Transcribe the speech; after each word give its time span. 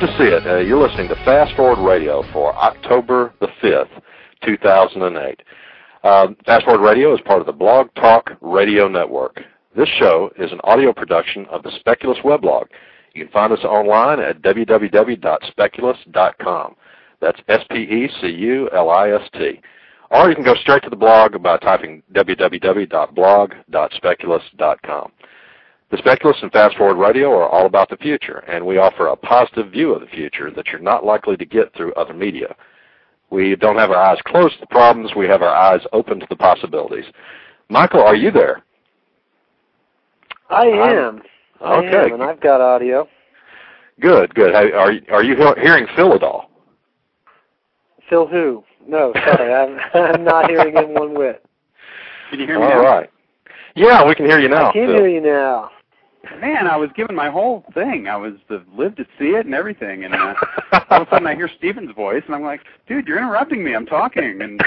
live 0.00 0.10
to 0.10 0.18
see 0.18 0.24
it. 0.24 0.46
Uh, 0.46 0.58
you're 0.58 0.80
listening 0.80 1.08
to 1.08 1.16
Fast 1.24 1.56
Forward 1.56 1.84
Radio 1.84 2.22
for 2.32 2.54
October 2.54 3.34
the 3.40 3.48
5th, 3.62 4.00
2008. 4.44 5.42
Uh, 6.04 6.28
Fast 6.46 6.64
Forward 6.64 6.86
Radio 6.86 7.12
is 7.14 7.20
part 7.22 7.40
of 7.40 7.46
the 7.46 7.52
Blog 7.52 7.92
Talk 7.94 8.30
Radio 8.40 8.86
Network. 8.86 9.40
This 9.76 9.88
show 9.98 10.30
is 10.38 10.52
an 10.52 10.60
audio 10.64 10.92
production 10.92 11.44
of 11.46 11.64
the 11.64 11.72
Speculist 11.80 12.22
weblog. 12.22 12.66
You 13.14 13.24
can 13.24 13.32
find 13.32 13.52
us 13.52 13.64
online 13.64 14.20
at 14.20 14.40
www.speculist.com. 14.42 16.76
That's 17.20 17.40
S-P-E-C-U-L-I-S-T. 17.48 19.60
Or 20.10 20.28
you 20.28 20.34
can 20.34 20.44
go 20.44 20.54
straight 20.54 20.82
to 20.84 20.90
the 20.90 20.96
blog 20.96 21.42
by 21.42 21.58
typing 21.58 22.02
www.blog.speculist.com. 22.14 25.12
The 25.90 25.96
Speculist 25.98 26.42
and 26.42 26.52
Fast 26.52 26.76
Forward 26.76 26.96
Radio 27.02 27.30
are 27.30 27.48
all 27.48 27.64
about 27.64 27.88
the 27.88 27.96
future, 27.96 28.38
and 28.46 28.64
we 28.66 28.76
offer 28.76 29.06
a 29.06 29.16
positive 29.16 29.70
view 29.72 29.94
of 29.94 30.02
the 30.02 30.06
future 30.08 30.50
that 30.50 30.66
you're 30.66 30.80
not 30.80 31.04
likely 31.04 31.36
to 31.38 31.46
get 31.46 31.74
through 31.74 31.94
other 31.94 32.12
media. 32.12 32.54
We 33.30 33.56
don't 33.56 33.76
have 33.76 33.90
our 33.90 33.96
eyes 33.96 34.18
closed 34.26 34.54
to 34.54 34.60
the 34.60 34.66
problems, 34.66 35.12
we 35.16 35.26
have 35.28 35.40
our 35.42 35.54
eyes 35.54 35.80
open 35.94 36.20
to 36.20 36.26
the 36.28 36.36
possibilities. 36.36 37.06
Michael, 37.70 38.02
are 38.02 38.14
you 38.16 38.30
there? 38.30 38.62
I 40.50 40.64
am. 40.66 41.22
I 41.60 41.76
Okay. 41.78 42.06
am, 42.06 42.14
and 42.14 42.22
I've 42.22 42.40
got 42.40 42.60
audio. 42.60 43.08
Good, 44.00 44.34
good. 44.34 44.54
Are 44.54 44.92
you, 44.92 45.02
are 45.10 45.24
you 45.24 45.36
hearing 45.60 45.86
Phil 45.96 46.12
at 46.14 46.22
all? 46.22 46.50
Phil 48.10 48.26
who? 48.26 48.62
No, 48.86 49.12
sorry, 49.24 49.52
I'm, 49.54 49.78
I'm 49.94 50.24
not 50.24 50.50
hearing 50.50 50.76
him 50.76 50.94
one 50.94 51.14
whit. 51.14 51.44
Can 52.30 52.40
you 52.40 52.46
hear 52.46 52.58
me 52.58 52.64
All 52.66 52.70
now? 52.70 52.82
right. 52.82 53.10
Yeah, 53.74 54.06
we 54.06 54.14
can 54.14 54.26
hear 54.26 54.38
you 54.38 54.48
now. 54.48 54.68
I 54.68 54.72
can 54.72 54.86
Phil. 54.86 54.94
hear 54.96 55.08
you 55.08 55.20
now. 55.20 55.70
Man, 56.40 56.66
I 56.66 56.76
was 56.76 56.90
given 56.94 57.16
my 57.16 57.30
whole 57.30 57.64
thing. 57.74 58.06
I 58.08 58.16
was 58.16 58.34
to 58.48 58.62
live 58.76 58.94
to 58.96 59.04
see 59.18 59.30
it 59.30 59.46
and 59.46 59.54
everything, 59.54 60.04
and 60.04 60.14
uh, 60.14 60.34
all 60.90 61.02
of 61.02 61.08
a 61.08 61.10
sudden 61.10 61.26
I 61.26 61.34
hear 61.34 61.48
Stephen's 61.58 61.94
voice, 61.94 62.22
and 62.26 62.34
I'm 62.34 62.42
like, 62.42 62.60
"Dude, 62.86 63.06
you're 63.06 63.18
interrupting 63.18 63.64
me. 63.64 63.74
I'm 63.74 63.86
talking." 63.86 64.40
And 64.42 64.60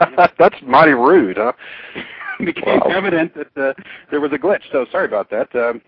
That's 0.38 0.56
mighty 0.62 0.92
rude, 0.92 1.36
huh? 1.36 1.52
it 2.40 2.46
became 2.46 2.80
Wow. 2.80 2.90
evident 2.96 3.32
that 3.34 3.56
uh, 3.56 3.74
there 4.10 4.20
was 4.20 4.32
a 4.32 4.38
glitch. 4.38 4.62
So 4.72 4.86
sorry 4.90 5.06
about 5.06 5.30
that. 5.30 5.54
Um, 5.54 5.80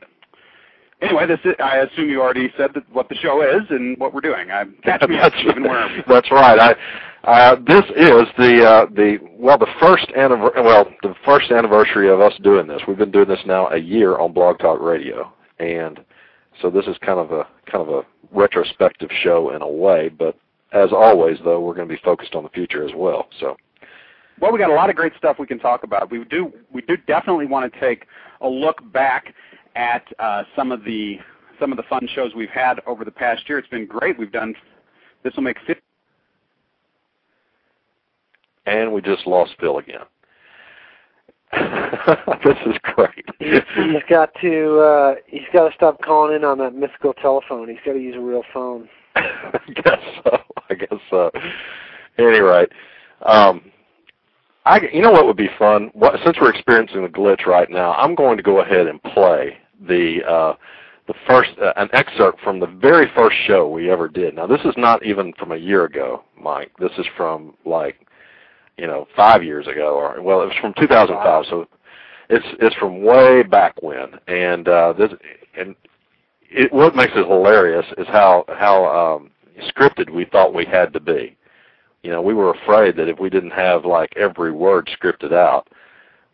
anyway, 1.00 1.27
this 1.27 1.41
is, 1.44 1.55
I 1.62 1.78
assume 1.78 2.08
you 2.08 2.20
already 2.20 2.52
said 2.56 2.70
that 2.75 2.84
what 2.92 3.08
the 3.08 3.14
show 3.16 3.42
is 3.42 3.62
and 3.70 3.98
what 3.98 4.14
we're 4.14 4.20
doing. 4.20 4.50
I 4.50 4.64
catch 4.83 5.08
me 5.08 5.19
up, 5.19 5.33
that's, 5.33 5.42
Stephen. 5.42 5.64
Where 5.64 6.05
that's 6.08 6.30
right. 6.30 6.58
I, 6.58 6.77
uh, 7.25 7.56
this 7.66 7.84
is 7.97 8.28
the 8.38 8.64
uh, 8.64 8.86
the 8.94 9.19
well 9.33 9.58
the 9.58 9.66
first 9.80 10.06
anniver- 10.16 10.55
well 10.62 10.86
the 11.03 11.14
first 11.25 11.50
anniversary 11.50 12.08
of 12.08 12.20
us 12.20 12.33
doing 12.42 12.66
this. 12.66 12.80
We've 12.86 12.97
been 12.97 13.11
doing 13.11 13.28
this 13.28 13.41
now 13.47 13.69
a 13.69 13.78
year 13.78 14.16
on 14.19 14.33
Blog 14.33 14.58
Talk 14.58 14.80
Radio, 14.80 15.33
and 15.58 16.00
so 16.62 16.70
this 16.70 16.86
is 16.86 16.97
kind 17.00 17.19
of 17.19 17.33
a 17.33 17.47
kind 17.70 17.86
of 17.86 17.88
a 17.88 18.03
retrospective 18.31 19.10
show 19.22 19.50
in 19.55 19.62
a 19.62 19.69
way. 19.69 20.08
But 20.08 20.38
as 20.72 20.91
always, 20.92 21.38
though, 21.44 21.60
we're 21.60 21.75
going 21.75 21.88
to 21.88 21.94
be 21.94 22.00
focused 22.05 22.34
on 22.34 22.44
the 22.44 22.50
future 22.50 22.86
as 22.86 22.92
well. 22.94 23.27
So 23.41 23.56
Well, 24.41 24.53
we 24.53 24.58
got 24.60 24.70
a 24.70 24.75
lot 24.75 24.91
of 24.91 24.97
great 24.97 25.12
stuff 25.19 25.38
we 25.41 25.47
can 25.47 25.58
talk 25.58 25.83
about. 25.83 26.10
We 26.12 26.25
do 26.25 26.53
we 26.72 26.83
do 26.83 26.97
definitely 27.08 27.47
want 27.47 27.72
to 27.72 27.81
take 27.81 28.06
a 28.41 28.48
look 28.48 28.81
back 28.92 29.34
at 29.77 30.05
uh, 30.19 30.42
some 30.56 30.72
of 30.72 30.82
the 30.84 31.19
some 31.60 31.72
of 31.72 31.77
the 31.77 31.84
fun 31.84 32.06
shows 32.14 32.34
we've 32.34 32.50
had 32.50 32.80
over 32.86 33.05
the 33.05 33.10
past 33.10 33.48
year. 33.48 33.58
It's 33.58 33.69
been 33.69 33.86
great. 33.86 34.19
We've 34.19 34.32
done 34.32 34.55
this 35.22 35.34
will 35.34 35.42
make 35.42 35.59
50 35.66 35.81
and 38.66 38.92
we 38.92 39.00
just 39.00 39.26
lost 39.26 39.53
Phil 39.59 39.78
again. 39.78 40.00
this 42.44 42.56
is 42.66 42.75
great. 42.82 43.25
He's, 43.38 43.60
he's 43.76 44.03
got 44.10 44.31
to 44.42 44.78
uh, 44.78 45.15
he's 45.26 45.48
got 45.53 45.69
to 45.69 45.75
stop 45.75 46.03
calling 46.03 46.34
in 46.34 46.44
on 46.44 46.59
that 46.59 46.75
mythical 46.75 47.15
telephone. 47.15 47.69
He's 47.69 47.78
got 47.84 47.92
to 47.92 48.00
use 48.00 48.16
a 48.16 48.20
real 48.20 48.42
phone. 48.53 48.88
I 49.16 49.60
guess 49.75 50.00
so. 50.25 50.38
I 50.69 50.75
guess 50.75 50.98
so. 51.09 51.31
Any 52.19 52.41
rate, 52.41 52.70
um, 53.25 53.70
I 54.66 54.81
you 54.92 55.00
know 55.00 55.12
what 55.12 55.26
would 55.26 55.36
be 55.36 55.48
fun? 55.59 55.91
What, 55.94 56.15
since 56.25 56.36
we're 56.41 56.50
experiencing 56.50 57.03
the 57.03 57.09
glitch 57.09 57.47
right 57.47 57.70
now, 57.70 57.92
I'm 57.92 58.15
going 58.15 58.36
to 58.36 58.42
go 58.42 58.60
ahead 58.60 58.88
and 58.88 59.03
play 59.03 59.56
the 59.87 60.20
uh, 60.28 60.54
the 61.06 61.14
first 61.26 61.50
uh, 61.62 61.72
an 61.76 61.88
excerpt 61.92 62.41
from 62.41 62.60
the 62.60 62.66
very 62.66 63.10
first 63.14 63.37
show 63.47 63.69
we 63.69 63.91
ever 63.91 64.09
did. 64.09 64.34
Now 64.34 64.47
this 64.47 64.60
is 64.64 64.75
not 64.76 65.04
even 65.04 65.32
from 65.34 65.53
a 65.53 65.56
year 65.56 65.84
ago, 65.84 66.25
Mike. 66.41 66.72
This 66.78 66.92
is 66.98 67.06
from 67.16 67.54
like 67.64 68.06
you 68.76 68.86
know 68.86 69.06
five 69.16 69.42
years 69.42 69.66
ago, 69.66 69.94
or 69.94 70.20
well, 70.22 70.42
it 70.42 70.47
was 70.47 70.56
from 70.60 70.75
2005. 70.78 71.44
So 71.48 71.66
it's 72.28 72.47
it's 72.60 72.76
from 72.76 73.03
way 73.03 73.42
back 73.42 73.75
when, 73.82 74.19
and 74.26 74.69
uh, 74.69 74.92
this 74.92 75.10
and 75.56 75.75
it, 76.50 76.72
what 76.72 76.97
makes 76.97 77.12
it 77.15 77.26
hilarious 77.26 77.86
is 77.98 78.06
how 78.09 78.44
how 78.48 78.86
um, 78.86 79.31
scripted 79.69 80.10
we 80.10 80.25
thought 80.25 80.54
we 80.54 80.65
had 80.65 80.92
to 80.92 81.00
be. 81.00 81.36
You 82.03 82.10
know, 82.10 82.22
we 82.22 82.34
were 82.34 82.53
afraid 82.53 82.97
that 82.97 83.09
if 83.09 83.19
we 83.19 83.31
didn't 83.31 83.50
have 83.50 83.84
like 83.84 84.12
every 84.16 84.53
word 84.53 84.88
scripted 85.00 85.32
out, 85.32 85.69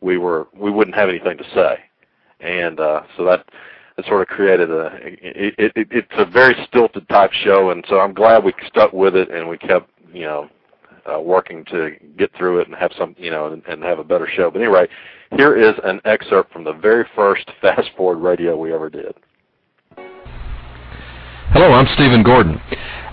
we 0.00 0.19
were 0.19 0.48
we 0.54 0.70
wouldn't 0.70 0.97
have 0.97 1.08
anything 1.08 1.38
to 1.38 1.44
say, 1.54 1.78
and 2.42 2.80
uh, 2.80 3.03
so 3.16 3.25
that 3.25 3.44
that 3.97 4.06
sort 4.06 4.22
of 4.22 4.28
created 4.28 4.70
a 4.70 4.86
it, 5.03 5.54
it, 5.58 5.72
it, 5.76 5.88
it's 5.91 6.08
a 6.12 6.25
very 6.25 6.54
stilted 6.69 7.08
type 7.08 7.32
show, 7.32 7.70
and 7.70 7.84
so 7.88 8.00
I'm 8.00 8.14
glad 8.14 8.44
we 8.44 8.53
stuck 8.66 8.92
with 8.92 9.14
it 9.16 9.30
and 9.30 9.48
we 9.48 9.58
kept 9.58 9.88
you 10.12 10.25
know 10.25 10.48
uh, 11.10 11.20
working 11.20 11.64
to 11.66 11.92
get 12.16 12.31
through 12.36 12.60
it 12.60 12.69
and 12.69 12.76
have 12.76 12.92
some 12.98 13.14
you 13.19 13.31
know 13.31 13.52
and, 13.52 13.62
and 13.66 13.82
have 13.82 13.98
a 13.98 14.04
better 14.04 14.28
show. 14.34 14.50
But 14.50 14.60
anyway, 14.60 14.88
here 15.36 15.56
is 15.56 15.75
an 15.84 16.00
excerpt 16.04 16.52
from 16.52 16.64
the 16.64 16.72
very 16.72 17.06
first 17.14 17.50
Fast 17.60 17.91
Forward 17.97 18.19
Radio 18.19 18.56
we 18.56 18.72
ever 18.72 18.91
did. 18.91 19.14
Hello, 21.52 21.72
I'm 21.72 21.86
Stephen 21.94 22.22
Gordon. 22.22 22.58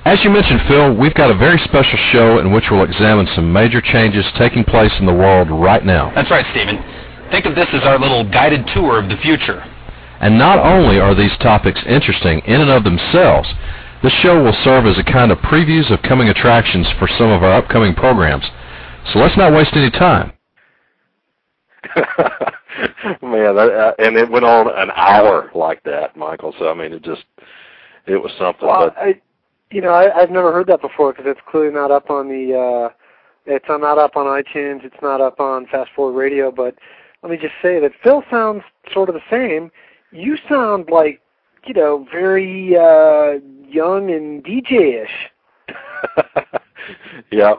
As 0.05 0.23
you 0.23 0.29
mentioned, 0.29 0.61
Phil, 0.65 0.95
we've 0.95 1.13
got 1.13 1.29
a 1.29 1.35
very 1.35 1.59
special 1.65 1.99
show 2.13 2.39
in 2.39 2.53
which 2.53 2.63
we'll 2.71 2.85
examine 2.85 3.27
some 3.35 3.51
major 3.51 3.81
changes 3.81 4.23
taking 4.37 4.63
place 4.63 4.93
in 4.97 5.05
the 5.05 5.13
world 5.13 5.51
right 5.51 5.83
now. 5.83 6.09
That's 6.15 6.31
right, 6.31 6.45
Stephen. 6.51 6.77
Think 7.31 7.45
of 7.45 7.55
this 7.55 7.67
as 7.73 7.83
our 7.83 7.99
little 7.99 8.23
guided 8.29 8.67
tour 8.73 8.99
of 8.99 9.09
the 9.09 9.17
future. 9.17 9.63
And 10.21 10.37
not 10.37 10.59
only 10.59 10.99
are 10.99 11.15
these 11.15 11.35
topics 11.39 11.79
interesting 11.87 12.39
in 12.45 12.61
and 12.61 12.69
of 12.69 12.83
themselves, 12.83 13.47
this 14.03 14.13
show 14.21 14.41
will 14.43 14.55
serve 14.63 14.85
as 14.85 14.97
a 14.97 15.03
kind 15.03 15.31
of 15.31 15.37
previews 15.39 15.91
of 15.91 16.01
coming 16.01 16.29
attractions 16.29 16.87
for 16.97 17.07
some 17.17 17.29
of 17.31 17.43
our 17.43 17.53
upcoming 17.53 17.93
programs. 17.93 18.45
So 19.13 19.19
let's 19.19 19.37
not 19.37 19.53
waste 19.53 19.71
any 19.73 19.91
time. 19.91 20.33
Man, 23.21 23.55
that, 23.55 23.71
uh, 23.71 23.93
and 23.99 24.17
it 24.17 24.29
went 24.29 24.45
on 24.45 24.67
an 24.67 24.91
hour 24.95 25.49
like 25.55 25.83
that, 25.83 26.15
Michael. 26.15 26.53
So 26.59 26.69
I 26.69 26.73
mean, 26.73 26.93
it 26.93 27.03
just 27.03 27.23
it 28.05 28.17
was 28.17 28.31
something. 28.37 28.67
Well, 28.67 28.89
but 28.89 28.97
I, 28.97 29.21
you 29.71 29.81
know, 29.81 29.89
I, 29.89 30.15
I've 30.15 30.31
never 30.31 30.51
heard 30.51 30.67
that 30.67 30.81
before 30.81 31.13
because 31.13 31.25
it's 31.27 31.39
clearly 31.49 31.73
not 31.73 31.91
up 31.91 32.09
on 32.09 32.27
the. 32.27 32.57
uh 32.57 32.93
It's 33.45 33.65
not 33.69 33.97
up 33.97 34.15
on 34.15 34.25
iTunes. 34.25 34.83
It's 34.85 35.01
not 35.01 35.21
up 35.21 35.39
on 35.39 35.65
Fast 35.67 35.91
Forward 35.95 36.17
Radio. 36.17 36.51
But 36.51 36.75
let 37.23 37.31
me 37.31 37.37
just 37.37 37.53
say 37.61 37.79
that 37.79 37.91
Phil 38.03 38.23
sounds 38.29 38.63
sort 38.93 39.09
of 39.09 39.15
the 39.15 39.21
same. 39.29 39.71
You 40.11 40.37
sound 40.47 40.89
like, 40.89 41.21
you 41.65 41.73
know, 41.73 42.07
very 42.11 42.75
uh 42.77 43.39
young 43.67 44.11
and 44.11 44.43
DJ-ish. 44.43 45.09
yeah. 47.31 47.53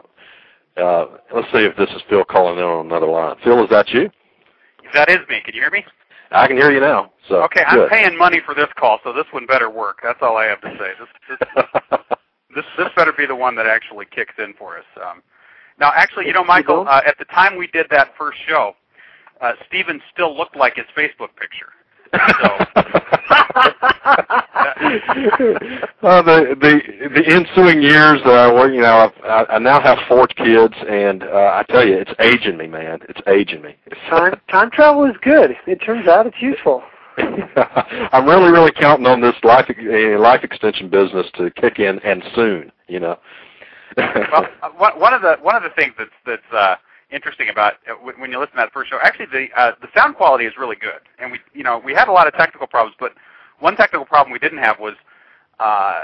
Uh, 0.77 1.05
let's 1.33 1.47
see 1.51 1.59
if 1.59 1.75
this 1.77 1.89
is 1.89 2.01
Phil 2.09 2.23
calling 2.25 2.57
in 2.57 2.63
on 2.63 2.85
another 2.85 3.05
line. 3.07 3.35
Phil, 3.43 3.63
is 3.63 3.69
that 3.69 3.89
you? 3.89 4.09
That 4.93 5.09
is 5.09 5.19
me. 5.29 5.41
Can 5.43 5.53
you 5.53 5.61
hear 5.61 5.69
me? 5.71 5.85
I 6.31 6.47
can 6.47 6.55
hear 6.57 6.71
you 6.71 6.79
now. 6.79 7.11
So 7.27 7.43
Okay, 7.43 7.61
I'm 7.67 7.77
good. 7.77 7.89
paying 7.89 8.17
money 8.17 8.41
for 8.45 8.55
this 8.55 8.67
call, 8.77 8.99
so 9.03 9.11
this 9.13 9.25
one 9.31 9.45
better 9.45 9.69
work. 9.69 9.99
That's 10.01 10.19
all 10.21 10.37
I 10.37 10.45
have 10.45 10.61
to 10.61 10.69
say. 10.79 10.91
This 10.99 11.37
this 11.39 11.65
this, 12.55 12.65
this 12.77 12.87
better 12.95 13.11
be 13.17 13.25
the 13.25 13.35
one 13.35 13.55
that 13.55 13.67
actually 13.67 14.05
kicks 14.05 14.33
in 14.37 14.53
for 14.57 14.77
us. 14.77 14.85
Um, 15.05 15.21
now, 15.79 15.91
actually, 15.95 16.27
you 16.27 16.33
know, 16.33 16.43
Michael, 16.43 16.85
uh, 16.87 17.01
at 17.05 17.17
the 17.17 17.25
time 17.25 17.57
we 17.57 17.67
did 17.67 17.87
that 17.89 18.13
first 18.17 18.37
show, 18.47 18.75
uh, 19.41 19.53
Stephen 19.67 20.01
still 20.13 20.35
looked 20.37 20.55
like 20.55 20.75
his 20.75 20.85
Facebook 20.95 21.29
picture. 21.35 21.73
uh, 22.13 22.65
the 26.21 26.55
the 26.59 26.81
the 27.15 27.23
ensuing 27.25 27.81
years, 27.81 28.19
uh, 28.25 28.51
where 28.51 28.71
you 28.71 28.81
know, 28.81 29.09
I've, 29.09 29.23
I, 29.23 29.53
I 29.55 29.59
now 29.59 29.79
have 29.81 29.97
four 30.09 30.27
kids, 30.27 30.73
and 30.89 31.23
uh, 31.23 31.27
I 31.27 31.63
tell 31.69 31.87
you, 31.87 31.97
it's 31.97 32.11
aging 32.19 32.57
me, 32.57 32.67
man. 32.67 32.99
It's 33.07 33.21
aging 33.27 33.61
me. 33.61 33.77
time 34.09 34.39
time 34.49 34.71
travel 34.71 35.05
is 35.05 35.15
good. 35.21 35.51
It 35.67 35.77
turns 35.77 36.07
out 36.07 36.27
it's 36.27 36.41
useful. 36.41 36.83
I'm 37.17 38.25
really, 38.25 38.51
really 38.51 38.71
counting 38.71 39.05
on 39.05 39.21
this 39.21 39.35
life 39.43 39.69
uh, 39.69 40.19
life 40.19 40.43
extension 40.43 40.89
business 40.89 41.27
to 41.35 41.49
kick 41.51 41.79
in, 41.79 41.99
and 41.99 42.23
soon. 42.35 42.71
You 42.89 42.99
know. 42.99 43.19
well, 43.97 44.47
uh, 44.63 44.69
one 44.77 44.99
one 44.99 45.13
of 45.13 45.21
the 45.21 45.37
one 45.41 45.55
of 45.55 45.63
the 45.63 45.69
things 45.69 45.93
that's 45.97 46.11
that's 46.25 46.53
uh, 46.53 46.75
interesting 47.11 47.49
about 47.49 47.73
uh, 47.89 47.93
when 47.93 48.31
you 48.31 48.39
listen 48.39 48.55
to 48.55 48.57
that 48.57 48.73
first 48.73 48.89
show, 48.89 48.97
actually 49.01 49.27
the 49.31 49.47
uh, 49.59 49.71
the 49.81 49.87
sound 49.95 50.15
quality 50.15 50.45
is 50.45 50.53
really 50.57 50.75
good, 50.75 51.01
and 51.19 51.31
we 51.31 51.39
you 51.53 51.63
know 51.63 51.81
we 51.83 51.93
had 51.93 52.07
a 52.07 52.11
lot 52.11 52.27
of 52.27 52.33
technical 52.33 52.67
problems, 52.67 52.95
but 52.99 53.13
one 53.59 53.75
technical 53.75 54.05
problem 54.05 54.31
we 54.31 54.39
didn't 54.39 54.59
have 54.59 54.79
was 54.79 54.93
uh, 55.59 56.03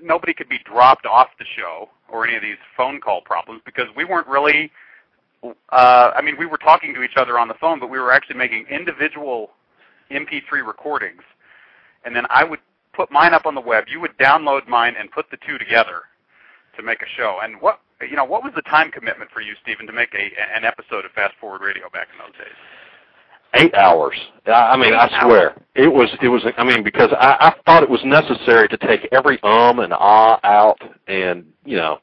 nobody 0.00 0.34
could 0.34 0.48
be 0.48 0.58
dropped 0.64 1.06
off 1.06 1.28
the 1.38 1.44
show 1.56 1.88
or 2.08 2.26
any 2.26 2.36
of 2.36 2.42
these 2.42 2.56
phone 2.76 3.00
call 3.00 3.20
problems 3.20 3.60
because 3.64 3.86
we 3.96 4.04
weren't 4.04 4.26
really. 4.26 4.70
Uh, 5.70 6.12
I 6.14 6.22
mean, 6.22 6.36
we 6.38 6.46
were 6.46 6.58
talking 6.58 6.94
to 6.94 7.02
each 7.02 7.16
other 7.16 7.36
on 7.36 7.48
the 7.48 7.54
phone, 7.54 7.80
but 7.80 7.90
we 7.90 7.98
were 7.98 8.12
actually 8.12 8.36
making 8.36 8.66
individual 8.70 9.50
MP3 10.08 10.64
recordings, 10.64 11.22
and 12.04 12.14
then 12.14 12.26
I 12.30 12.44
would 12.44 12.60
put 12.92 13.10
mine 13.10 13.34
up 13.34 13.44
on 13.44 13.56
the 13.56 13.60
web. 13.60 13.86
You 13.88 14.00
would 14.00 14.16
download 14.18 14.68
mine 14.68 14.94
and 14.96 15.10
put 15.10 15.30
the 15.30 15.38
two 15.44 15.58
together 15.58 16.02
to 16.76 16.82
make 16.82 17.02
a 17.02 17.06
show. 17.16 17.38
And 17.42 17.60
what 17.60 17.80
you 18.00 18.16
know, 18.16 18.24
what 18.24 18.42
was 18.42 18.52
the 18.54 18.62
time 18.62 18.90
commitment 18.90 19.30
for 19.30 19.40
you, 19.40 19.54
Stephen, 19.62 19.86
to 19.86 19.92
make 19.92 20.14
a 20.14 20.30
an 20.56 20.64
episode 20.64 21.04
of 21.04 21.12
Fast 21.12 21.34
Forward 21.40 21.60
Radio 21.62 21.88
back 21.90 22.08
in 22.12 22.18
those 22.18 22.36
days? 22.38 22.54
Eight 23.54 23.74
hours. 23.74 24.16
I 24.46 24.76
mean, 24.76 24.94
Eight 24.94 24.98
I 24.98 25.20
swear 25.20 25.50
hours. 25.50 25.60
it 25.74 25.88
was. 25.92 26.08
It 26.22 26.28
was. 26.28 26.42
I 26.56 26.64
mean, 26.64 26.82
because 26.82 27.10
I, 27.12 27.36
I 27.52 27.54
thought 27.66 27.82
it 27.82 27.90
was 27.90 28.00
necessary 28.04 28.66
to 28.68 28.76
take 28.78 29.06
every 29.12 29.38
um 29.42 29.80
and 29.80 29.92
ah 29.92 30.40
out, 30.42 30.80
and 31.06 31.44
you 31.64 31.76
know, 31.76 31.98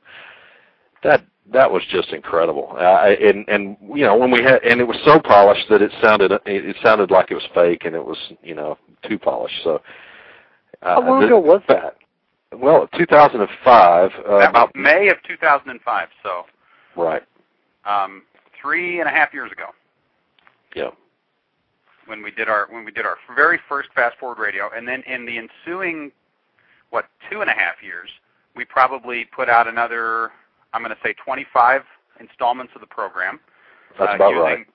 that 1.03 1.25
that 1.51 1.71
was 1.71 1.81
just 1.89 2.09
incredible. 2.09 2.75
Uh, 2.77 3.07
and 3.21 3.49
and 3.49 3.77
you 3.95 4.05
know 4.05 4.15
when 4.15 4.29
we 4.29 4.43
had, 4.43 4.63
and 4.63 4.79
it 4.79 4.87
was 4.87 4.97
so 5.03 5.19
polished 5.19 5.67
that 5.69 5.81
it 5.81 5.91
sounded 6.03 6.31
it, 6.31 6.41
it 6.45 6.75
sounded 6.83 7.09
like 7.09 7.31
it 7.31 7.35
was 7.35 7.47
fake, 7.55 7.85
and 7.85 7.95
it 7.95 8.05
was 8.05 8.17
you 8.43 8.53
know 8.55 8.77
too 9.07 9.17
polished. 9.17 9.55
So. 9.63 9.81
Uh, 10.81 11.01
How 11.01 11.09
long 11.09 11.19
th- 11.19 11.29
ago 11.29 11.39
was 11.39 11.61
that? 11.67 11.97
Well, 12.55 12.87
2005. 12.97 14.11
Uh, 14.17 14.49
about 14.49 14.75
May 14.75 15.09
of 15.09 15.17
2005. 15.27 16.07
So 16.23 16.43
right. 16.95 17.23
um, 17.85 18.23
three 18.61 18.99
and 18.99 19.07
a 19.07 19.11
half 19.11 19.33
years 19.33 19.51
ago. 19.51 19.67
Yeah. 20.75 20.89
when 22.05 22.21
we 22.21 22.31
did 22.31 22.47
our 22.47 22.67
when 22.69 22.85
we 22.85 22.91
did 22.91 23.05
our 23.05 23.17
very 23.35 23.59
first 23.67 23.89
fast 23.95 24.17
forward 24.19 24.39
radio, 24.39 24.69
and 24.75 24.87
then 24.87 25.03
in 25.03 25.25
the 25.25 25.37
ensuing 25.37 26.11
what 26.91 27.05
two 27.29 27.41
and 27.41 27.49
a 27.49 27.53
half 27.53 27.75
years, 27.83 28.09
we 28.55 28.65
probably 28.65 29.25
put 29.35 29.49
out 29.49 29.67
another 29.67 30.31
I'm 30.73 30.83
going 30.83 30.95
to 30.95 31.01
say 31.03 31.13
25 31.25 31.81
installments 32.19 32.73
of 32.75 32.81
the 32.81 32.87
program. 32.87 33.39
That's 33.97 34.11
uh, 34.11 34.15
about 34.15 34.29
using 34.29 34.43
right. 34.43 34.67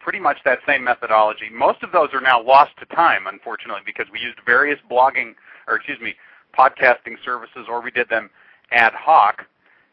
Pretty 0.00 0.20
much 0.20 0.36
that 0.44 0.58
same 0.66 0.84
methodology. 0.84 1.48
Most 1.50 1.82
of 1.82 1.90
those 1.90 2.10
are 2.12 2.20
now 2.20 2.42
lost 2.42 2.72
to 2.78 2.86
time, 2.94 3.26
unfortunately, 3.26 3.80
because 3.86 4.06
we 4.12 4.20
used 4.20 4.38
various 4.44 4.78
blogging 4.90 5.34
or 5.66 5.76
excuse 5.76 5.98
me, 6.00 6.14
podcasting 6.58 7.16
services, 7.24 7.66
or 7.68 7.82
we 7.82 7.90
did 7.90 8.08
them 8.08 8.30
ad 8.70 8.92
hoc, 8.94 9.44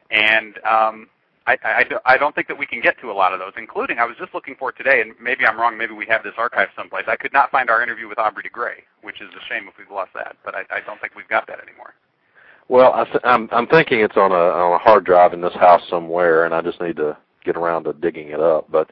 and 0.10 0.58
um, 0.66 1.08
I, 1.48 1.58
I, 1.64 1.86
I 2.06 2.18
don't 2.18 2.36
think 2.36 2.48
that 2.48 2.58
we 2.58 2.66
can 2.66 2.82
get 2.82 3.00
to 3.02 3.12
a 3.12 3.14
lot 3.14 3.34
of 3.34 3.40
those, 3.40 3.54
including 3.58 3.98
I 3.98 4.06
was 4.06 4.16
just 4.18 4.34
looking 4.34 4.56
for 4.58 4.72
today, 4.72 5.02
and 5.02 5.14
maybe 5.20 5.46
I'm 5.46 5.60
wrong, 5.60 5.78
maybe 5.78 5.94
we 5.94 6.06
have 6.08 6.24
this 6.24 6.34
archived 6.38 6.76
someplace. 6.76 7.06
I 7.08 7.16
could 7.16 7.34
not 7.34 7.50
find 7.52 7.70
our 7.70 7.82
interview 7.82 8.08
with 8.08 8.20
Aubrey 8.20 8.44
de 8.44 8.50
Grey, 8.50 8.84
which 9.02 9.22
is 9.22 9.30
a 9.30 9.46
shame 9.50 9.68
if 9.68 9.74
we've 9.78 9.92
lost 9.92 10.12
that, 10.14 10.36
but 10.46 10.56
I, 10.56 10.62
I 10.70 10.82
don't 10.86 11.02
think 11.02 11.16
we've 11.16 11.28
got 11.28 11.48
that 11.48 11.60
anymore. 11.60 11.94
Well, 12.72 12.94
I 12.94 13.04
th- 13.04 13.24
I'm 13.26 13.50
I'm 13.52 13.68
thinking 13.68 14.00
it's 14.00 14.16
on 14.16 14.32
a 14.32 14.36
on 14.36 14.74
a 14.74 14.78
hard 14.78 15.04
drive 15.04 15.34
in 15.34 15.42
this 15.42 15.54
house 15.56 15.82
somewhere, 15.90 16.46
and 16.46 16.54
I 16.54 16.62
just 16.62 16.80
need 16.80 16.96
to 16.98 17.18
get 17.44 17.58
around 17.58 17.84
to 17.84 17.94
digging 17.94 18.30
it 18.30 18.40
up. 18.40 18.72
But 18.72 18.90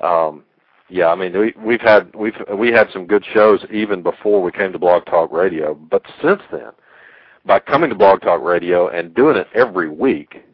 um, 0.00 0.42
yeah, 0.88 1.06
I 1.06 1.14
mean 1.14 1.38
we 1.38 1.54
we've 1.64 1.80
had 1.80 2.12
we've 2.14 2.34
we 2.58 2.72
had 2.72 2.88
some 2.92 3.06
good 3.06 3.24
shows 3.32 3.64
even 3.70 4.02
before 4.02 4.42
we 4.42 4.50
came 4.50 4.72
to 4.72 4.80
Blog 4.80 5.06
Talk 5.06 5.30
Radio. 5.30 5.74
But 5.74 6.02
since 6.20 6.42
then, 6.50 6.72
by 7.44 7.60
coming 7.60 7.90
to 7.90 7.96
Blog 7.96 8.20
Talk 8.22 8.42
Radio 8.42 8.88
and 8.88 9.14
doing 9.14 9.36
it 9.36 9.48
every 9.54 9.88
week, 9.88 10.44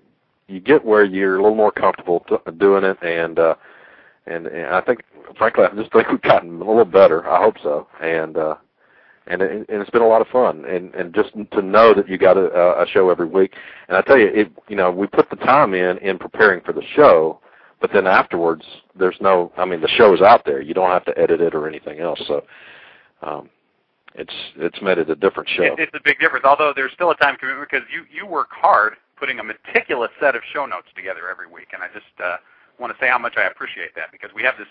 you 0.49 0.61
get 0.61 0.85
where 0.85 1.05
you're 1.05 1.37
a 1.37 1.43
little 1.43 1.57
more 1.57 1.73
comfortable 1.73 2.25
doing 2.59 2.85
it, 2.85 2.99
and 3.03 3.39
uh, 3.39 3.55
and 4.27 4.47
and 4.47 4.75
I 4.75 4.81
think 4.81 5.03
frankly 5.39 5.65
I 5.65 5.75
just 5.75 5.93
think 5.93 6.09
we've 6.09 6.21
gotten 6.23 6.61
a 6.61 6.65
little 6.65 6.85
better. 6.85 7.29
I 7.29 7.43
hope 7.43 7.57
so, 7.63 7.87
and. 8.01 8.37
uh 8.37 8.57
and 9.27 9.43
it, 9.43 9.69
and 9.69 9.81
it's 9.81 9.91
been 9.91 10.03
a 10.03 10.09
lot 10.09 10.21
of 10.21 10.29
fun 10.29 10.65
and 10.65 10.95
and 10.95 11.15
just 11.15 11.31
to 11.53 11.63
know 11.63 11.95
that 11.95 12.09
you 12.09 12.19
got 12.19 12.37
a, 12.37 12.83
a 12.83 12.87
show 12.89 13.11
every 13.11 13.27
week 13.27 13.55
and 13.89 13.97
I 13.97 14.03
tell 14.03 14.19
you 14.19 14.27
it 14.27 14.51
you 14.69 14.77
know 14.77 14.91
we 14.91 15.07
put 15.07 15.31
the 15.31 15.37
time 15.37 15.73
in 15.75 15.99
in 15.99 16.19
preparing 16.19 16.61
for 16.63 16.73
the 16.73 16.83
show 16.97 17.39
but 17.81 17.93
then 17.93 18.07
afterwards 18.07 18.65
there's 18.99 19.17
no 19.21 19.53
I 19.57 19.65
mean 19.67 19.81
the 19.81 19.89
show 19.89 20.15
is 20.15 20.21
out 20.21 20.45
there 20.45 20.61
you 20.61 20.75
don't 20.75 20.91
have 20.91 21.05
to 21.05 21.17
edit 21.19 21.41
it 21.41 21.55
or 21.55 21.69
anything 21.69 22.01
else 22.01 22.21
so 22.27 22.45
um 23.23 23.51
it's 24.15 24.35
it's 24.57 24.81
made 24.83 24.99
it 24.99 25.09
a 25.11 25.15
different 25.15 25.49
show 25.49 25.63
It, 25.63 25.75
it's 25.79 25.95
a 25.95 26.01
big 26.05 26.19
difference, 26.19 26.45
although 26.45 26.73
there's 26.75 26.93
still 26.93 27.11
a 27.11 27.17
time 27.17 27.37
commitment 27.37 27.69
because 27.71 27.87
you, 27.93 28.05
you 28.11 28.27
work 28.27 28.49
hard 28.51 28.95
putting 29.17 29.39
a 29.39 29.45
meticulous 29.45 30.11
set 30.19 30.35
of 30.35 30.43
show 30.53 30.67
notes 30.67 30.89
together 30.97 31.29
every 31.31 31.47
week, 31.47 31.69
and 31.73 31.83
I 31.83 31.89
just 31.93 32.11
uh, 32.23 32.37
want 32.79 32.93
to 32.93 32.99
say 32.99 33.09
how 33.09 33.19
much 33.19 33.35
I 33.37 33.47
appreciate 33.47 33.95
that 33.95 34.11
because 34.11 34.31
we 34.35 34.43
have 34.43 34.55
this 34.59 34.69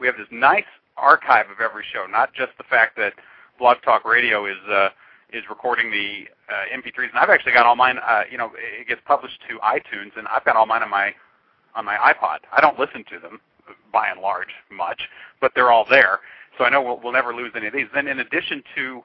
we 0.00 0.06
have 0.06 0.16
this 0.16 0.28
nice 0.30 0.68
archive 0.96 1.46
of 1.50 1.60
every 1.60 1.84
show, 1.92 2.06
not 2.06 2.32
just 2.34 2.52
the 2.58 2.64
fact 2.64 2.96
that 2.96 3.12
Blog 3.58 3.76
Talk 3.82 4.04
Radio 4.04 4.46
is 4.46 4.58
uh, 4.68 4.88
is 5.32 5.44
recording 5.48 5.90
the 5.90 6.26
uh, 6.52 6.76
MP3s, 6.76 7.10
and 7.10 7.18
I've 7.18 7.30
actually 7.30 7.52
got 7.52 7.66
all 7.66 7.76
mine. 7.76 7.98
Uh, 7.98 8.22
you 8.30 8.38
know, 8.38 8.50
it 8.56 8.88
gets 8.88 9.00
published 9.06 9.38
to 9.48 9.58
iTunes, 9.58 10.16
and 10.16 10.26
I've 10.28 10.44
got 10.44 10.56
all 10.56 10.66
mine 10.66 10.82
on 10.82 10.90
my 10.90 11.14
on 11.76 11.84
my 11.84 11.96
iPod. 11.96 12.38
I 12.52 12.60
don't 12.60 12.78
listen 12.78 13.04
to 13.10 13.20
them 13.20 13.40
by 13.92 14.08
and 14.08 14.20
large 14.20 14.48
much, 14.70 15.02
but 15.40 15.52
they're 15.54 15.70
all 15.70 15.86
there. 15.88 16.20
So 16.60 16.66
I 16.66 16.68
know 16.68 16.82
we'll, 16.82 17.00
we'll 17.02 17.14
never 17.14 17.34
lose 17.34 17.52
any 17.56 17.68
of 17.68 17.72
these. 17.72 17.86
Then, 17.94 18.06
in 18.06 18.20
addition 18.20 18.62
to 18.74 19.02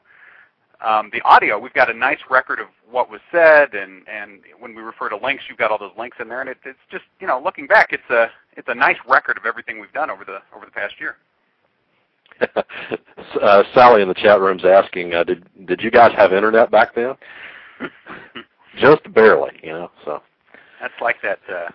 um, 0.85 1.09
the 1.13 1.21
audio, 1.21 1.57
we've 1.57 1.73
got 1.73 1.89
a 1.89 1.93
nice 1.93 2.19
record 2.29 2.59
of 2.59 2.67
what 2.91 3.09
was 3.09 3.21
said, 3.31 3.73
and 3.75 4.05
and 4.09 4.41
when 4.59 4.75
we 4.75 4.81
refer 4.81 5.07
to 5.07 5.15
links, 5.15 5.45
you've 5.47 5.57
got 5.57 5.71
all 5.71 5.77
those 5.77 5.93
links 5.97 6.17
in 6.19 6.27
there, 6.27 6.41
and 6.41 6.49
it, 6.49 6.57
it's 6.65 6.77
just 6.91 7.05
you 7.21 7.27
know 7.27 7.41
looking 7.41 7.65
back, 7.65 7.93
it's 7.93 8.09
a 8.09 8.27
it's 8.57 8.67
a 8.67 8.75
nice 8.75 8.97
record 9.07 9.37
of 9.37 9.45
everything 9.45 9.79
we've 9.79 9.93
done 9.93 10.09
over 10.09 10.25
the 10.25 10.39
over 10.53 10.65
the 10.65 10.71
past 10.71 10.95
year. 10.99 11.15
uh, 13.41 13.63
Sally 13.73 14.01
in 14.01 14.09
the 14.09 14.13
chat 14.13 14.41
room 14.41 14.59
is 14.59 14.65
asking 14.65 15.13
uh, 15.13 15.23
did 15.23 15.47
did 15.65 15.79
you 15.79 15.89
guys 15.89 16.11
have 16.17 16.33
internet 16.33 16.69
back 16.69 16.93
then 16.93 17.13
just 18.77 19.01
barely 19.13 19.51
you 19.63 19.71
know 19.71 19.89
so 20.03 20.21
That's 20.81 20.99
like 20.99 21.21
that 21.21 21.39
uh, 21.47 21.69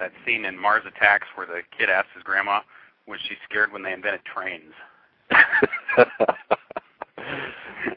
that 0.00 0.10
scene 0.26 0.44
in 0.44 0.58
Mars 0.58 0.82
Attacks 0.88 1.28
where 1.36 1.46
the 1.46 1.60
kid 1.78 1.88
asks 1.88 2.08
his 2.14 2.24
grandma, 2.24 2.62
was 3.06 3.20
she 3.28 3.36
scared 3.48 3.72
when 3.72 3.84
they 3.84 3.92
invented 3.92 4.24
trains? 4.24 4.72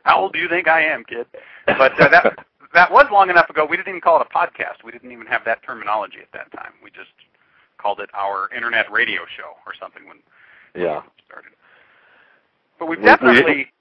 How 0.04 0.20
old 0.20 0.34
do 0.34 0.40
you 0.40 0.50
think 0.50 0.68
I 0.68 0.84
am, 0.84 1.04
kid? 1.04 1.26
But 1.66 2.00
uh, 2.00 2.10
that 2.10 2.46
that 2.74 2.92
was 2.92 3.06
long 3.12 3.30
enough 3.30 3.50
ago. 3.50 3.66
We 3.70 3.78
didn't 3.78 3.90
even 3.90 4.02
call 4.02 4.20
it 4.22 4.28
a 4.30 4.34
podcast. 4.34 4.84
We 4.84 4.92
didn't 4.92 5.12
even 5.12 5.26
have 5.28 5.46
that 5.46 5.64
terminology 5.64 6.18
at 6.22 6.32
that 6.34 6.52
time. 6.52 6.74
We 6.84 6.90
just 6.90 7.12
called 7.78 8.00
it 8.00 8.10
our 8.14 8.50
internet 8.56 8.92
radio 8.92 9.22
show 9.38 9.56
or 9.66 9.74
something 9.80 10.08
when 10.08 10.18
yeah 10.76 11.02
we 11.02 11.24
started. 11.26 11.52
But 12.80 12.88
we've 12.88 13.00
We- 13.00 13.04
we 13.04 13.10
definitely 13.10 13.72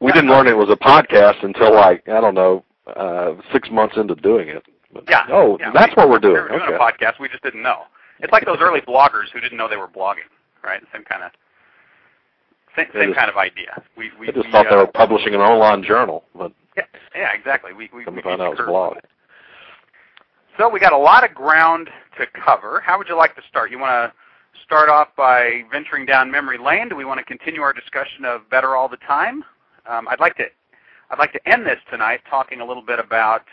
we 0.00 0.12
didn't 0.12 0.30
learn 0.30 0.48
it 0.48 0.56
was 0.56 0.68
a 0.70 0.76
podcast 0.76 1.44
until 1.44 1.72
like 1.72 2.08
I 2.08 2.20
don't 2.20 2.34
know 2.34 2.64
uh 2.96 3.34
six 3.52 3.70
months 3.70 3.96
into 3.96 4.14
doing 4.16 4.48
it. 4.48 4.64
But, 4.92 5.04
yeah. 5.08 5.24
Oh, 5.30 5.56
yeah, 5.58 5.70
that's 5.72 5.96
we, 5.96 6.02
what 6.02 6.10
we're 6.10 6.18
doing. 6.18 6.34
We 6.34 6.40
were 6.40 6.48
doing 6.48 6.62
okay. 6.62 6.74
a 6.74 6.78
podcast. 6.78 7.18
We 7.18 7.28
just 7.28 7.42
didn't 7.42 7.62
know. 7.62 7.84
It's 8.20 8.32
like 8.32 8.44
those 8.44 8.58
early 8.60 8.80
bloggers 8.82 9.30
who 9.32 9.40
didn't 9.40 9.56
know 9.56 9.68
they 9.68 9.76
were 9.76 9.88
blogging, 9.88 10.28
right? 10.62 10.82
Same 10.92 11.02
kind 11.04 11.22
of 11.22 11.32
same, 12.76 12.86
same 12.94 13.08
just- 13.08 13.18
kind 13.18 13.30
of 13.30 13.36
idea. 13.36 13.82
We 13.96 14.10
we 14.18 14.28
I 14.28 14.32
just 14.32 14.46
we, 14.46 14.52
thought 14.52 14.66
they 14.68 14.76
uh, 14.76 14.84
were 14.84 14.92
publishing 14.92 15.34
an 15.34 15.40
online 15.40 15.82
journal, 15.82 16.24
but 16.34 16.52
Yeah, 16.76 16.84
yeah, 17.14 17.32
exactly. 17.32 17.72
We 17.72 17.90
we, 17.92 18.04
we 18.04 18.22
beat 18.22 18.26
out 18.26 18.40
it 18.40 18.58
was 18.58 18.66
blog. 18.66 18.98
So 20.58 20.68
we 20.68 20.80
got 20.80 20.92
a 20.92 20.98
lot 20.98 21.24
of 21.24 21.34
ground 21.34 21.88
to 22.18 22.26
cover. 22.44 22.80
How 22.80 22.98
would 22.98 23.08
you 23.08 23.16
like 23.16 23.34
to 23.36 23.42
start? 23.48 23.70
You 23.70 23.78
want 23.78 24.12
to 24.12 24.62
start 24.64 24.90
off 24.90 25.08
by 25.16 25.62
venturing 25.72 26.04
down 26.04 26.30
memory 26.30 26.58
lane? 26.58 26.88
Do 26.88 26.96
we 26.96 27.04
want 27.06 27.18
to 27.18 27.24
continue 27.24 27.62
our 27.62 27.72
discussion 27.72 28.24
of 28.26 28.48
better 28.50 28.76
all 28.76 28.88
the 28.88 28.98
time? 28.98 29.44
Um, 29.86 30.06
I'd 30.08 30.20
like 30.20 30.36
to 30.36 30.44
I'd 31.10 31.18
like 31.18 31.32
to 31.32 31.48
end 31.48 31.66
this 31.66 31.78
tonight 31.90 32.20
talking 32.28 32.60
a 32.60 32.64
little 32.64 32.84
bit 32.84 32.98
about 32.98 33.44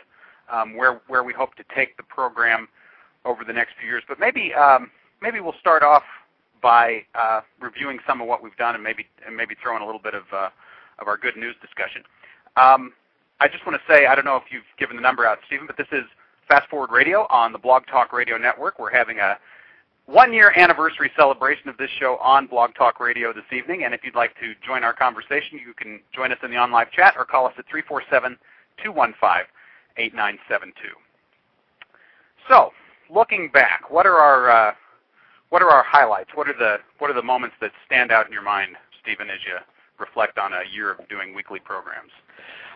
um, 0.51 0.75
where 0.75 1.01
where 1.07 1.23
we 1.23 1.33
hope 1.33 1.55
to 1.55 1.63
take 1.75 1.95
the 1.97 2.03
program 2.03 2.67
over 3.25 3.43
the 3.43 3.53
next 3.53 3.73
few 3.79 3.87
years. 3.89 4.03
But 4.07 4.19
maybe 4.19 4.53
um, 4.53 4.91
maybe 5.21 5.39
we'll 5.39 5.59
start 5.59 5.83
off 5.83 6.03
by 6.61 7.03
uh, 7.15 7.41
reviewing 7.59 7.99
some 8.07 8.21
of 8.21 8.27
what 8.27 8.43
we've 8.43 8.55
done 8.57 8.75
and 8.75 8.83
maybe 8.83 9.05
and 9.25 9.35
maybe 9.35 9.55
throw 9.61 9.75
in 9.75 9.81
a 9.81 9.85
little 9.85 10.01
bit 10.01 10.13
of 10.13 10.23
uh, 10.33 10.49
of 10.99 11.07
our 11.07 11.17
good 11.17 11.35
news 11.35 11.55
discussion. 11.61 12.03
Um, 12.57 12.93
I 13.39 13.47
just 13.47 13.65
want 13.65 13.79
to 13.79 13.93
say 13.93 14.05
I 14.05 14.15
don't 14.15 14.25
know 14.25 14.35
if 14.35 14.43
you've 14.51 14.63
given 14.77 14.95
the 14.95 15.01
number 15.01 15.25
out, 15.25 15.39
Stephen, 15.47 15.67
but 15.67 15.77
this 15.77 15.87
is 15.91 16.03
Fast 16.47 16.69
Forward 16.69 16.91
Radio 16.91 17.27
on 17.29 17.51
the 17.53 17.59
Blog 17.59 17.85
Talk 17.87 18.11
Radio 18.11 18.37
Network. 18.37 18.79
We're 18.79 18.91
having 18.91 19.19
a 19.19 19.37
one 20.07 20.33
year 20.33 20.51
anniversary 20.57 21.11
celebration 21.15 21.69
of 21.69 21.77
this 21.77 21.89
show 21.99 22.17
on 22.17 22.47
Blog 22.47 22.73
Talk 22.73 22.99
Radio 22.99 23.31
this 23.31 23.43
evening. 23.51 23.83
And 23.83 23.93
if 23.93 24.01
you'd 24.03 24.15
like 24.15 24.33
to 24.39 24.53
join 24.65 24.83
our 24.83 24.93
conversation, 24.93 25.59
you 25.65 25.73
can 25.73 25.99
join 26.13 26.31
us 26.31 26.39
in 26.43 26.49
the 26.49 26.57
on 26.57 26.71
live 26.71 26.91
chat 26.91 27.13
or 27.15 27.25
call 27.25 27.45
us 27.45 27.53
at 27.57 27.65
347 27.69 28.37
215 28.83 29.45
8972. 29.97 30.73
So, 32.49 32.71
looking 33.13 33.49
back, 33.53 33.91
what 33.91 34.07
are 34.07 34.17
our 34.17 34.49
uh, 34.49 34.73
what 35.49 35.61
are 35.61 35.69
our 35.69 35.83
highlights? 35.83 36.29
What 36.35 36.47
are 36.47 36.57
the 36.57 36.77
what 36.99 37.09
are 37.09 37.13
the 37.13 37.23
moments 37.23 37.55
that 37.61 37.71
stand 37.85 38.11
out 38.11 38.27
in 38.27 38.33
your 38.33 38.41
mind, 38.41 38.75
Stephen, 39.01 39.29
as 39.29 39.39
you 39.45 39.57
reflect 39.99 40.37
on 40.37 40.53
a 40.53 40.61
year 40.71 40.91
of 40.91 41.07
doing 41.09 41.33
weekly 41.33 41.59
programs? 41.59 42.11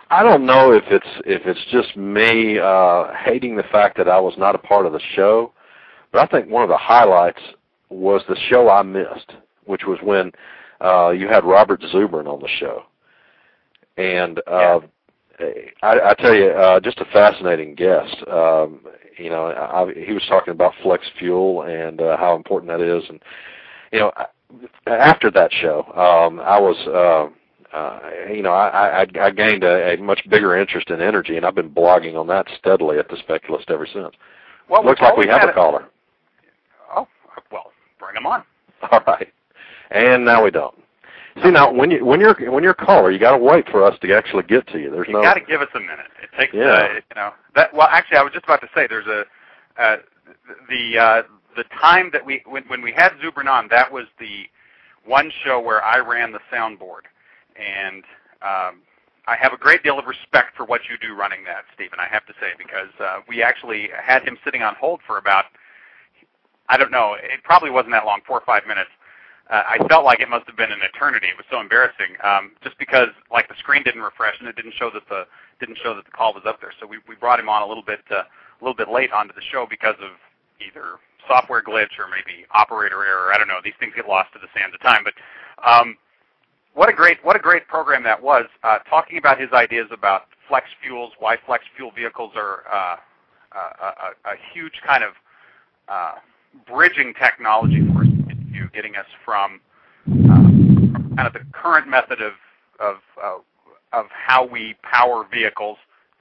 I 0.10 0.22
don't 0.22 0.46
know 0.46 0.74
if 0.74 0.84
it's 0.88 1.08
if 1.26 1.44
it's 1.46 1.66
just 1.72 1.96
me 1.96 2.60
uh 2.60 3.14
hating 3.24 3.56
the 3.56 3.64
fact 3.64 3.98
that 3.98 4.08
I 4.08 4.20
was 4.20 4.34
not 4.38 4.56
a 4.56 4.60
part 4.60 4.86
of 4.86 4.94
the 4.94 5.02
show, 5.16 5.54
but 6.12 6.22
I 6.22 6.28
think 6.28 6.52
one 6.52 6.64
of 6.64 6.70
the 6.70 6.78
highlights 6.78 7.42
was 7.90 8.22
the 8.28 8.38
show 8.50 8.70
I 8.70 8.82
missed, 8.84 9.34
which 9.66 9.84
was 9.86 10.00
when 10.04 10.32
uh 10.82 11.10
you 11.10 11.28
had 11.28 11.44
Robert 11.46 11.82
Zubrin 11.82 12.28
on 12.28 12.40
the 12.40 12.50
show. 12.60 12.84
And 13.98 14.42
uh 14.48 14.82
I, 15.40 16.00
I 16.10 16.14
tell 16.18 16.36
you, 16.36 16.50
uh, 16.50 16.80
just 16.80 17.00
a 17.00 17.06
fascinating 17.06 17.76
guest. 17.76 18.16
Um, 18.32 18.82
you 19.18 19.30
know, 19.30 19.48
I, 19.48 19.92
he 19.94 20.14
was 20.14 20.24
talking 20.28 20.52
about 20.52 20.74
flex 20.82 21.06
fuel 21.18 21.64
and 21.64 22.02
uh, 22.02 22.18
how 22.18 22.36
important 22.36 22.72
that 22.72 22.82
is. 22.82 23.04
And 23.10 23.20
you 23.92 24.00
know, 24.00 24.12
after 24.88 25.32
that 25.32 25.52
show, 25.52 25.84
um, 25.96 26.40
I 26.40 26.60
was 26.60 26.78
uh, 26.88 27.34
uh, 27.74 28.00
you 28.32 28.44
know, 28.44 28.52
I, 28.52 29.02
I, 29.02 29.06
I 29.20 29.32
gained 29.32 29.64
a, 29.64 29.94
a 29.94 29.98
much 29.98 30.22
bigger 30.30 30.56
interest 30.56 30.92
in 30.92 31.02
energy, 31.02 31.38
and 31.38 31.46
I've 31.46 31.56
been 31.56 31.72
blogging 31.72 32.16
on 32.16 32.28
that 32.28 32.46
steadily 32.60 33.00
at 33.00 33.10
the 33.10 33.18
Speculist 33.18 33.72
ever 33.72 33.88
since. 33.88 34.14
Well, 34.70 34.86
Looks 34.86 35.02
like 35.02 35.18
we 35.18 35.28
have 35.28 35.42
had 35.42 35.50
a 35.50 35.54
caller. 35.54 35.88
Oh, 36.96 37.08
well, 37.52 37.72
bring 38.00 38.16
him 38.16 38.28
on. 38.28 38.44
All 38.92 39.02
right, 39.08 39.28
and 39.90 40.24
now 40.24 40.44
we 40.44 40.52
don't. 40.52 40.76
See 41.42 41.50
now, 41.50 41.72
when 41.72 41.90
you 41.90 42.06
when 42.06 42.20
you're 42.20 42.36
when 42.52 42.64
you're 42.64 42.74
a 42.74 42.86
caller, 42.86 43.10
you 43.10 43.18
got 43.18 43.32
to 43.32 43.38
wait 43.38 43.68
for 43.70 43.84
us 43.84 43.98
to 44.02 44.14
actually 44.16 44.44
get 44.44 44.68
to 44.68 44.80
you. 44.80 44.92
There's 44.92 45.08
You 45.08 45.14
no. 45.16 45.20
You 45.20 45.26
got 45.26 45.34
to 45.34 45.40
give 45.42 45.62
us 45.62 45.70
a 45.74 45.80
minute. 45.80 46.06
It 46.22 46.30
takes, 46.38 46.54
Yeah. 46.54 46.62
uh, 46.64 46.94
you 46.94 47.16
know, 47.16 47.34
that. 47.56 47.74
Well, 47.74 47.88
actually, 47.90 48.18
I 48.18 48.24
was 48.24 48.34
just 48.34 48.46
about 48.46 48.62
to 48.62 48.70
say 48.76 48.86
there's 48.88 49.08
a 49.08 49.26
uh, 49.82 49.98
the 50.70 50.98
uh, 50.98 51.24
the 51.56 51.64
time 51.82 52.12
that 52.14 52.24
we 52.24 52.44
when 52.46 52.64
when 52.68 52.82
we 52.84 52.92
had 52.92 53.14
Zubrin 53.14 53.48
on, 53.48 53.68
that 53.70 53.92
was 53.92 54.06
the 54.20 54.46
one 55.06 55.32
show 55.44 55.60
where 55.60 55.84
I 55.84 55.98
ran 56.00 56.32
the 56.32 56.40
soundboard, 56.54 57.10
and 57.56 58.04
um, 58.44 58.82
I 59.26 59.36
have 59.40 59.54
a 59.54 59.58
great 59.58 59.82
deal 59.82 59.98
of 59.98 60.06
respect 60.06 60.56
for 60.56 60.66
what 60.66 60.82
you 60.90 60.98
do 61.02 61.16
running 61.16 61.44
that, 61.46 61.64
Stephen. 61.74 62.00
I 62.00 62.08
have 62.08 62.26
to 62.28 62.34
say 62.40 62.52
because 62.60 62.90
uh, 63.00 63.22
we 63.28 63.42
actually 63.42 63.90
had 64.00 64.22
him 64.24 64.38
sitting 64.46 64.62
on 64.62 64.76
hold 64.76 65.00
for 65.08 65.18
about 65.18 65.46
I 66.70 66.78
don't 66.78 66.92
know, 66.92 67.16
it 67.20 67.44
probably 67.44 67.70
wasn't 67.72 67.92
that 67.94 68.06
long, 68.06 68.22
four 68.26 68.38
or 68.38 68.46
five 68.46 68.66
minutes. 68.68 68.90
Uh, 69.50 69.76
I 69.76 69.88
felt 69.90 70.06
like 70.06 70.22
it 70.22 70.30
must 70.30 70.48
have 70.48 70.56
been 70.56 70.72
an 70.72 70.80
eternity. 70.82 71.28
It 71.28 71.36
was 71.36 71.46
so 71.52 71.60
embarrassing, 71.60 72.16
um, 72.24 72.52
just 72.64 72.78
because 72.80 73.10
like 73.30 73.48
the 73.50 73.56
screen 73.60 73.84
didn't 73.84 74.02
refresh 74.02 74.40
and 74.40 74.48
it 74.48 74.56
didn't 74.56 74.74
show 74.74 74.90
that 74.94 75.04
the 75.10 75.28
didn't 75.60 75.78
show 75.84 75.96
that 75.96 76.06
the 76.06 76.12
call 76.12 76.34
was 76.34 76.44
up 76.46 76.62
there. 76.62 76.72
So 76.80 76.88
we 76.88 77.00
we 77.08 77.16
brought 77.16 77.40
him 77.40 77.50
on 77.50 77.62
a 77.62 77.68
little 77.68 77.84
bit 77.84 78.00
uh, 78.10 78.24
a 78.24 78.62
little 78.62 78.76
bit 78.76 78.90
late 78.90 79.12
onto 79.12 79.34
the 79.34 79.42
show 79.52 79.68
because 79.70 79.96
of 80.00 80.12
either 80.66 80.96
software 81.28 81.62
glitch 81.62 82.00
or 82.00 82.08
maybe 82.08 82.46
operator 82.52 83.04
error. 83.06 83.34
I 83.34 83.38
don't 83.38 83.48
know. 83.48 83.60
These 83.64 83.74
things 83.80 83.94
get 83.96 84.08
lost 84.08 84.32
to 84.34 84.40
the 84.40 84.48
sands 84.58 84.74
of 84.74 84.82
time. 84.82 85.04
But 85.04 85.14
um, 85.64 85.98
what 86.74 86.88
a 86.88 86.94
great 86.94 87.24
what 87.24 87.36
a 87.36 87.40
great 87.40 87.68
program 87.68 88.04
that 88.04 88.22
was. 88.22 88.46
Uh, 88.64 88.80
talking 88.90 89.18
about 89.18 89.40
his 89.40 89.52
ideas 89.52 89.88
about 89.92 90.24
flex 90.48 90.68
fuels, 90.82 91.12
why 91.20 91.36
flex 91.46 91.66
fuel 91.76 91.92
vehicles 91.92 92.32
are 92.36 92.64
uh, 92.72 92.96
a, 93.52 93.86
a, 93.86 94.32
a 94.32 94.36
huge 94.54 94.82
kind 94.86 95.04
of 95.04 95.14
uh, 95.90 96.14
bridging 96.66 97.14
technology 97.20 97.86
for 97.94 98.04
us 98.04 98.13
you, 98.54 98.70
getting 98.74 98.96
us 98.96 99.06
from, 99.26 99.60
uh, 100.08 100.14
from 100.14 101.14
kind 101.16 101.28
of 101.28 101.34
the 101.34 101.42
current 101.52 101.88
method 101.88 102.22
of 102.22 102.34
of 102.80 102.98
uh, 103.24 103.38
of 103.94 104.08
how 104.10 104.46
we 104.46 104.76
power 104.82 105.26
vehicles 105.32 105.78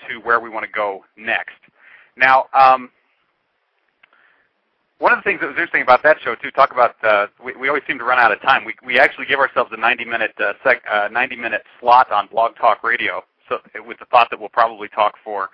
to 0.08 0.18
where 0.20 0.40
we 0.40 0.50
want 0.50 0.64
to 0.64 0.70
go 0.70 1.04
next. 1.16 1.56
Now, 2.16 2.46
um, 2.52 2.90
one 4.98 5.12
of 5.12 5.18
the 5.18 5.22
things 5.22 5.40
that 5.40 5.46
was 5.46 5.54
interesting 5.54 5.82
about 5.82 6.02
that 6.04 6.18
show 6.22 6.34
too, 6.34 6.50
talk 6.52 6.70
about 6.70 6.94
uh, 7.02 7.26
we, 7.44 7.56
we 7.56 7.68
always 7.68 7.82
seem 7.88 7.98
to 7.98 8.04
run 8.04 8.18
out 8.18 8.30
of 8.30 8.40
time. 8.42 8.64
We 8.64 8.74
we 8.84 8.98
actually 8.98 9.26
give 9.26 9.40
ourselves 9.40 9.70
a 9.72 9.76
90 9.76 10.04
minute 10.04 10.32
uh, 10.38 10.52
sec, 10.62 10.82
uh, 10.90 11.08
90 11.10 11.36
minute 11.36 11.62
slot 11.80 12.12
on 12.12 12.28
Blog 12.28 12.56
Talk 12.56 12.84
Radio, 12.84 13.24
so 13.48 13.58
with 13.86 13.98
the 13.98 14.04
thought 14.06 14.28
that 14.30 14.38
we'll 14.38 14.48
probably 14.48 14.88
talk 14.88 15.14
for 15.24 15.50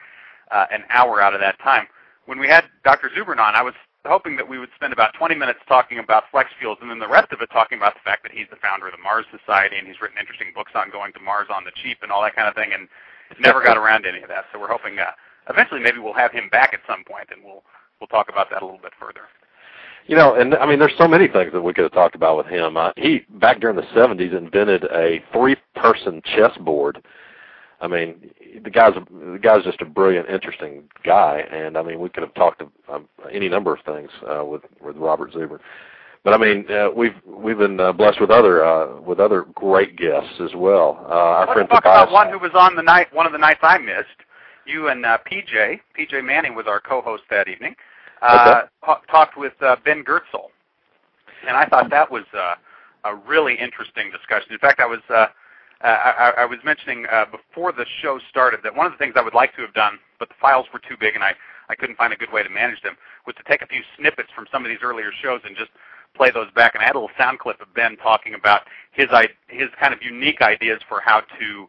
uh, 0.50 0.66
an 0.70 0.82
hour 0.90 1.22
out 1.22 1.34
of 1.34 1.40
that 1.40 1.58
time. 1.60 1.86
When 2.26 2.38
we 2.38 2.46
had 2.46 2.64
Dr. 2.84 3.10
Zubrin 3.16 3.38
on, 3.38 3.54
I 3.54 3.62
was 3.62 3.74
hoping 4.04 4.36
that 4.36 4.48
we 4.48 4.58
would 4.58 4.70
spend 4.74 4.92
about 4.92 5.14
20 5.14 5.34
minutes 5.34 5.60
talking 5.68 5.98
about 5.98 6.24
flex 6.30 6.50
fuels, 6.58 6.78
and 6.80 6.90
then 6.90 6.98
the 6.98 7.08
rest 7.08 7.32
of 7.32 7.40
it 7.40 7.50
talking 7.50 7.78
about 7.78 7.94
the 7.94 8.04
fact 8.04 8.22
that 8.22 8.32
he's 8.32 8.46
the 8.50 8.56
founder 8.56 8.86
of 8.86 8.92
the 8.92 9.02
Mars 9.02 9.26
Society 9.30 9.76
and 9.76 9.86
he's 9.86 10.00
written 10.00 10.18
interesting 10.18 10.52
books 10.54 10.72
on 10.74 10.90
going 10.90 11.12
to 11.12 11.20
Mars 11.20 11.48
on 11.50 11.64
the 11.64 11.72
cheap 11.82 11.98
and 12.02 12.12
all 12.12 12.22
that 12.22 12.34
kind 12.36 12.48
of 12.48 12.54
thing, 12.54 12.72
and 12.72 12.88
never 13.40 13.62
got 13.62 13.76
around 13.76 14.02
to 14.02 14.08
any 14.08 14.22
of 14.22 14.28
that. 14.28 14.46
So 14.52 14.60
we're 14.60 14.70
hoping 14.70 14.98
uh, 14.98 15.12
eventually 15.50 15.80
maybe 15.80 15.98
we'll 15.98 16.14
have 16.14 16.32
him 16.32 16.48
back 16.48 16.72
at 16.74 16.80
some 16.86 17.04
point, 17.04 17.28
and 17.30 17.42
we'll 17.44 17.62
we'll 18.00 18.08
talk 18.08 18.28
about 18.28 18.50
that 18.50 18.62
a 18.62 18.64
little 18.64 18.80
bit 18.80 18.92
further. 18.98 19.28
You 20.06 20.16
know, 20.16 20.36
and 20.36 20.54
I 20.54 20.64
mean, 20.64 20.78
there's 20.78 20.96
so 20.96 21.06
many 21.06 21.28
things 21.28 21.52
that 21.52 21.60
we 21.60 21.74
could 21.74 21.84
have 21.84 21.92
talked 21.92 22.14
about 22.14 22.38
with 22.38 22.46
him. 22.46 22.76
Uh, 22.76 22.92
he 22.96 23.26
back 23.28 23.60
during 23.60 23.76
the 23.76 23.82
'70s 23.94 24.36
invented 24.36 24.84
a 24.84 25.22
three-person 25.32 26.22
chessboard. 26.24 27.04
I 27.80 27.86
mean, 27.86 28.30
the 28.64 28.70
guy's 28.70 28.94
the 28.94 29.38
guy's 29.40 29.62
just 29.64 29.80
a 29.80 29.84
brilliant, 29.84 30.28
interesting 30.28 30.84
guy, 31.04 31.44
and 31.52 31.78
I 31.78 31.82
mean, 31.82 32.00
we 32.00 32.08
could 32.08 32.24
have 32.24 32.34
talked 32.34 32.60
of 32.60 32.68
um, 32.92 33.08
any 33.32 33.48
number 33.48 33.74
of 33.74 33.80
things 33.84 34.10
uh, 34.28 34.44
with 34.44 34.62
with 34.80 34.96
Robert 34.96 35.32
Zubrin. 35.32 35.60
But 36.24 36.34
I 36.34 36.38
mean, 36.38 36.70
uh, 36.70 36.88
we've 36.94 37.14
we've 37.24 37.58
been 37.58 37.78
uh, 37.78 37.92
blessed 37.92 38.20
with 38.20 38.30
other 38.30 38.64
uh, 38.64 39.00
with 39.00 39.20
other 39.20 39.46
great 39.54 39.96
guests 39.96 40.40
as 40.40 40.50
well. 40.56 41.06
Uh, 41.08 41.14
our 41.14 41.40
Let's 41.46 41.52
friend 41.52 41.68
talk 41.68 41.84
Tobias. 41.84 42.02
about 42.02 42.12
one 42.12 42.30
who 42.30 42.38
was 42.38 42.50
on 42.54 42.74
the 42.74 42.82
night, 42.82 43.12
one 43.14 43.26
of 43.26 43.32
the 43.32 43.38
nights 43.38 43.60
I 43.62 43.78
missed. 43.78 44.08
You 44.66 44.88
and 44.88 45.06
uh, 45.06 45.18
PJ, 45.30 45.80
PJ 45.98 46.22
Manney 46.24 46.50
was 46.50 46.66
our 46.66 46.80
co-host 46.80 47.22
that 47.30 47.48
evening. 47.48 47.74
Uh, 48.20 48.62
ta- 48.84 49.00
talked 49.10 49.38
with 49.38 49.54
uh, 49.62 49.76
Ben 49.84 50.04
Goertzel, 50.04 50.48
and 51.46 51.56
I 51.56 51.64
thought 51.64 51.88
that 51.90 52.10
was 52.10 52.24
uh, 52.36 52.54
a 53.04 53.14
really 53.14 53.54
interesting 53.54 54.10
discussion. 54.10 54.52
In 54.52 54.58
fact, 54.58 54.80
I 54.80 54.86
was 54.86 55.00
uh, 55.08 55.26
I, 55.80 56.32
I 56.38 56.44
was 56.44 56.58
mentioning 56.64 57.06
uh, 57.06 57.26
before 57.30 57.72
the 57.72 57.86
show 58.02 58.18
started 58.28 58.60
that 58.64 58.74
one 58.74 58.86
of 58.86 58.92
the 58.92 58.98
things 58.98 59.14
I 59.16 59.22
would 59.22 59.34
like 59.34 59.54
to 59.56 59.62
have 59.62 59.74
done, 59.74 59.98
but 60.18 60.28
the 60.28 60.34
files 60.40 60.66
were 60.72 60.80
too 60.80 60.96
big 60.98 61.14
and 61.14 61.22
I 61.22 61.34
I 61.68 61.74
couldn't 61.74 61.96
find 61.96 62.12
a 62.12 62.16
good 62.16 62.32
way 62.32 62.42
to 62.42 62.48
manage 62.48 62.80
them, 62.82 62.96
was 63.26 63.36
to 63.36 63.42
take 63.42 63.62
a 63.62 63.66
few 63.66 63.82
snippets 63.96 64.30
from 64.34 64.46
some 64.50 64.64
of 64.64 64.70
these 64.70 64.78
earlier 64.82 65.10
shows 65.22 65.40
and 65.44 65.56
just 65.56 65.70
play 66.16 66.30
those 66.30 66.50
back. 66.52 66.74
And 66.74 66.82
I 66.82 66.86
had 66.86 66.96
a 66.96 66.98
little 66.98 67.14
sound 67.18 67.38
clip 67.38 67.60
of 67.60 67.72
Ben 67.74 67.96
talking 67.98 68.34
about 68.34 68.62
his 68.92 69.08
his 69.48 69.68
kind 69.78 69.92
of 69.92 70.02
unique 70.02 70.40
ideas 70.40 70.80
for 70.88 71.00
how 71.04 71.20
to 71.20 71.68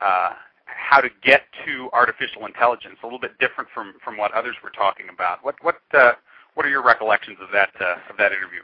uh, 0.00 0.30
how 0.66 1.00
to 1.00 1.08
get 1.22 1.42
to 1.64 1.88
artificial 1.92 2.46
intelligence, 2.46 2.98
a 3.02 3.06
little 3.06 3.20
bit 3.20 3.38
different 3.38 3.70
from 3.72 3.94
from 4.04 4.16
what 4.16 4.32
others 4.32 4.56
were 4.62 4.70
talking 4.70 5.06
about. 5.12 5.44
What 5.44 5.54
what 5.62 5.80
uh, 5.94 6.12
what 6.54 6.66
are 6.66 6.70
your 6.70 6.82
recollections 6.82 7.38
of 7.40 7.48
that 7.52 7.70
uh, 7.80 7.96
of 8.10 8.16
that 8.18 8.32
interview? 8.32 8.62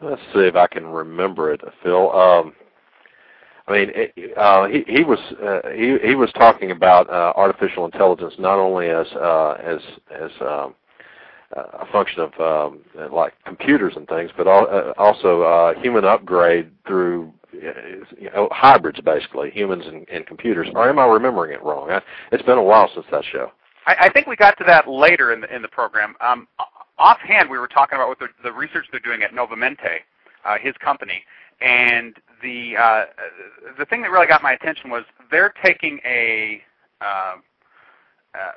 Let's 0.00 0.22
see 0.32 0.46
if 0.46 0.54
I 0.54 0.68
can 0.68 0.86
remember 0.86 1.52
it, 1.52 1.60
Phil. 1.82 2.12
Um, 2.12 2.52
I 3.68 3.72
mean, 3.72 3.90
it, 3.94 4.36
uh, 4.36 4.66
he 4.66 4.84
he 4.86 5.04
was 5.04 5.18
uh, 5.42 5.68
he 5.70 5.98
he 6.02 6.14
was 6.14 6.30
talking 6.32 6.70
about 6.70 7.08
uh, 7.10 7.32
artificial 7.36 7.84
intelligence 7.84 8.34
not 8.38 8.58
only 8.58 8.88
as 8.88 9.06
uh, 9.12 9.52
as 9.62 9.80
as 10.10 10.30
um, 10.40 10.74
a 11.52 11.86
function 11.92 12.20
of 12.20 12.40
um, 12.40 12.80
like 13.12 13.34
computers 13.44 13.94
and 13.96 14.06
things, 14.08 14.30
but 14.36 14.46
al- 14.46 14.68
uh, 14.70 14.92
also 14.96 15.42
uh, 15.42 15.74
human 15.80 16.04
upgrade 16.04 16.70
through 16.86 17.32
uh, 17.54 17.72
you 18.18 18.30
know, 18.30 18.48
hybrids, 18.52 19.00
basically 19.00 19.50
humans 19.50 19.84
and, 19.86 20.06
and 20.08 20.26
computers. 20.26 20.68
Or 20.74 20.88
am 20.88 20.98
I 20.98 21.06
remembering 21.06 21.52
it 21.52 21.62
wrong? 21.62 21.90
I, 21.90 22.00
it's 22.32 22.42
been 22.42 22.58
a 22.58 22.62
while 22.62 22.90
since 22.94 23.06
that 23.10 23.24
show. 23.24 23.52
I, 23.86 23.96
I 24.00 24.08
think 24.10 24.26
we 24.26 24.36
got 24.36 24.56
to 24.58 24.64
that 24.64 24.88
later 24.88 25.32
in 25.32 25.40
the 25.40 25.54
in 25.54 25.62
the 25.62 25.68
program. 25.68 26.14
Um, 26.20 26.48
offhand, 26.98 27.50
we 27.50 27.58
were 27.58 27.68
talking 27.68 27.96
about 27.96 28.08
what 28.08 28.18
the, 28.18 28.28
the 28.42 28.52
research 28.52 28.86
they're 28.90 29.00
doing 29.00 29.22
at 29.22 29.34
Novamente, 29.34 30.00
uh, 30.44 30.56
his 30.58 30.74
company, 30.78 31.22
and 31.60 32.16
the 32.42 32.76
uh, 32.76 33.04
the 33.78 33.84
thing 33.86 34.02
that 34.02 34.10
really 34.10 34.26
got 34.26 34.42
my 34.42 34.52
attention 34.52 34.90
was 34.90 35.04
they're 35.30 35.52
taking 35.64 35.98
a 36.04 36.62
uh, 37.00 37.34
uh, 38.34 38.52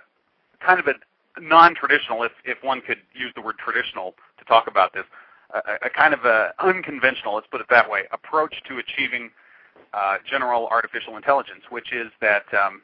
kind 0.60 0.79
of 0.79 0.88
a 0.88 0.93
non-traditional, 1.39 2.24
if 2.24 2.31
if 2.46 2.58
one 2.63 2.81
could 2.81 3.00
use 3.13 3.31
the 3.36 3.41
word 3.41 3.58
traditional 3.58 4.13
to 4.38 4.46
talk 4.46 4.67
about 4.67 4.93
this, 4.93 5.05
a, 5.53 5.88
a 5.88 5.89
kind 5.89 6.13
of 6.13 6.25
a 6.25 6.53
unconventional, 6.60 7.36
let's 7.36 7.48
put 7.48 7.62
it 7.62 7.67
that 7.70 7.89
way, 7.89 8.03
approach 8.12 8.62
to 8.67 8.77
achieving 8.77 9.31
uh, 9.93 10.17
general 10.29 10.67
artificial 10.67 11.17
intelligence, 11.17 11.63
which 11.70 11.91
is 11.93 12.12
that 12.22 12.43
um, 12.53 12.81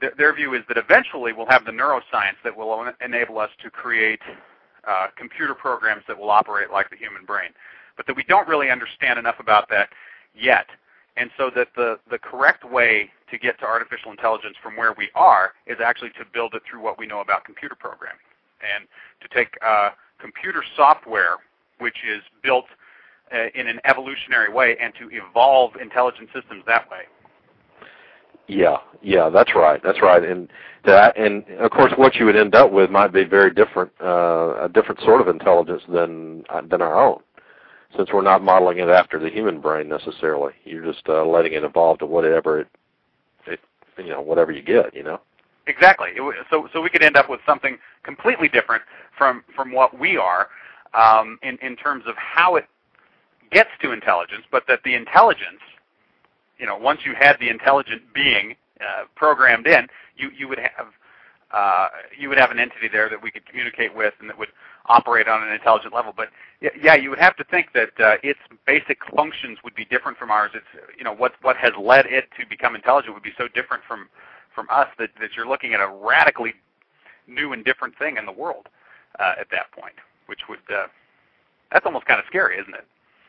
their, 0.00 0.12
their 0.16 0.34
view 0.34 0.54
is 0.54 0.62
that 0.68 0.76
eventually 0.76 1.32
we'll 1.32 1.46
have 1.46 1.64
the 1.64 1.70
neuroscience 1.70 2.36
that 2.44 2.56
will 2.56 2.86
en- 2.86 2.94
enable 3.04 3.38
us 3.38 3.50
to 3.62 3.70
create 3.70 4.20
uh, 4.86 5.06
computer 5.16 5.54
programs 5.54 6.02
that 6.08 6.18
will 6.18 6.30
operate 6.30 6.70
like 6.70 6.90
the 6.90 6.96
human 6.96 7.24
brain, 7.24 7.50
but 7.96 8.06
that 8.06 8.16
we 8.16 8.24
don't 8.24 8.48
really 8.48 8.70
understand 8.70 9.18
enough 9.18 9.36
about 9.38 9.68
that 9.70 9.88
yet. 10.34 10.66
And 11.16 11.30
so 11.36 11.50
that 11.54 11.68
the, 11.76 11.98
the 12.10 12.18
correct 12.18 12.64
way 12.64 13.10
to 13.30 13.38
get 13.38 13.58
to 13.60 13.66
artificial 13.66 14.10
intelligence 14.10 14.56
from 14.62 14.76
where 14.76 14.94
we 14.94 15.10
are 15.14 15.52
is 15.66 15.78
actually 15.84 16.10
to 16.10 16.24
build 16.32 16.54
it 16.54 16.62
through 16.68 16.80
what 16.80 16.98
we 16.98 17.06
know 17.06 17.20
about 17.20 17.44
computer 17.44 17.74
programming. 17.74 18.18
And 18.62 18.86
to 19.20 19.28
take 19.36 19.58
uh, 19.66 19.90
computer 20.20 20.62
software, 20.76 21.36
which 21.78 21.96
is 22.08 22.22
built 22.42 22.66
uh, 23.34 23.46
in 23.54 23.66
an 23.66 23.80
evolutionary 23.84 24.52
way, 24.52 24.76
and 24.80 24.92
to 25.00 25.08
evolve 25.10 25.72
intelligent 25.76 26.28
systems 26.34 26.62
that 26.66 26.90
way. 26.90 27.02
Yeah, 28.48 28.78
yeah, 29.02 29.30
that's 29.30 29.54
right, 29.54 29.80
that's 29.82 30.02
right, 30.02 30.22
and 30.22 30.48
that, 30.84 31.16
and 31.16 31.44
of 31.60 31.70
course, 31.70 31.92
what 31.96 32.16
you 32.16 32.26
would 32.26 32.36
end 32.36 32.54
up 32.54 32.70
with 32.70 32.90
might 32.90 33.12
be 33.12 33.24
very 33.24 33.52
different, 33.52 33.90
uh, 34.02 34.64
a 34.64 34.70
different 34.72 35.00
sort 35.00 35.20
of 35.20 35.28
intelligence 35.28 35.82
than 35.88 36.44
uh, 36.50 36.60
than 36.68 36.82
our 36.82 37.00
own, 37.02 37.20
since 37.96 38.10
we're 38.12 38.22
not 38.22 38.42
modeling 38.42 38.78
it 38.78 38.88
after 38.88 39.18
the 39.18 39.28
human 39.30 39.60
brain 39.60 39.88
necessarily. 39.88 40.52
You're 40.64 40.84
just 40.84 41.08
uh, 41.08 41.24
letting 41.24 41.52
it 41.52 41.64
evolve 41.64 41.98
to 41.98 42.06
whatever 42.06 42.60
it, 42.60 42.68
it, 43.46 43.60
you 43.98 44.10
know, 44.10 44.20
whatever 44.20 44.52
you 44.52 44.62
get, 44.62 44.94
you 44.94 45.02
know. 45.02 45.20
Exactly. 45.66 46.08
So, 46.50 46.68
so 46.72 46.80
we 46.80 46.90
could 46.90 47.04
end 47.04 47.16
up 47.16 47.30
with 47.30 47.40
something 47.46 47.78
completely 48.02 48.48
different 48.48 48.82
from 49.16 49.44
from 49.54 49.72
what 49.72 49.98
we 49.98 50.16
are 50.16 50.48
um, 50.94 51.38
in 51.42 51.56
in 51.62 51.76
terms 51.76 52.04
of 52.06 52.16
how 52.16 52.56
it 52.56 52.66
gets 53.52 53.70
to 53.82 53.92
intelligence, 53.92 54.44
but 54.50 54.64
that 54.66 54.80
the 54.84 54.94
intelligence, 54.94 55.60
you 56.58 56.66
know, 56.66 56.76
once 56.76 57.00
you 57.04 57.14
had 57.18 57.36
the 57.38 57.48
intelligent 57.48 58.02
being 58.12 58.56
uh, 58.80 59.04
programmed 59.14 59.66
in, 59.66 59.86
you 60.16 60.30
you 60.36 60.48
would 60.48 60.58
have 60.58 60.88
uh, 61.52 61.88
you 62.18 62.28
would 62.28 62.38
have 62.38 62.50
an 62.50 62.58
entity 62.58 62.88
there 62.90 63.08
that 63.08 63.22
we 63.22 63.30
could 63.30 63.46
communicate 63.46 63.94
with 63.94 64.14
and 64.20 64.28
that 64.28 64.38
would 64.38 64.48
operate 64.86 65.28
on 65.28 65.46
an 65.46 65.52
intelligent 65.52 65.94
level. 65.94 66.12
But 66.16 66.28
yeah, 66.60 66.94
you 66.94 67.10
would 67.10 67.18
have 67.18 67.36
to 67.36 67.44
think 67.44 67.72
that 67.74 67.90
uh, 68.00 68.16
its 68.22 68.40
basic 68.66 68.98
functions 69.14 69.58
would 69.64 69.74
be 69.74 69.84
different 69.84 70.18
from 70.18 70.30
ours. 70.30 70.52
It's 70.54 70.66
you 70.96 71.04
know 71.04 71.14
what 71.14 71.34
what 71.42 71.56
has 71.56 71.72
led 71.78 72.06
it 72.06 72.28
to 72.38 72.46
become 72.48 72.74
intelligent 72.74 73.14
would 73.14 73.22
be 73.22 73.34
so 73.36 73.48
different 73.48 73.82
from 73.86 74.08
from 74.54 74.66
us 74.70 74.88
that 74.98 75.10
that 75.20 75.30
you're 75.36 75.48
looking 75.48 75.74
at 75.74 75.80
a 75.80 75.88
radically 75.88 76.54
new 77.26 77.52
and 77.52 77.64
different 77.64 77.96
thing 77.98 78.16
in 78.16 78.26
the 78.26 78.32
world 78.32 78.68
uh, 79.18 79.34
at 79.38 79.48
that 79.50 79.70
point, 79.72 79.94
which 80.26 80.40
would 80.48 80.58
uh, 80.74 80.86
that's 81.70 81.86
almost 81.86 82.06
kind 82.06 82.18
of 82.18 82.26
scary, 82.26 82.58
isn't 82.58 82.74
it? 82.74 82.86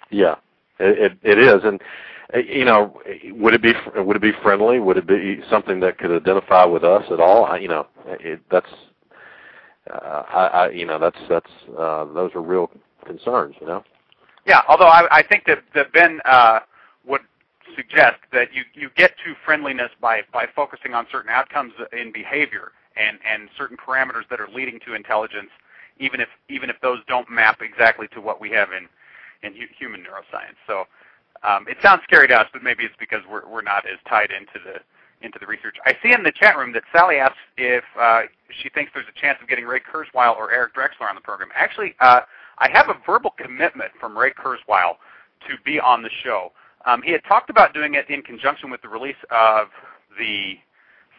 Yeah, 0.09 0.35
it 0.79 1.11
it, 1.11 1.17
it 1.23 1.39
is, 1.39 1.63
and 1.63 1.81
you 2.33 2.65
know, 2.65 2.99
would 3.31 3.53
it 3.53 3.61
be 3.61 3.73
would 3.95 4.15
it 4.15 4.21
be 4.21 4.31
friendly? 4.41 4.79
Would 4.79 4.97
it 4.97 5.07
be 5.07 5.41
something 5.49 5.79
that 5.81 5.97
could 5.97 6.11
identify 6.11 6.65
with 6.65 6.83
us 6.83 7.03
at 7.11 7.19
all? 7.19 7.45
I, 7.45 7.57
you 7.57 7.67
know, 7.67 7.87
it, 8.05 8.41
that's 8.49 8.69
uh, 9.91 10.23
I, 10.29 10.47
I 10.47 10.69
you 10.69 10.85
know 10.85 10.99
that's 10.99 11.19
that's 11.29 11.51
uh, 11.77 12.05
those 12.05 12.31
are 12.35 12.41
real 12.41 12.71
concerns. 13.05 13.55
You 13.59 13.67
know. 13.67 13.83
Yeah, 14.45 14.61
although 14.67 14.87
I, 14.87 15.07
I 15.11 15.23
think 15.23 15.45
that 15.45 15.63
that 15.75 15.91
Ben 15.93 16.19
uh, 16.25 16.59
would 17.05 17.21
suggest 17.75 18.17
that 18.31 18.53
you 18.53 18.63
you 18.73 18.89
get 18.95 19.11
to 19.25 19.33
friendliness 19.45 19.91
by 20.01 20.21
by 20.31 20.45
focusing 20.55 20.93
on 20.93 21.05
certain 21.11 21.29
outcomes 21.29 21.73
in 21.91 22.11
behavior 22.11 22.71
and 22.97 23.19
and 23.29 23.49
certain 23.57 23.77
parameters 23.77 24.27
that 24.29 24.39
are 24.39 24.49
leading 24.49 24.79
to 24.85 24.93
intelligence, 24.93 25.49
even 25.99 26.19
if 26.21 26.29
even 26.49 26.69
if 26.69 26.77
those 26.81 26.99
don't 27.07 27.29
map 27.29 27.61
exactly 27.61 28.07
to 28.09 28.21
what 28.21 28.39
we 28.39 28.49
have 28.51 28.69
in 28.71 28.87
in 29.43 29.53
human 29.77 30.01
neuroscience. 30.01 30.55
So 30.67 30.85
um, 31.43 31.65
it 31.67 31.77
sounds 31.81 32.01
scary 32.03 32.27
to 32.27 32.35
us, 32.35 32.47
but 32.53 32.63
maybe 32.63 32.83
it's 32.83 32.95
because 32.99 33.21
we're 33.29 33.47
we're 33.47 33.61
not 33.61 33.85
as 33.85 33.99
tied 34.07 34.31
into 34.31 34.59
the 34.63 34.79
into 35.25 35.39
the 35.39 35.47
research. 35.47 35.77
I 35.85 35.95
see 36.03 36.13
in 36.13 36.23
the 36.23 36.31
chat 36.31 36.57
room 36.57 36.73
that 36.73 36.83
Sally 36.91 37.17
asks 37.17 37.37
if 37.57 37.83
uh, 37.99 38.23
she 38.61 38.69
thinks 38.69 38.91
there's 38.93 39.05
a 39.07 39.19
chance 39.19 39.39
of 39.41 39.47
getting 39.47 39.65
Ray 39.65 39.79
Kurzweil 39.79 40.35
or 40.35 40.51
Eric 40.51 40.75
Drexler 40.75 41.07
on 41.07 41.15
the 41.15 41.21
program. 41.21 41.49
Actually, 41.55 41.95
uh, 42.01 42.21
I 42.57 42.69
have 42.71 42.89
a 42.89 42.95
verbal 43.05 43.33
commitment 43.37 43.91
from 43.99 44.17
Ray 44.17 44.31
Kurzweil 44.31 44.95
to 45.47 45.55
be 45.65 45.79
on 45.79 46.01
the 46.01 46.09
show. 46.23 46.51
Um, 46.85 47.01
he 47.01 47.11
had 47.11 47.23
talked 47.23 47.49
about 47.49 47.73
doing 47.73 47.95
it 47.95 48.09
in 48.09 48.21
conjunction 48.21 48.69
with 48.69 48.81
the 48.81 48.89
release 48.89 49.15
of 49.31 49.67
the 50.19 50.55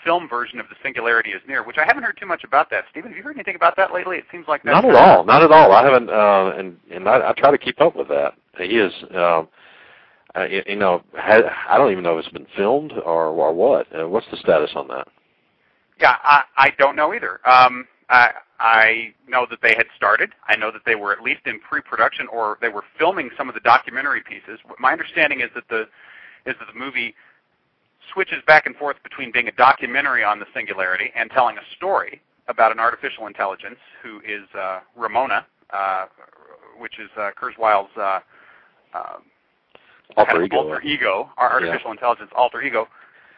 film 0.05 0.29
version 0.29 0.61
of 0.61 0.69
The 0.69 0.77
Singularity 0.83 1.31
is 1.31 1.41
Near, 1.49 1.65
which 1.65 1.79
I 1.79 1.85
haven't 1.87 2.03
heard 2.03 2.19
too 2.19 2.27
much 2.27 2.45
about 2.45 2.69
that. 2.71 2.85
Stephen, 2.91 3.11
have 3.11 3.17
you 3.17 3.23
heard 3.23 3.37
anything 3.37 3.57
about 3.57 3.75
that 3.79 3.93
lately? 3.93 4.19
It 4.19 4.25
seems 4.31 4.47
like 4.47 4.63
that's 4.63 4.75
not 4.75 4.85
at 4.85 4.95
all, 4.95 5.25
not 5.25 5.43
at 5.43 5.51
all. 5.51 5.73
I 5.73 5.83
haven't, 5.83 6.11
uh, 6.11 6.53
and 6.59 6.77
and 6.91 7.09
I, 7.09 7.31
I 7.31 7.33
try 7.33 7.51
to 7.51 7.59
keep 7.59 7.81
up 7.81 7.97
with 7.97 8.09
that. 8.09 8.35
He 8.59 8.77
is, 8.77 8.93
um, 9.15 9.49
uh, 10.37 10.45
you, 10.45 10.77
know, 10.77 11.03
ha, 11.15 11.41
I 11.69 11.79
don't 11.79 11.93
even 11.93 12.03
know 12.03 12.19
if 12.19 12.25
it's 12.25 12.33
been 12.33 12.47
filmed 12.57 12.93
or 12.93 13.27
or 13.27 13.53
what. 13.53 13.87
Uh, 13.95 14.09
what's 14.09 14.27
the 14.31 14.37
status 14.37 14.71
on 14.75 14.89
that? 14.89 15.07
Yeah, 16.01 16.17
I, 16.23 16.43
I 16.57 16.71
don't 16.79 16.97
know 16.97 17.15
either. 17.15 17.41
Um, 17.49 17.87
I, 18.09 18.31
I 18.59 19.15
know 19.29 19.47
that 19.49 19.61
they 19.63 19.75
had 19.77 19.87
started. 19.97 20.31
I 20.49 20.57
know 20.57 20.71
that 20.73 20.83
they 20.85 20.97
were 20.97 21.13
at 21.13 21.23
least 21.23 21.43
in 21.47 21.61
pre-production, 21.61 22.27
or 22.29 22.59
they 22.61 22.69
were 22.69 22.85
filming 22.99 23.31
some 23.37 23.49
of 23.49 23.55
the 23.55 23.61
documentary 23.61 24.23
pieces. 24.23 24.59
My 24.79 24.93
understanding 24.93 25.41
is 25.41 25.51
that 25.55 25.69
the 25.69 25.83
is 26.47 26.57
that 26.59 26.67
the 26.73 26.79
movie 26.79 27.15
switches 28.13 28.39
back 28.47 28.67
and 28.67 28.77
forth 28.77 28.97
between 29.03 29.33
being 29.33 29.49
a 29.49 29.53
documentary 29.53 30.23
on 30.23 30.39
the 30.39 30.47
singularity 30.53 31.11
and 31.17 31.31
telling 31.31 31.57
a 31.57 31.75
story 31.77 32.21
about 32.49 32.71
an 32.71 32.79
artificial 32.79 33.27
intelligence 33.27 33.79
who 34.03 34.19
is 34.21 34.47
uh, 34.59 34.81
Ramona, 34.95 35.47
uh, 35.71 36.07
which 36.79 36.99
is 36.99 37.09
uh, 37.17 37.31
Kurzweil's 37.41 37.89
uh, 37.97 38.21
uh, 38.93 39.17
alter 40.17 40.43
ego. 40.45 40.57
alter 40.57 40.83
ego, 40.83 41.31
our 41.37 41.53
artificial 41.53 41.89
yeah. 41.89 41.93
intelligence 41.93 42.31
alter 42.37 42.63
ego, 42.63 42.89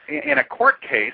in, 0.08 0.30
in, 0.30 0.38
a 0.38 0.44
court 0.44 0.80
case 0.82 1.12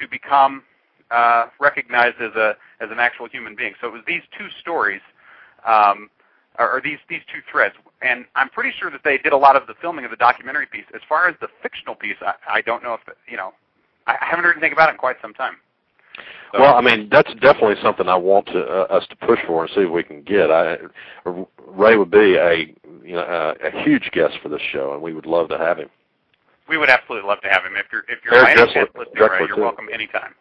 to 0.00 0.08
become 0.08 0.62
uh, 1.10 1.46
recognized 1.58 2.16
as 2.20 2.34
a 2.36 2.56
as 2.80 2.90
an 2.90 2.98
actual 2.98 3.28
human 3.28 3.54
being. 3.54 3.74
So 3.80 3.88
it 3.88 3.92
was 3.92 4.02
these 4.06 4.22
two 4.36 4.48
stories. 4.60 5.00
Um, 5.66 6.08
or, 6.58 6.80
these 6.82 6.98
these 7.08 7.22
two 7.32 7.40
threads. 7.50 7.74
And 8.02 8.26
I'm 8.34 8.48
pretty 8.50 8.72
sure 8.78 8.90
that 8.90 9.00
they 9.04 9.18
did 9.18 9.32
a 9.32 9.36
lot 9.36 9.56
of 9.56 9.66
the 9.66 9.74
filming 9.80 10.04
of 10.04 10.10
the 10.10 10.16
documentary 10.16 10.66
piece. 10.66 10.84
As 10.94 11.00
far 11.08 11.28
as 11.28 11.34
the 11.40 11.48
fictional 11.62 11.94
piece, 11.94 12.16
I, 12.20 12.34
I 12.48 12.60
don't 12.60 12.82
know 12.82 12.94
if 12.94 13.00
you 13.28 13.36
know. 13.36 13.52
I 14.06 14.16
haven't 14.20 14.44
heard 14.44 14.52
anything 14.52 14.72
about 14.72 14.88
it 14.88 14.92
in 14.92 14.98
quite 14.98 15.16
some 15.22 15.34
time. 15.34 15.56
So, 16.52 16.60
well, 16.60 16.74
I 16.74 16.80
mean, 16.80 17.08
that's 17.10 17.32
definitely 17.34 17.76
something 17.80 18.08
I 18.08 18.16
want 18.16 18.46
to, 18.46 18.60
uh, 18.60 18.86
us 18.90 19.06
to 19.08 19.16
push 19.16 19.38
for 19.46 19.64
and 19.64 19.72
see 19.72 19.82
if 19.82 19.90
we 19.90 20.02
can 20.02 20.22
get. 20.22 20.50
I, 20.50 20.78
Ray 21.66 21.96
would 21.96 22.10
be 22.10 22.36
a 22.36 22.74
you 23.10 23.16
know 23.16 23.56
a, 23.60 23.66
a 23.66 23.82
huge 23.82 24.08
guest 24.12 24.34
for 24.40 24.48
this 24.48 24.62
show, 24.70 24.94
and 24.94 25.02
we 25.02 25.12
would 25.12 25.26
love 25.26 25.48
to 25.48 25.58
have 25.58 25.78
him. 25.78 25.88
We 26.68 26.78
would 26.78 26.88
absolutely 26.88 27.26
love 27.26 27.40
to 27.40 27.48
have 27.48 27.64
him. 27.64 27.72
If 27.74 27.86
you're 27.90 28.04
if 28.06 28.20
you're 28.24 28.34
any 28.46 28.72
chance 28.72 28.88
listening, 28.96 29.28
Ray, 29.28 29.38
you're 29.48 29.56
too. 29.56 29.60
welcome 29.60 29.88
anytime. 29.92 30.32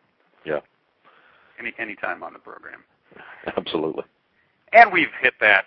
Yeah. 0.45 0.60
Any 1.60 1.73
anytime 1.79 2.21
on 2.21 2.32
the 2.32 2.38
program. 2.38 2.84
Absolutely. 3.58 4.03
And 4.73 4.93
we've 4.93 5.10
hit 5.19 5.34
that 5.41 5.65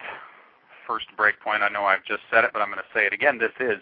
first 0.86 1.06
break 1.16 1.40
point. 1.40 1.64
I 1.64 1.68
know 1.70 1.82
I've 1.82 2.04
just 2.04 2.22
said 2.30 2.44
it, 2.44 2.50
but 2.52 2.62
I'm 2.62 2.68
going 2.68 2.78
to 2.78 2.98
say 2.98 3.04
it 3.04 3.12
again. 3.12 3.36
This 3.36 3.50
is 3.58 3.78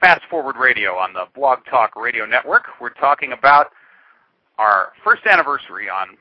Fast 0.00 0.20
Forward 0.28 0.56
Radio 0.56 0.96
on 0.96 1.14
the 1.14 1.24
Blog 1.34 1.60
Talk 1.64 1.96
Radio 1.96 2.26
Network. 2.26 2.64
We're 2.78 2.90
talking 2.90 3.32
about 3.32 3.68
our 4.58 4.92
first 5.02 5.22
anniversary 5.24 5.88
on 5.88 6.18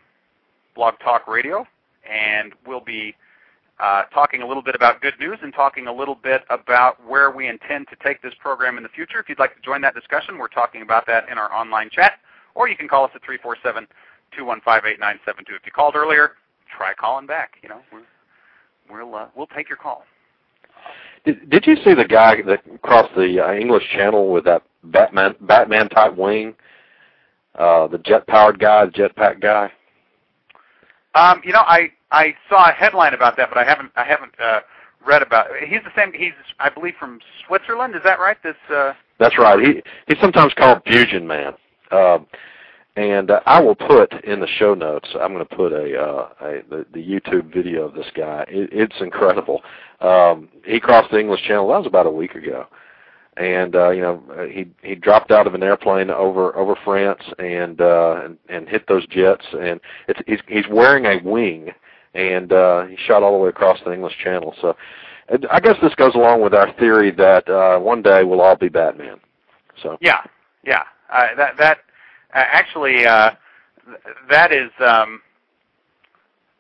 Blog 0.74 0.94
Talk 1.04 1.28
Radio, 1.28 1.68
and 2.10 2.54
we'll 2.66 2.80
be 2.80 3.14
uh, 3.80 4.04
talking 4.14 4.42
a 4.42 4.48
little 4.48 4.64
bit 4.64 4.76
about 4.76 5.02
good 5.02 5.16
news 5.20 5.38
and 5.42 5.54
talking 5.54 5.88
a 5.88 5.94
little 5.94 6.16
bit 6.16 6.44
about 6.50 7.04
where 7.08 7.32
we 7.32 7.48
intend 7.48 7.88
to 7.90 7.96
take 8.04 8.22
this 8.22 8.34
program 8.40 8.78
in 8.78 8.84
the 8.84 8.90
future. 8.90 9.20
If 9.20 9.30
you'd 9.30 9.40
like 9.40 9.56
to 9.56 9.62
join 9.62 9.82
that 9.82 9.96
discussion, 9.96 10.38
we're 10.38 10.48
talking 10.48 10.82
about 10.82 11.06
that 11.08 11.28
in 11.30 11.38
our 11.38 11.52
online 11.54 11.90
chat, 11.92 12.14
or 12.56 12.70
you 12.70 12.78
can 12.78 12.88
call 12.88 13.06
us 13.06 13.12
at 13.16 13.24
347 13.24 13.88
215 14.36 14.92
8972. 14.94 15.56
If 15.56 15.66
you 15.66 15.72
called 15.72 15.96
earlier, 15.96 16.34
try 16.76 16.94
calling 16.94 17.26
back. 17.26 17.56
You 17.64 17.70
know, 17.70 17.82
we'll 18.90 19.16
uh, 19.16 19.28
we'll 19.36 19.48
take 19.48 19.70
your 19.70 19.78
call. 19.78 20.04
Did 21.26 21.50
Did 21.50 21.66
you 21.66 21.76
see 21.84 21.94
the 21.94 22.06
guy 22.06 22.42
that 22.44 22.62
crossed 22.82 23.16
the 23.16 23.44
uh, 23.44 23.54
English 23.54 23.84
Channel 23.96 24.32
with 24.32 24.46
that 24.46 24.64
Batman 24.84 25.36
Batman 25.42 25.90
type 25.90 26.16
wing? 26.16 26.56
Uh, 27.56 27.88
the 27.88 28.00
jet 28.00 28.26
powered 28.28 28.60
guy, 28.60 28.86
the 28.86 28.92
jetpack 28.92 29.40
guy. 29.40 29.72
Um, 31.16 31.42
you 31.46 31.54
know, 31.54 31.62
I 31.68 31.92
I 32.14 32.36
saw 32.48 32.70
a 32.70 32.72
headline 32.72 33.14
about 33.14 33.36
that, 33.38 33.50
but 33.50 33.58
I 33.58 33.66
haven't 33.66 33.92
I 33.96 34.06
haven't 34.06 34.34
uh, 34.40 34.62
read 35.06 35.22
about. 35.22 35.48
It. 35.52 35.68
He's 35.68 35.82
the 35.84 35.92
same. 35.96 36.14
He's 36.14 36.32
I 36.60 36.70
believe 36.70 36.94
from 37.00 37.20
Switzerland. 37.46 37.96
Is 37.96 38.02
that 38.06 38.20
right? 38.20 38.38
This. 38.44 38.56
Uh, 38.74 38.94
That's 39.20 39.38
right. 39.38 39.60
He 39.60 39.82
he's 40.08 40.22
sometimes 40.22 40.54
called 40.54 40.82
Fusion 40.86 41.28
Man. 41.28 41.54
Uh, 41.92 42.20
and 42.96 43.32
uh, 43.32 43.40
I 43.48 43.60
will 43.60 43.76
put 43.76 44.14
in 44.24 44.40
the 44.40 44.48
show 44.60 44.76
notes. 44.76 45.10
I'm 45.20 45.34
going 45.34 45.46
to 45.46 45.56
put 45.56 45.72
a, 45.72 46.00
uh, 46.00 46.30
a 46.42 46.62
the, 46.70 46.86
the 46.94 47.00
YouTube 47.00 47.52
video 47.52 47.88
of 47.88 47.96
this 47.96 48.06
guy. 48.16 48.46
It, 48.48 48.70
it's 48.72 49.02
incredible. 49.02 49.64
Um, 50.00 50.50
he 50.64 50.80
crossed 50.80 51.10
the 51.12 51.20
English 51.20 51.42
Channel. 51.48 51.68
That 51.70 51.80
was 51.80 51.88
about 51.88 52.06
a 52.06 52.12
week 52.12 52.36
ago, 52.36 52.68
and 53.38 53.76
uh, 53.76 53.90
you 53.90 54.02
know 54.02 54.22
he 54.48 54.68
he 54.84 54.94
dropped 54.94 55.32
out 55.32 55.48
of 55.48 55.56
an 55.56 55.64
airplane 55.64 56.12
over 56.12 56.56
over 56.56 56.76
France 56.84 57.24
and 57.40 57.82
uh, 57.82 58.22
and, 58.24 58.38
and 58.50 58.70
hit 58.70 58.88
those 58.88 59.08
jets. 59.08 59.46
And 59.60 59.80
it's 60.08 60.20
he's 60.28 60.40
he's 60.48 60.68
wearing 60.70 61.06
a 61.08 61.18
wing, 61.24 61.72
and 62.14 62.52
uh, 62.52 62.86
he 62.86 62.98
shot 63.08 63.24
all 63.24 63.34
the 63.34 63.44
way 63.44 63.50
across 63.50 63.80
the 63.86 63.94
English 63.94 64.18
Channel. 64.24 64.54
So. 64.62 64.76
I 65.50 65.62
guess 65.62 65.78
this 65.82 65.96
goes 65.96 66.16
along 66.16 66.42
with 66.42 66.54
our 66.54 66.74
theory 66.74 67.10
that 67.12 67.48
uh, 67.48 67.80
one 67.80 68.02
day 68.02 68.26
we'll 68.26 68.42
all 68.42 68.58
be 68.58 68.68
Batman. 68.68 69.22
So 69.82 69.98
yeah, 70.02 70.22
yeah, 70.66 70.84
uh, 71.12 71.28
that 71.38 71.58
that 71.58 71.78
actually, 72.34 73.06
uh, 73.06 73.32
that 74.30 74.52
is 74.52 74.70
um, 74.80 75.22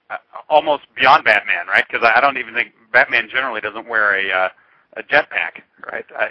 uh, 0.09 0.17
almost 0.49 0.83
beyond 0.95 1.25
Batman, 1.25 1.67
right? 1.67 1.83
Because 1.89 2.07
I 2.15 2.21
don't 2.21 2.37
even 2.37 2.53
think 2.53 2.71
Batman 2.91 3.27
generally 3.31 3.61
doesn't 3.61 3.87
wear 3.87 4.17
a 4.17 4.31
uh, 4.31 4.49
a 4.97 5.03
jetpack, 5.03 5.61
right? 5.91 6.05
Uh, 6.17 6.27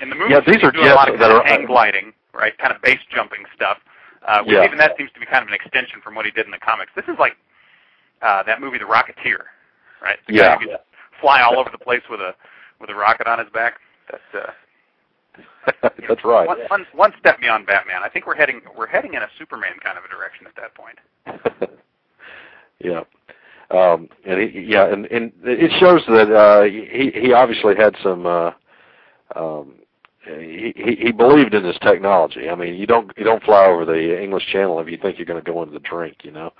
in 0.00 0.10
the 0.10 0.14
movie, 0.14 0.32
yeah, 0.32 0.40
these 0.46 0.62
are 0.62 0.70
do 0.70 0.80
a 0.80 0.94
lot 0.94 1.12
of 1.12 1.18
kind 1.18 1.32
of 1.32 1.44
hang 1.44 1.66
gliding, 1.66 2.12
right? 2.32 2.56
Kind 2.58 2.74
of 2.74 2.80
base 2.82 3.00
jumping 3.14 3.44
stuff. 3.54 3.78
Uh, 4.26 4.42
which 4.44 4.54
yeah. 4.54 4.64
even 4.64 4.76
that 4.76 4.92
seems 4.98 5.10
to 5.12 5.20
be 5.20 5.24
kind 5.24 5.42
of 5.42 5.48
an 5.48 5.54
extension 5.54 5.98
from 6.02 6.14
what 6.14 6.26
he 6.26 6.30
did 6.30 6.44
in 6.44 6.50
the 6.52 6.58
comics. 6.58 6.92
This 6.94 7.06
is 7.08 7.18
like 7.18 7.36
uh, 8.22 8.42
that 8.44 8.60
movie, 8.60 8.78
The 8.78 8.84
Rocketeer, 8.84 9.44
right? 10.02 10.18
The 10.28 10.34
yeah. 10.34 10.42
Guy 10.42 10.60
who 10.60 10.66
could 10.66 10.76
fly 11.20 11.42
all 11.42 11.58
over 11.58 11.70
the 11.70 11.78
place 11.78 12.02
with 12.10 12.20
a 12.20 12.34
with 12.80 12.90
a 12.90 12.94
rocket 12.94 13.26
on 13.26 13.38
his 13.38 13.48
back. 13.52 13.74
That 14.10 14.40
uh, 14.40 14.50
That's 15.82 16.24
right. 16.24 16.46
One, 16.46 16.58
one, 16.68 16.86
one 16.94 17.12
step 17.18 17.40
beyond 17.40 17.66
Batman. 17.66 18.02
I 18.02 18.08
think 18.08 18.26
we're 18.26 18.36
heading 18.36 18.60
we're 18.76 18.86
heading 18.86 19.14
in 19.14 19.22
a 19.22 19.28
Superman 19.38 19.72
kind 19.82 19.98
of 19.98 20.04
a 20.04 20.08
direction 20.08 20.46
at 20.46 20.56
that 20.56 20.74
point. 20.74 21.70
yeah. 22.80 23.02
Um, 23.70 24.08
and 24.26 24.40
he, 24.40 24.62
yeah, 24.62 24.92
and, 24.92 25.06
and 25.06 25.32
it 25.44 25.70
shows 25.78 26.02
that 26.08 26.34
uh, 26.34 26.62
he 26.64 27.12
he 27.14 27.32
obviously 27.32 27.74
had 27.76 27.94
some. 28.02 28.26
Uh, 28.26 28.50
um, 29.36 29.74
he, 30.26 30.74
he 30.76 31.12
believed 31.12 31.54
in 31.54 31.62
this 31.62 31.78
technology. 31.80 32.50
I 32.50 32.54
mean, 32.54 32.74
you 32.74 32.86
don't 32.86 33.10
you 33.16 33.24
don't 33.24 33.42
fly 33.42 33.66
over 33.66 33.84
the 33.84 34.20
English 34.20 34.46
Channel 34.52 34.80
if 34.80 34.88
you 34.88 34.98
think 34.98 35.18
you're 35.18 35.26
going 35.26 35.42
to 35.42 35.50
go 35.50 35.62
into 35.62 35.72
the 35.72 35.80
drink. 35.80 36.18
You 36.24 36.32
know, 36.32 36.52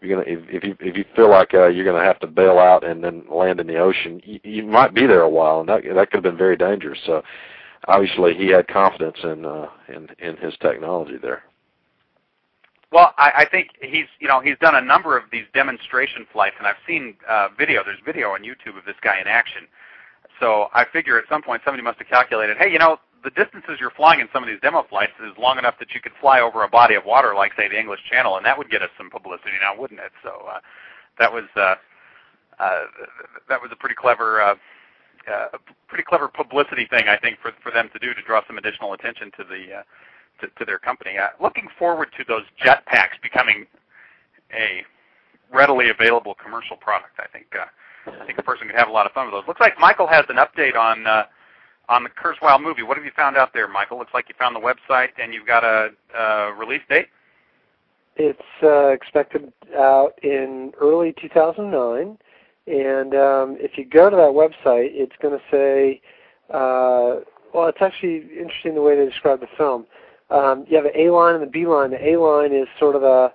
you're 0.00 0.16
gonna 0.16 0.30
if, 0.30 0.40
if 0.48 0.64
you 0.64 0.76
if 0.80 0.96
you 0.96 1.04
feel 1.16 1.30
like 1.30 1.54
uh, 1.54 1.66
you're 1.66 1.84
to 1.84 2.04
have 2.04 2.20
to 2.20 2.26
bail 2.26 2.58
out 2.58 2.84
and 2.84 3.02
then 3.02 3.24
land 3.30 3.60
in 3.60 3.66
the 3.66 3.78
ocean, 3.78 4.20
you, 4.24 4.40
you 4.42 4.64
might 4.64 4.94
be 4.94 5.06
there 5.06 5.22
a 5.22 5.28
while, 5.28 5.60
and 5.60 5.68
that 5.68 5.82
that 5.82 6.10
could 6.10 6.16
have 6.16 6.22
been 6.22 6.36
very 6.36 6.56
dangerous. 6.56 6.98
So 7.06 7.22
obviously 7.88 8.34
he 8.34 8.48
had 8.48 8.68
confidence 8.68 9.18
in 9.22 9.44
uh, 9.44 9.68
in 9.88 10.08
in 10.18 10.36
his 10.36 10.54
technology 10.60 11.16
there. 11.20 11.42
Well, 12.92 13.12
I, 13.18 13.32
I 13.38 13.44
think 13.50 13.70
he's 13.80 14.06
you 14.20 14.28
know 14.28 14.40
he's 14.40 14.58
done 14.60 14.76
a 14.76 14.80
number 14.80 15.16
of 15.16 15.24
these 15.32 15.44
demonstration 15.52 16.26
flights, 16.32 16.56
and 16.58 16.66
I've 16.66 16.76
seen 16.86 17.16
uh, 17.28 17.48
video. 17.58 17.82
There's 17.84 17.98
video 18.04 18.30
on 18.30 18.42
YouTube 18.42 18.78
of 18.78 18.84
this 18.84 18.96
guy 19.02 19.20
in 19.20 19.26
action. 19.26 19.62
So 20.40 20.68
I 20.74 20.84
figure 20.84 21.18
at 21.18 21.24
some 21.28 21.42
point 21.42 21.62
somebody 21.64 21.82
must 21.82 21.98
have 21.98 22.08
calculated, 22.08 22.56
hey, 22.58 22.70
you 22.70 22.78
know, 22.78 22.98
the 23.24 23.30
distances 23.30 23.78
you're 23.80 23.90
flying 23.90 24.20
in 24.20 24.28
some 24.32 24.42
of 24.42 24.48
these 24.48 24.60
demo 24.60 24.84
flights 24.88 25.12
is 25.20 25.32
long 25.38 25.58
enough 25.58 25.74
that 25.80 25.94
you 25.94 26.00
could 26.00 26.12
fly 26.20 26.40
over 26.40 26.62
a 26.62 26.68
body 26.68 26.94
of 26.94 27.04
water, 27.04 27.34
like 27.34 27.52
say 27.56 27.68
the 27.68 27.78
English 27.78 28.00
Channel, 28.10 28.36
and 28.36 28.44
that 28.46 28.56
would 28.56 28.70
get 28.70 28.82
us 28.82 28.90
some 28.98 29.10
publicity 29.10 29.56
now, 29.60 29.78
wouldn't 29.80 30.00
it? 30.00 30.12
So 30.22 30.46
uh, 30.46 30.60
that 31.18 31.32
was 31.32 31.44
uh, 31.56 31.74
uh, 32.58 32.84
that 33.48 33.60
was 33.60 33.70
a 33.72 33.76
pretty 33.76 33.96
clever. 33.96 34.40
Uh, 34.40 34.54
uh, 35.24 35.56
pretty 35.88 36.04
clever 36.04 36.28
publicity 36.28 36.84
thing, 36.84 37.08
I 37.08 37.16
think, 37.16 37.38
for 37.40 37.52
for 37.62 37.72
them 37.72 37.88
to 37.94 37.98
do 37.98 38.12
to 38.12 38.22
draw 38.22 38.42
some 38.46 38.58
additional 38.58 38.92
attention 38.92 39.30
to 39.38 39.44
the 39.44 39.78
uh, 39.78 39.82
to, 40.40 40.48
to 40.58 40.64
their 40.64 40.78
company. 40.78 41.16
Uh, 41.16 41.28
looking 41.40 41.68
forward 41.78 42.08
to 42.18 42.24
those 42.28 42.42
jetpacks 42.62 43.16
becoming 43.22 43.66
a 44.52 44.84
readily 45.52 45.88
available 45.88 46.34
commercial 46.34 46.76
product. 46.76 47.18
I 47.18 47.26
think 47.32 47.46
uh, 47.58 48.20
I 48.20 48.26
think 48.26 48.38
a 48.38 48.42
person 48.42 48.66
could 48.66 48.76
have 48.76 48.88
a 48.88 48.92
lot 48.92 49.06
of 49.06 49.12
fun 49.12 49.26
with 49.26 49.34
those. 49.34 49.48
Looks 49.48 49.60
like 49.60 49.78
Michael 49.78 50.06
has 50.06 50.26
an 50.28 50.36
update 50.36 50.76
on 50.76 51.06
uh, 51.06 51.24
on 51.88 52.04
the 52.04 52.10
Kurzweil 52.10 52.60
movie. 52.62 52.82
What 52.82 52.96
have 52.96 53.04
you 53.04 53.12
found 53.16 53.36
out 53.36 53.52
there, 53.52 53.68
Michael? 53.68 53.98
Looks 53.98 54.14
like 54.14 54.28
you 54.28 54.34
found 54.38 54.56
the 54.56 54.60
website 54.60 55.08
and 55.20 55.34
you've 55.34 55.46
got 55.46 55.64
a, 55.64 55.90
a 56.16 56.52
release 56.52 56.82
date. 56.88 57.08
It's 58.16 58.40
uh, 58.62 58.88
expected 58.88 59.52
out 59.76 60.12
in 60.22 60.72
early 60.80 61.14
2009, 61.20 62.16
and 62.66 63.14
um, 63.14 63.56
if 63.58 63.76
you 63.76 63.84
go 63.84 64.08
to 64.08 64.14
that 64.14 64.30
website, 64.30 64.90
it's 64.92 65.16
going 65.20 65.36
to 65.36 65.44
say, 65.50 66.00
uh, 66.48 67.20
well, 67.52 67.66
it's 67.66 67.82
actually 67.82 68.18
interesting 68.38 68.76
the 68.76 68.82
way 68.82 68.96
they 68.96 69.04
describe 69.04 69.40
the 69.40 69.48
film. 69.56 69.86
Um, 70.30 70.64
you 70.68 70.76
have 70.76 70.86
an 70.86 70.92
A 70.94 71.10
line 71.10 71.34
and 71.34 71.42
the 71.42 71.50
B 71.50 71.66
line. 71.66 71.90
The 71.90 72.08
A 72.10 72.16
line 72.16 72.52
is 72.52 72.68
sort 72.78 72.94
of 72.94 73.02
a 73.02 73.32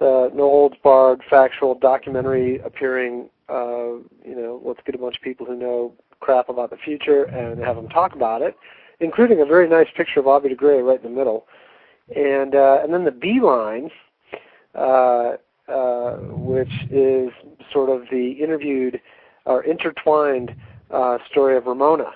the 0.00 0.30
no 0.32 0.48
holds 0.48 0.76
barred 0.82 1.22
factual 1.28 1.76
documentary 1.76 2.58
appearing 2.60 3.30
uh, 3.48 3.96
you 4.24 4.36
know, 4.36 4.60
let's 4.64 4.80
get 4.84 4.94
a 4.94 4.98
bunch 4.98 5.16
of 5.16 5.22
people 5.22 5.46
who 5.46 5.56
know 5.56 5.94
crap 6.20 6.48
about 6.48 6.70
the 6.70 6.76
future 6.76 7.24
and 7.24 7.60
have 7.62 7.76
them 7.76 7.88
talk 7.88 8.14
about 8.14 8.42
it, 8.42 8.56
including 9.00 9.40
a 9.40 9.46
very 9.46 9.68
nice 9.68 9.88
picture 9.96 10.20
of 10.20 10.26
Aubrey 10.26 10.50
de 10.50 10.56
Grey 10.56 10.80
right 10.80 11.02
in 11.02 11.10
the 11.10 11.16
middle. 11.16 11.46
And 12.14 12.54
uh, 12.54 12.80
and 12.82 12.92
then 12.92 13.04
the 13.04 13.10
B 13.10 13.40
line, 13.40 13.90
uh, 14.74 15.32
uh, 15.68 16.16
which 16.32 16.72
is 16.90 17.30
sort 17.72 17.90
of 17.90 18.08
the 18.10 18.32
interviewed 18.32 19.00
or 19.44 19.62
intertwined 19.64 20.54
uh, 20.90 21.18
story 21.30 21.56
of 21.56 21.66
Ramona 21.66 22.12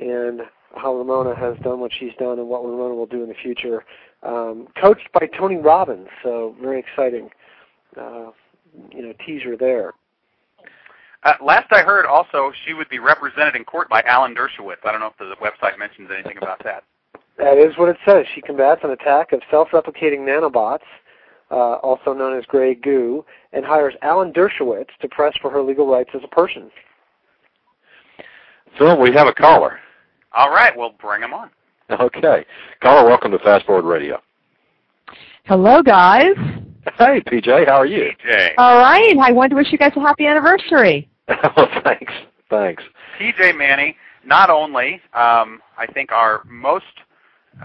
and 0.00 0.42
how 0.76 0.94
Ramona 0.94 1.34
has 1.34 1.56
done 1.62 1.80
what 1.80 1.92
she's 1.92 2.12
done 2.18 2.38
and 2.38 2.48
what 2.48 2.64
Ramona 2.64 2.94
will 2.94 3.06
do 3.06 3.22
in 3.22 3.28
the 3.28 3.34
future. 3.34 3.84
Um, 4.22 4.68
coached 4.80 5.08
by 5.12 5.26
Tony 5.26 5.56
Robbins, 5.56 6.08
so 6.22 6.54
very 6.60 6.78
exciting, 6.78 7.30
uh, 7.96 8.30
you 8.92 9.02
know, 9.02 9.12
teaser 9.26 9.56
there. 9.56 9.92
Uh, 11.24 11.34
last 11.44 11.72
I 11.72 11.82
heard, 11.82 12.04
also 12.04 12.52
she 12.64 12.74
would 12.74 12.88
be 12.88 12.98
represented 12.98 13.54
in 13.54 13.64
court 13.64 13.88
by 13.88 14.02
Alan 14.02 14.34
Dershowitz. 14.34 14.84
I 14.84 14.90
don't 14.90 15.00
know 15.00 15.06
if 15.06 15.18
the 15.18 15.36
website 15.36 15.78
mentions 15.78 16.10
anything 16.12 16.36
about 16.38 16.62
that. 16.64 16.82
That 17.38 17.58
is 17.58 17.76
what 17.78 17.88
it 17.88 17.96
says. 18.04 18.26
She 18.34 18.40
combats 18.40 18.80
an 18.82 18.90
attack 18.90 19.32
of 19.32 19.40
self-replicating 19.50 20.20
nanobots, 20.20 20.80
uh, 21.50 21.76
also 21.76 22.12
known 22.12 22.36
as 22.36 22.44
gray 22.46 22.74
goo, 22.74 23.24
and 23.52 23.64
hires 23.64 23.94
Alan 24.02 24.32
Dershowitz 24.32 24.88
to 25.00 25.08
press 25.08 25.32
for 25.40 25.50
her 25.50 25.62
legal 25.62 25.86
rights 25.86 26.10
as 26.14 26.22
a 26.24 26.28
person. 26.28 26.70
Phil, 28.76 28.98
we 28.98 29.12
have 29.12 29.28
a 29.28 29.34
caller. 29.34 29.78
All 30.32 30.50
right, 30.50 30.76
we'll 30.76 30.94
bring 31.00 31.22
him 31.22 31.34
on. 31.34 31.50
Okay. 31.90 32.44
Caller, 32.82 33.06
welcome 33.06 33.30
to 33.32 33.38
Fast 33.40 33.66
Forward 33.66 33.84
Radio. 33.84 34.20
Hello, 35.44 35.82
guys. 35.82 36.34
Hey, 36.98 37.20
PJ, 37.20 37.66
how 37.66 37.76
are 37.76 37.86
you? 37.86 38.10
PJ. 38.24 38.52
All 38.56 38.78
right. 38.78 39.16
I 39.20 39.30
wanted 39.30 39.50
to 39.50 39.56
wish 39.56 39.70
you 39.70 39.78
guys 39.78 39.92
a 39.94 40.00
happy 40.00 40.26
anniversary. 40.26 41.08
well, 41.56 41.68
thanks. 41.84 42.12
Thanks. 42.50 42.82
PJ 43.18 43.56
Manney, 43.56 43.96
not 44.24 44.50
only 44.50 44.94
um, 45.14 45.60
I 45.78 45.86
think 45.92 46.12
our 46.12 46.42
most 46.44 46.84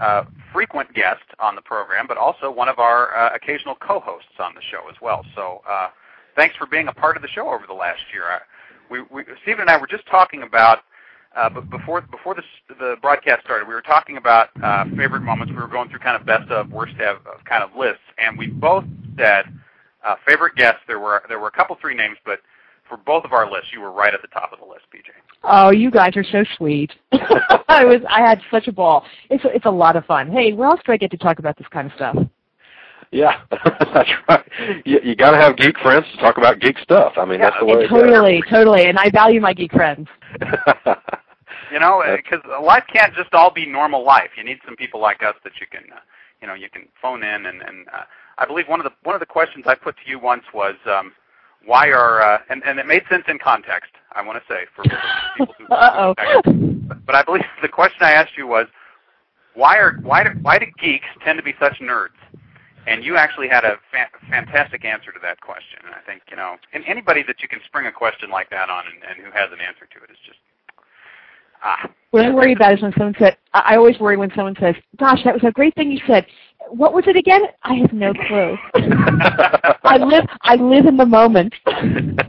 uh, 0.00 0.24
frequent 0.52 0.92
guest 0.94 1.24
on 1.38 1.54
the 1.54 1.62
program, 1.62 2.06
but 2.06 2.16
also 2.16 2.50
one 2.50 2.68
of 2.68 2.78
our 2.78 3.16
uh, 3.16 3.34
occasional 3.34 3.74
co-hosts 3.76 4.38
on 4.38 4.54
the 4.54 4.60
show 4.70 4.88
as 4.88 4.96
well. 5.00 5.24
So 5.34 5.62
uh, 5.68 5.88
thanks 6.36 6.56
for 6.56 6.66
being 6.66 6.88
a 6.88 6.92
part 6.92 7.16
of 7.16 7.22
the 7.22 7.28
show 7.28 7.48
over 7.48 7.66
the 7.66 7.74
last 7.74 8.00
year. 8.12 8.24
I, 8.24 8.38
we, 8.90 9.02
we, 9.10 9.24
Stephen 9.42 9.62
and 9.62 9.70
I 9.70 9.78
were 9.78 9.86
just 9.86 10.06
talking 10.06 10.42
about, 10.42 10.80
uh, 11.36 11.50
but 11.50 11.68
before 11.68 12.00
before 12.00 12.34
this, 12.34 12.44
the 12.68 12.96
broadcast 13.02 13.44
started, 13.44 13.68
we 13.68 13.74
were 13.74 13.82
talking 13.82 14.16
about 14.16 14.48
uh, 14.62 14.84
favorite 14.96 15.20
moments. 15.20 15.52
We 15.52 15.58
were 15.58 15.68
going 15.68 15.90
through 15.90 15.98
kind 15.98 16.16
of 16.16 16.26
best 16.26 16.50
of, 16.50 16.70
worst 16.70 16.94
of 17.00 17.18
kind 17.44 17.62
of 17.62 17.70
lists, 17.76 18.02
and 18.16 18.38
we 18.38 18.46
both 18.46 18.84
said 19.18 19.44
uh, 20.04 20.16
favorite 20.26 20.54
guests. 20.56 20.80
There 20.86 20.98
were 20.98 21.22
there 21.28 21.38
were 21.38 21.48
a 21.48 21.52
couple 21.52 21.76
three 21.80 21.94
names, 21.94 22.16
but 22.24 22.40
for 22.88 22.96
both 22.96 23.24
of 23.24 23.32
our 23.32 23.50
lists, 23.50 23.68
you 23.72 23.80
were 23.80 23.92
right 23.92 24.12
at 24.14 24.22
the 24.22 24.28
top 24.28 24.52
of 24.52 24.58
the 24.58 24.64
list, 24.64 24.84
PJ. 24.94 25.10
Oh, 25.44 25.70
you 25.70 25.90
guys 25.90 26.16
are 26.16 26.24
so 26.24 26.44
sweet. 26.56 26.92
I 27.68 27.84
was 27.84 28.00
I 28.08 28.20
had 28.20 28.40
such 28.50 28.66
a 28.68 28.72
ball. 28.72 29.04
It's 29.30 29.44
a, 29.44 29.48
it's 29.48 29.66
a 29.66 29.70
lot 29.70 29.96
of 29.96 30.04
fun. 30.06 30.30
Hey, 30.30 30.52
where 30.52 30.68
else 30.68 30.80
do 30.84 30.92
I 30.92 30.96
get 30.96 31.10
to 31.12 31.16
talk 31.16 31.38
about 31.38 31.56
this 31.56 31.66
kind 31.68 31.86
of 31.86 31.92
stuff? 31.94 32.16
Yeah, 33.10 33.40
that's 33.94 34.10
right. 34.28 34.44
You, 34.84 35.00
you 35.02 35.16
got 35.16 35.30
to 35.30 35.38
have 35.38 35.56
geek 35.56 35.78
friends 35.78 36.04
to 36.14 36.20
talk 36.20 36.36
about 36.36 36.60
geek 36.60 36.78
stuff. 36.78 37.14
I 37.16 37.24
mean, 37.24 37.40
Yeah, 37.40 37.50
that's 37.50 37.56
the 37.60 37.64
way. 37.66 37.84
it 37.84 37.88
totally, 37.88 38.42
totally. 38.50 38.86
And 38.86 38.98
I 38.98 39.08
value 39.10 39.40
my 39.40 39.54
geek 39.54 39.72
friends. 39.72 40.08
You 41.72 41.80
know, 41.80 42.02
because 42.16 42.40
life 42.62 42.84
can't 42.92 43.14
just 43.14 43.32
all 43.34 43.50
be 43.52 43.66
normal 43.66 44.04
life. 44.04 44.30
You 44.36 44.44
need 44.44 44.58
some 44.64 44.76
people 44.76 45.00
like 45.00 45.22
us 45.22 45.34
that 45.44 45.52
you 45.60 45.66
can, 45.70 45.90
uh, 45.92 46.00
you 46.40 46.48
know, 46.48 46.54
you 46.54 46.68
can 46.70 46.88
phone 47.00 47.22
in 47.22 47.46
and 47.46 47.62
and 47.62 47.86
uh, 47.88 48.02
I 48.38 48.46
believe 48.46 48.68
one 48.68 48.80
of 48.80 48.84
the 48.84 48.92
one 49.02 49.14
of 49.14 49.20
the 49.20 49.26
questions 49.26 49.64
I 49.66 49.74
put 49.74 49.96
to 49.96 50.10
you 50.10 50.18
once 50.18 50.44
was, 50.54 50.74
um, 50.86 51.12
why 51.68 51.90
are 51.90 52.22
uh, 52.22 52.38
and 52.48 52.62
and 52.64 52.78
it 52.78 52.86
made 52.86 53.02
sense 53.10 53.24
in 53.28 53.38
context. 53.38 53.92
I 54.12 54.22
want 54.26 54.42
to 54.42 54.52
say 54.52 54.64
for 54.74 54.82
people 54.84 55.54
who. 55.58 55.66
Uh 55.66 56.14
oh. 56.16 56.42
But, 57.06 57.14
I 57.14 57.22
believe 57.22 57.42
the 57.62 57.68
question 57.68 57.98
I 58.00 58.12
asked 58.12 58.32
you 58.36 58.46
was, 58.46 58.66
why 59.54 59.76
are 59.76 59.98
why 60.02 60.24
do 60.24 60.30
why 60.40 60.58
do 60.58 60.66
geeks 60.80 61.06
tend 61.24 61.36
to 61.38 61.44
be 61.44 61.54
such 61.60 61.74
nerds? 61.80 62.16
And 62.86 63.04
you 63.04 63.16
actually 63.16 63.48
had 63.48 63.64
a 63.64 63.76
fa- 63.92 64.08
fantastic 64.30 64.86
answer 64.86 65.12
to 65.12 65.18
that 65.20 65.40
question. 65.42 65.80
And 65.84 65.94
I 65.94 66.00
think 66.06 66.22
you 66.30 66.36
know, 66.36 66.56
and 66.72 66.82
anybody 66.86 67.22
that 67.26 67.42
you 67.42 67.48
can 67.48 67.60
spring 67.66 67.86
a 67.86 67.92
question 67.92 68.30
like 68.30 68.48
that 68.48 68.70
on 68.70 68.84
and, 68.86 69.04
and 69.04 69.24
who 69.24 69.30
has 69.38 69.52
an 69.52 69.60
answer 69.60 69.84
to 69.84 70.04
it 70.04 70.10
is 70.10 70.16
just 70.24 70.38
ah. 71.62 71.90
What 72.12 72.24
I 72.24 72.32
worry 72.32 72.54
about 72.54 72.72
is 72.72 72.82
when 72.82 72.94
someone 72.96 73.14
said, 73.18 73.36
I 73.52 73.76
always 73.76 73.98
worry 73.98 74.16
when 74.16 74.32
someone 74.34 74.56
says, 74.58 74.74
gosh, 74.96 75.20
that 75.24 75.34
was 75.34 75.44
a 75.44 75.52
great 75.52 75.74
thing 75.74 75.92
you 75.92 76.00
said. 76.06 76.24
What 76.70 76.92
was 76.92 77.04
it 77.06 77.16
again? 77.16 77.42
I 77.62 77.74
have 77.74 77.92
no 77.92 78.12
clue. 78.12 78.56
I 79.84 79.96
live, 79.96 80.24
I 80.42 80.56
live 80.56 80.86
in 80.86 80.96
the 80.96 81.06
moment. 81.06 81.54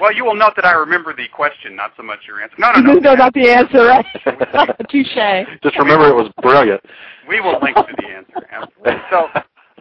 Well, 0.00 0.12
you 0.12 0.24
will 0.24 0.34
note 0.34 0.52
that 0.56 0.66
I 0.66 0.72
remember 0.72 1.14
the 1.14 1.26
question, 1.28 1.74
not 1.74 1.92
so 1.96 2.02
much 2.02 2.20
your 2.26 2.42
answer. 2.42 2.56
No, 2.58 2.70
no, 2.72 2.80
no. 2.80 2.92
no, 3.00 3.14
not 3.14 3.32
the 3.32 3.48
answer, 3.48 3.86
right? 3.86 4.04
Touche. 4.90 5.58
Just 5.62 5.78
remember, 5.78 6.08
it 6.08 6.14
was 6.14 6.30
brilliant. 6.42 6.82
We 7.28 7.40
will 7.40 7.58
link 7.62 7.76
to 7.76 7.94
the 7.96 8.06
answer. 8.06 8.46
Absolutely. 8.50 9.02
So, 9.10 9.28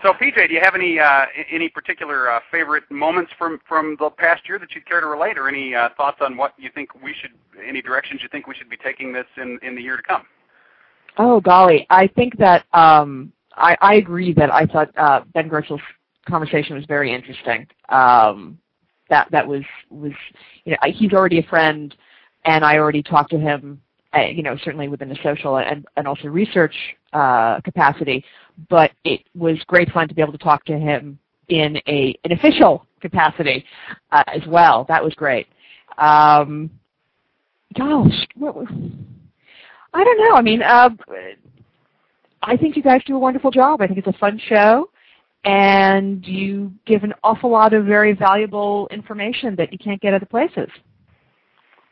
so 0.02 0.14
PJ, 0.14 0.48
do 0.48 0.54
you 0.54 0.62
have 0.64 0.76
any 0.76 1.00
uh, 1.00 1.26
any 1.52 1.68
particular 1.68 2.32
uh, 2.32 2.40
favorite 2.50 2.90
moments 2.90 3.32
from 3.38 3.60
from 3.68 3.98
the 4.00 4.10
past 4.10 4.48
year 4.48 4.58
that 4.60 4.74
you'd 4.74 4.86
care 4.86 5.02
to 5.02 5.08
relate, 5.08 5.38
or 5.38 5.50
any 5.50 5.76
uh, 5.76 5.90
thoughts 5.98 6.18
on 6.22 6.38
what 6.38 6.54
you 6.58 6.70
think 6.74 6.96
we 7.04 7.14
should, 7.20 7.32
any 7.68 7.82
directions 7.82 8.22
you 8.24 8.30
think 8.30 8.48
we 8.48 8.56
should 8.56 8.70
be 8.70 8.78
taking 8.78 9.12
this 9.12 9.26
in 9.38 9.60
in 9.64 9.76
the 9.76 9.82
year 9.82 9.98
to 9.98 10.04
come? 10.04 10.24
Oh 11.18 11.40
golly, 11.40 11.86
I 11.90 12.08
think 12.08 12.38
that 12.38 12.66
um, 12.74 13.32
I, 13.56 13.78
I 13.82 13.96
agree 13.96 14.34
that 14.34 14.54
I 14.54 14.66
thought 14.66 14.90
uh, 14.98 15.22
Ben 15.34 15.48
Goertzel's 15.50 15.82
conversation 16.28 16.76
was 16.76 16.86
very 16.86 17.14
interesting. 17.14 17.68
Um, 17.90 18.58
that 19.10 19.30
that 19.32 19.48
was 19.48 19.64
was 19.90 20.12
you 20.66 20.72
know 20.72 20.78
I- 20.82 20.90
he's 20.90 21.14
already 21.14 21.40
a 21.40 21.44
friend, 21.44 21.96
and 22.46 22.66
I 22.66 22.78
already 22.78 23.02
talked 23.04 23.32
to 23.32 23.40
him. 23.40 23.82
Uh, 24.16 24.22
you 24.22 24.44
know, 24.44 24.56
certainly 24.64 24.88
within 24.88 25.10
the 25.10 25.18
social 25.24 25.58
and 25.58 25.86
and 25.98 26.08
also 26.08 26.28
research 26.28 26.76
uh, 27.14 27.60
capacity. 27.62 28.24
But 28.70 28.92
it 29.04 29.22
was 29.36 29.58
great 29.68 29.92
fun 29.92 30.08
to 30.08 30.16
be 30.16 30.22
able 30.22 30.32
to 30.32 30.38
talk 30.38 30.64
to 30.66 30.78
him 30.78 31.20
in 31.50 31.78
a 31.88 32.18
an 32.24 32.32
official 32.32 32.86
capacity 33.02 33.66
uh, 34.12 34.24
as 34.28 34.42
well. 34.48 34.86
That 34.88 35.04
was 35.04 35.14
great. 35.14 35.48
Um, 35.98 36.70
gosh, 37.78 38.26
what 38.36 38.56
was? 38.56 38.68
I 39.96 40.04
don't 40.04 40.18
know. 40.18 40.36
I 40.36 40.42
mean, 40.42 40.62
uh, 40.62 40.90
I 42.44 42.58
think 42.58 42.76
you 42.76 42.84
guys 42.84 43.02
do 43.06 43.16
a 43.16 43.20
wonderful 43.20 43.50
job. 43.50 43.82
I 43.82 43.88
think 43.88 43.98
it's 43.98 44.08
a 44.08 44.20
fun 44.20 44.38
show, 44.50 44.90
and 45.46 46.26
you 46.28 46.74
give 46.86 47.06
an 47.06 47.14
awful 47.24 47.50
lot 47.50 47.74
of 47.74 47.86
very 47.86 48.12
valuable 48.12 48.90
information 48.92 49.56
that 49.56 49.72
you 49.72 49.80
can't 49.80 50.02
get 50.02 50.14
other 50.14 50.26
places, 50.26 50.68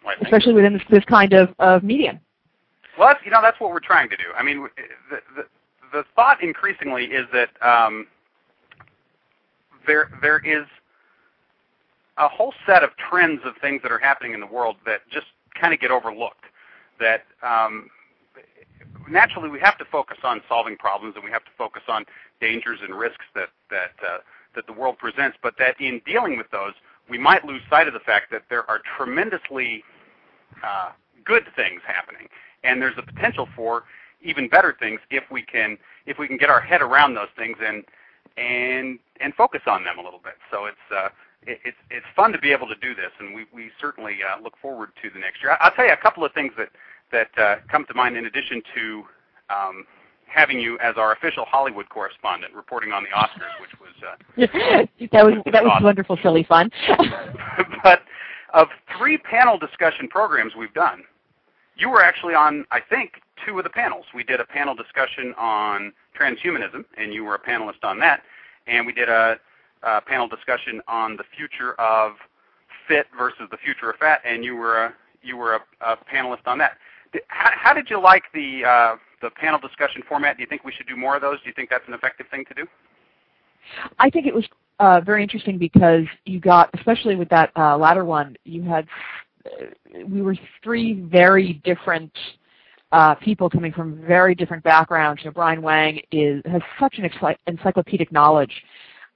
Well, 0.06 0.16
especially 0.22 0.54
within 0.54 0.74
this, 0.74 0.82
this 0.90 1.06
kind 1.06 1.32
of, 1.32 1.56
of 1.60 1.82
medium. 1.82 2.20
Well, 3.00 3.08
that's, 3.08 3.22
you 3.24 3.32
know, 3.32 3.40
that's 3.42 3.60
what 3.62 3.72
we're 3.72 3.80
trying 3.80 4.10
to 4.10 4.18
do. 4.18 4.26
I 4.38 4.44
mean, 4.44 4.68
the 5.10 5.20
the, 5.38 5.48
the 5.94 6.04
thought 6.14 6.44
increasingly 6.44 7.06
is 7.06 7.26
that 7.32 7.50
um, 7.66 8.06
there 9.88 10.10
there 10.22 10.40
is 10.40 10.66
a 12.18 12.28
whole 12.28 12.54
set 12.66 12.84
of 12.84 12.90
trends 12.98 13.40
of 13.46 13.54
things 13.62 13.82
that 13.82 13.94
are 13.94 13.98
happening 13.98 14.34
in 14.34 14.42
the 14.42 14.46
world 14.46 14.76
that 14.86 15.00
just 15.10 15.28
kind 15.60 15.74
of 15.74 15.80
get 15.80 15.90
overlooked. 15.90 16.44
That 17.00 17.24
um, 17.42 17.90
naturally 19.10 19.50
we 19.50 19.60
have 19.60 19.78
to 19.78 19.86
focus 19.86 20.18
on 20.24 20.42
solving 20.48 20.78
problems 20.78 21.16
and 21.16 21.24
we 21.24 21.32
have 21.32 21.44
to 21.46 21.52
focus 21.58 21.84
on 21.88 22.06
dangers 22.40 22.80
and 22.84 22.96
risks 22.96 23.26
that 23.36 23.50
that 23.70 23.94
uh, 24.08 24.18
that 24.56 24.68
the 24.68 24.74
world 24.74 24.98
presents. 24.98 25.38
But 25.42 25.56
that 25.60 25.80
in 25.80 26.02
dealing 26.06 26.38
with 26.38 26.50
those, 26.52 26.74
we 27.10 27.18
might 27.18 27.46
lose 27.46 27.62
sight 27.70 27.88
of 27.88 27.94
the 27.94 28.00
fact 28.00 28.32
that 28.32 28.44
there 28.50 28.70
are 28.70 28.82
tremendously 28.98 29.84
uh, 30.64 30.92
good 31.26 31.44
things 31.56 31.82
happening, 31.86 32.28
and 32.64 32.82
there's 32.82 32.98
a 32.98 33.02
potential 33.02 33.48
for 33.56 33.84
even 34.22 34.48
better 34.48 34.76
things 34.80 35.00
if 35.10 35.24
we 35.32 35.42
can 35.42 35.78
if 36.06 36.18
we 36.18 36.28
can 36.28 36.38
get 36.38 36.50
our 36.50 36.62
head 36.62 36.82
around 36.82 37.14
those 37.14 37.30
things 37.38 37.58
and 37.66 37.84
and 38.38 39.00
and 39.20 39.34
focus 39.36 39.62
on 39.68 39.84
them 39.84 40.00
a 40.00 40.02
little 40.02 40.22
bit. 40.24 40.36
So 40.52 40.66
it's 40.66 40.78
uh, 40.96 41.10
it, 41.48 41.60
it's 41.66 41.78
it's 41.90 42.06
fun 42.16 42.32
to 42.32 42.40
be 42.40 42.52
able 42.52 42.68
to 42.68 42.76
do 42.76 42.96
this, 42.96 43.12
and 43.20 43.34
we 43.34 43.46
we 43.54 43.72
certainly 43.80 44.18
uh, 44.24 44.42
look 44.42 44.54
forward 44.62 44.90
to 45.02 45.10
the 45.10 45.20
next 45.20 45.42
year. 45.42 45.58
I'll 45.60 45.72
tell 45.72 45.86
you 45.86 45.94
a 45.94 45.98
couple 45.98 46.26
of 46.26 46.34
things 46.34 46.54
that 46.58 46.70
that 47.12 47.30
uh, 47.38 47.56
come 47.70 47.86
to 47.86 47.94
mind 47.94 48.18
in 48.18 48.26
addition 48.26 48.62
to 48.76 49.04
um, 49.50 49.86
having 50.28 50.60
you 50.60 50.78
as 50.80 50.96
our 50.98 51.14
official 51.14 51.46
Hollywood 51.46 51.90
correspondent 51.90 52.54
reporting 52.54 52.92
on 52.92 53.04
the 53.04 53.10
Oscars, 53.10 53.54
which 53.62 53.72
was 53.80 53.94
uh, 54.02 54.86
that 55.12 55.26
was 55.26 55.36
that 55.52 55.64
was 55.64 55.72
awesome. 55.74 55.84
wonderful, 55.84 56.18
silly 56.22 56.44
fun. 56.44 56.72
but 57.84 58.02
of 58.54 58.68
three 58.98 59.18
panel 59.18 59.58
discussion 59.58 60.08
programs 60.08 60.54
we've 60.56 60.74
done, 60.74 61.04
you 61.76 61.90
were 61.90 62.04
actually 62.04 62.36
on, 62.36 62.66
I 62.72 62.80
think, 62.80 63.14
two 63.46 63.58
of 63.58 63.64
the 63.64 63.70
panels. 63.70 64.06
We 64.14 64.24
did 64.24 64.40
a 64.40 64.46
panel 64.46 64.76
discussion 64.76 65.34
on 65.38 65.92
transhumanism, 66.20 66.86
and 66.98 67.14
you 67.14 67.24
were 67.24 67.36
a 67.36 67.40
panelist 67.40 67.84
on 67.84 68.00
that, 68.00 68.22
and 68.68 68.86
we 68.86 68.94
did 68.94 69.10
a, 69.10 69.38
a 69.84 70.02
panel 70.02 70.28
discussion 70.28 70.82
on 70.88 71.18
the 71.18 71.24
future 71.36 71.74
of 71.80 72.14
fit 72.88 73.08
versus 73.18 73.48
the 73.52 73.58
future 73.58 73.90
of 73.90 73.98
fat, 73.98 74.22
and 74.26 74.44
you 74.44 74.56
were 74.56 74.86
a 74.86 74.94
you 75.22 75.38
were 75.38 75.56
a, 75.56 75.60
a 75.82 75.98
panelist 76.14 76.46
on 76.46 76.58
that. 76.58 76.78
How, 77.28 77.52
how, 77.54 77.74
did 77.74 77.90
you 77.90 78.02
like 78.02 78.24
the 78.34 78.66
uh, 78.66 78.96
the 79.22 79.30
panel 79.30 79.60
discussion 79.60 80.02
format? 80.08 80.38
Do 80.38 80.44
you 80.44 80.48
think 80.48 80.64
we 80.64 80.72
should 80.72 80.88
do 80.88 80.96
more 80.96 81.16
of 81.16 81.22
those? 81.22 81.40
Do 81.42 81.48
you 81.48 81.54
think 81.54 81.70
that's 81.70 81.88
an 81.88 81.94
effective 81.94 82.28
thing 82.30 82.46
to 82.46 82.54
do? 82.54 82.68
I 84.00 84.10
think 84.10 84.26
it 84.26 84.34
was 84.34 84.46
uh, 84.80 85.02
very 85.02 85.24
interesting 85.24 85.58
because 85.58 86.04
you 86.26 86.40
got, 86.40 86.70
especially 86.74 87.16
with 87.16 87.30
that 87.30 87.52
uh, 87.56 87.78
latter 87.78 88.04
one, 88.04 88.36
you 88.44 88.64
had 88.64 88.88
uh, 89.46 89.66
we 90.08 90.22
were 90.22 90.36
three 90.64 91.02
very 91.02 91.62
different 91.64 92.12
uh, 92.92 93.16
people 93.16 93.50
coming 93.50 93.72
from 93.72 94.02
very 94.06 94.36
different 94.36 94.64
backgrounds. 94.64 95.24
You 95.24 95.30
know, 95.30 95.34
Brian 95.34 95.62
Wang 95.62 96.00
is 96.12 96.42
has 96.46 96.62
such 96.80 96.98
an 96.98 97.10
encyclopedic 97.48 98.12
knowledge 98.12 98.52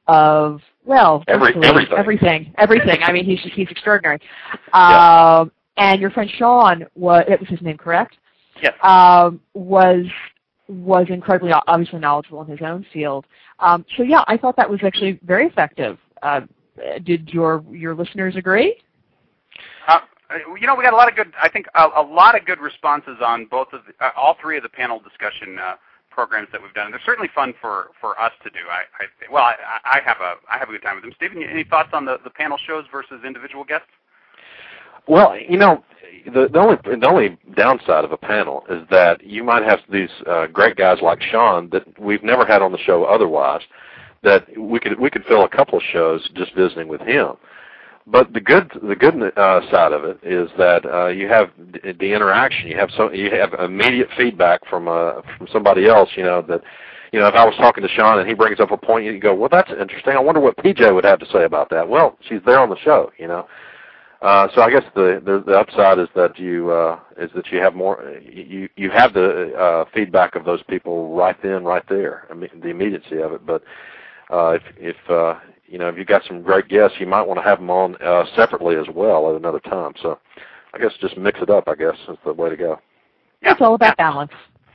of 0.07 0.61
well, 0.85 1.23
Every, 1.27 1.53
everything. 1.63 1.97
everything, 1.97 2.53
everything. 2.57 3.03
I 3.03 3.11
mean, 3.11 3.25
he's 3.25 3.41
just, 3.41 3.53
he's 3.53 3.69
extraordinary. 3.69 4.19
Yeah. 4.73 5.39
Um, 5.39 5.51
and 5.77 6.01
your 6.01 6.09
friend 6.09 6.29
Sean 6.37 6.85
was 6.95 7.25
that 7.27 7.39
was 7.39 7.49
his 7.49 7.61
name, 7.61 7.77
correct? 7.77 8.17
Yes. 8.61 8.73
Um, 8.81 9.39
was 9.53 10.05
was 10.67 11.07
incredibly 11.09 11.51
obviously 11.67 11.99
knowledgeable 11.99 12.41
in 12.41 12.47
his 12.47 12.59
own 12.61 12.85
field. 12.91 13.25
Um, 13.59 13.85
so 13.95 14.03
yeah, 14.03 14.23
I 14.27 14.37
thought 14.37 14.55
that 14.57 14.69
was 14.69 14.79
actually 14.83 15.19
very 15.23 15.45
effective. 15.45 15.97
Uh, 16.21 16.41
did 17.03 17.29
your 17.29 17.63
your 17.71 17.95
listeners 17.95 18.35
agree? 18.35 18.77
Uh, 19.87 19.99
you 20.59 20.67
know, 20.67 20.75
we 20.75 20.83
got 20.83 20.93
a 20.93 20.97
lot 20.97 21.09
of 21.09 21.15
good. 21.15 21.31
I 21.41 21.49
think 21.49 21.67
a, 21.75 21.87
a 21.97 22.01
lot 22.01 22.37
of 22.37 22.45
good 22.45 22.59
responses 22.59 23.17
on 23.23 23.45
both 23.45 23.71
of 23.73 23.81
the, 23.85 24.05
uh, 24.05 24.11
all 24.17 24.35
three 24.41 24.57
of 24.57 24.63
the 24.63 24.69
panel 24.69 24.99
discussion 24.99 25.57
uh, 25.59 25.75
programs 26.17 26.47
that 26.51 26.59
we've 26.59 26.73
done. 26.73 26.89
They're 26.89 26.99
certainly 27.05 27.29
fun 27.35 27.53
for 27.61 27.91
for 28.01 28.19
us 28.19 28.31
to 28.43 28.49
do. 28.49 28.63
I, 28.71 28.81
I 29.03 29.31
well, 29.31 29.43
I, 29.43 29.53
I 29.85 29.99
have 30.03 30.17
a 30.19 30.33
I 30.51 30.57
have 30.57 30.67
a 30.67 30.71
good 30.71 30.81
time 30.81 30.95
with 30.95 31.03
them. 31.03 31.13
Stephen, 31.15 31.43
any 31.43 31.63
thoughts 31.63 31.89
on 31.93 32.05
the 32.05 32.17
the 32.23 32.31
panel 32.31 32.57
shows 32.65 32.85
versus 32.91 33.21
individual 33.23 33.63
guests? 33.63 33.87
Well, 35.07 35.37
you 35.37 35.57
know, 35.57 35.83
the, 36.25 36.49
the 36.51 36.59
only 36.59 36.77
the 36.83 37.07
only 37.07 37.37
downside 37.55 38.03
of 38.03 38.11
a 38.11 38.17
panel 38.17 38.63
is 38.67 38.81
that 38.89 39.23
you 39.23 39.43
might 39.43 39.63
have 39.63 39.79
these 39.91 40.09
uh, 40.25 40.47
great 40.47 40.75
guys 40.75 40.97
like 41.03 41.21
Sean 41.21 41.69
that 41.69 41.83
we've 41.99 42.23
never 42.23 42.45
had 42.47 42.63
on 42.63 42.71
the 42.71 42.79
show 42.79 43.03
otherwise. 43.03 43.61
That 44.23 44.47
we 44.57 44.79
could 44.79 44.99
we 44.99 45.11
could 45.11 45.23
fill 45.25 45.43
a 45.43 45.49
couple 45.49 45.77
of 45.77 45.83
shows 45.83 46.27
just 46.33 46.55
visiting 46.55 46.87
with 46.87 47.01
him. 47.01 47.33
But 48.09 48.31
the 48.31 48.39
good 48.39 48.71
the 48.81 48.95
good 48.95 49.15
uh, 49.37 49.69
side 49.69 49.91
of 49.91 50.05
it 50.05 50.17
is 50.23 50.49
that 50.57 50.85
uh, 50.85 51.07
you 51.07 51.27
have 51.27 51.49
the, 51.57 52.13
interaction. 52.13 52.69
You 52.69 52.77
have 52.77 52.89
so 52.95 53.11
you 53.11 53.29
have 53.31 53.53
immediate 53.59 54.07
feedback 54.15 54.65
from 54.69 54.87
uh, 54.87 55.21
from 55.37 55.47
somebody 55.51 55.87
else. 55.87 56.09
You 56.15 56.23
know 56.23 56.41
that 56.43 56.61
you 57.11 57.19
know 57.19 57.27
if 57.27 57.35
I 57.35 57.43
was 57.43 57.55
talking 57.57 57.83
to 57.83 57.89
Sean 57.89 58.19
and 58.19 58.27
he 58.27 58.33
brings 58.33 58.61
up 58.61 58.71
a 58.71 58.77
point, 58.77 59.03
you 59.05 59.19
go, 59.19 59.35
well, 59.35 59.49
that's 59.51 59.69
interesting. 59.71 60.13
I 60.13 60.19
wonder 60.19 60.39
what 60.39 60.55
PJ 60.57 60.93
would 60.93 61.03
have 61.03 61.19
to 61.19 61.25
say 61.33 61.43
about 61.43 61.69
that. 61.71 61.87
Well, 61.87 62.17
she's 62.29 62.39
there 62.45 62.59
on 62.59 62.69
the 62.69 62.77
show. 62.77 63.11
You 63.17 63.27
know. 63.27 63.47
Uh, 64.21 64.47
so 64.55 64.61
I 64.61 64.71
guess 64.71 64.83
the, 64.95 65.21
the 65.23 65.43
the 65.45 65.59
upside 65.59 65.99
is 65.99 66.07
that 66.15 66.39
you 66.39 66.71
uh, 66.71 66.99
is 67.17 67.29
that 67.35 67.51
you 67.51 67.59
have 67.59 67.75
more 67.75 68.17
you 68.23 68.69
you 68.77 68.89
have 68.89 69.13
the 69.13 69.53
uh, 69.53 69.85
feedback 69.93 70.35
of 70.35 70.45
those 70.45 70.63
people 70.63 71.13
right 71.13 71.35
then 71.43 71.63
right 71.63 71.83
there 71.87 72.25
I 72.31 72.33
mean 72.33 72.49
the 72.63 72.69
immediacy 72.69 73.19
of 73.19 73.33
it 73.33 73.45
but 73.45 73.61
uh, 74.31 74.51
if 74.51 74.63
if 74.77 74.95
uh, 75.09 75.39
you 75.67 75.77
know 75.77 75.89
if 75.89 75.97
you've 75.97 76.07
got 76.07 76.23
some 76.25 76.41
great 76.41 76.67
guests 76.67 76.97
you 76.99 77.07
might 77.07 77.21
want 77.21 77.37
to 77.39 77.43
have 77.43 77.59
them 77.59 77.69
on 77.69 77.95
uh, 77.97 78.25
separately 78.35 78.75
as 78.75 78.87
well 78.93 79.29
at 79.29 79.35
another 79.35 79.59
time 79.59 79.93
so 80.01 80.19
I 80.73 80.79
guess 80.79 80.91
just 80.99 81.17
mix 81.17 81.39
it 81.41 81.49
up 81.49 81.67
I 81.67 81.75
guess 81.75 81.95
is 82.09 82.17
the 82.25 82.33
way 82.33 82.49
to 82.49 82.57
go 82.57 82.79
yeah. 83.41 83.51
it's 83.51 83.61
all 83.61 83.75
about 83.75 83.97
balance 83.97 84.31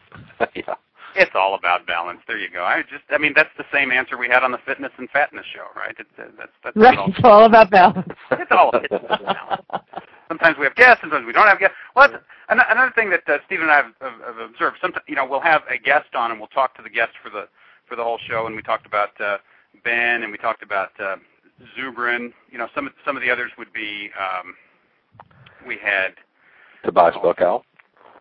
yeah 0.55 0.75
it's 1.15 1.33
all 1.35 1.55
about 1.55 1.87
balance. 1.87 2.21
There 2.27 2.39
you 2.39 2.49
go. 2.51 2.65
I 2.65 2.83
just, 2.83 3.05
I 3.11 3.19
mean, 3.19 3.33
that's 3.37 3.51
the 3.59 3.65
same 3.73 3.91
answer 3.91 4.17
we 4.17 4.29
had 4.29 4.43
on 4.43 4.51
the 4.51 4.59
fitness 4.65 4.93
and 4.99 5.09
fatness 5.11 5.45
show, 5.55 5.67
right? 5.77 5.95
It's, 5.99 6.09
uh, 6.19 6.25
that's, 6.39 6.53
that's 6.65 6.77
right. 6.77 6.99
All, 6.99 7.09
it's 7.09 7.21
all 7.23 7.45
about 7.45 7.71
balance. 7.71 8.09
It's 8.31 8.51
all 8.51 8.71
about 8.71 8.91
balance. 8.91 9.85
Sometimes 10.29 10.57
we 10.57 10.65
have 10.65 10.75
guests, 10.75 11.03
sometimes 11.03 11.27
we 11.27 11.33
don't 11.33 11.47
have 11.47 11.59
guests. 11.59 11.77
Well, 11.95 12.09
that's, 12.09 12.25
another 12.49 12.93
thing 12.95 13.11
that 13.11 13.29
uh, 13.29 13.39
Stephen 13.47 13.65
and 13.65 13.73
I 13.73 13.77
have, 13.77 13.93
have, 14.01 14.37
have 14.37 14.51
observed. 14.51 14.79
Sometimes, 14.81 15.05
you 15.07 15.15
know, 15.15 15.27
we'll 15.27 15.41
have 15.41 15.63
a 15.69 15.77
guest 15.77 16.15
on, 16.15 16.31
and 16.31 16.41
we'll 16.41 16.49
talk 16.49 16.75
to 16.77 16.83
the 16.83 16.91
guest 16.91 17.13
for 17.23 17.29
the 17.29 17.49
for 17.87 17.97
the 17.97 18.03
whole 18.03 18.19
show, 18.27 18.47
and 18.47 18.57
we 18.57 18.63
talked 18.63 18.87
about 18.87 19.21
uh, 19.21 19.37
Ben, 19.85 20.23
and 20.23 20.31
we 20.31 20.39
talked 20.39 20.63
about 20.63 20.91
uh, 21.01 21.17
Zubrin. 21.77 22.33
You 22.51 22.59
know, 22.59 22.69
some 22.75 22.87
of 22.87 22.93
some 23.05 23.17
of 23.17 23.23
the 23.23 23.31
others 23.31 23.51
would 23.59 23.73
be. 23.73 24.11
Um, 24.19 24.55
we 25.67 25.79
had 25.83 26.15
Tobias 26.85 27.17
Buckhouse. 27.23 27.65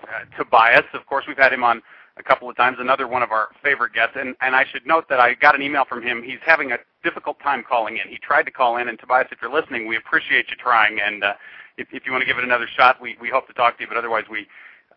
Uh, 0.04 0.38
Tobias, 0.38 0.86
of 0.94 1.06
course, 1.06 1.26
we've 1.28 1.38
had 1.38 1.54
him 1.54 1.64
on 1.64 1.82
a 2.18 2.24
couple 2.24 2.50
of 2.50 2.56
times. 2.56 2.78
Another 2.80 3.08
one 3.08 3.24
of 3.24 3.32
our 3.32 3.50
favorite 3.64 3.94
guests, 3.94 4.16
and, 4.20 4.36
and 4.42 4.56
I 4.56 4.66
should 4.72 4.86
note 4.86 5.06
that 5.10 5.20
I 5.20 5.34
got 5.36 5.56
an 5.56 5.62
email 5.62 5.86
from 5.88 6.02
him. 6.02 6.24
He's 6.24 6.40
having 6.46 6.72
a 6.72 6.78
difficult 7.04 7.40
time 7.40 7.64
calling 7.68 7.98
in. 7.98 8.10
He 8.10 8.18
tried 8.18 8.44
to 8.44 8.52
call 8.52 8.78
in, 8.78 8.88
and 8.88 9.00
Tobias, 9.00 9.28
if 9.32 9.40
you're 9.42 9.54
listening, 9.54 9.88
we 9.88 9.98
appreciate 9.98 10.50
you 10.50 10.56
trying. 10.58 11.00
And 11.00 11.24
uh, 11.24 11.34
if, 11.78 11.88
if 11.92 12.06
you 12.06 12.12
want 12.12 12.22
to 12.22 12.26
give 12.26 12.38
it 12.38 12.44
another 12.44 12.68
shot, 12.76 13.02
we, 13.02 13.16
we 13.22 13.30
hope 13.30 13.48
to 13.48 13.54
talk 13.54 13.78
to 13.78 13.84
you. 13.84 13.88
But 13.88 13.98
otherwise, 13.98 14.26
we, 14.30 14.48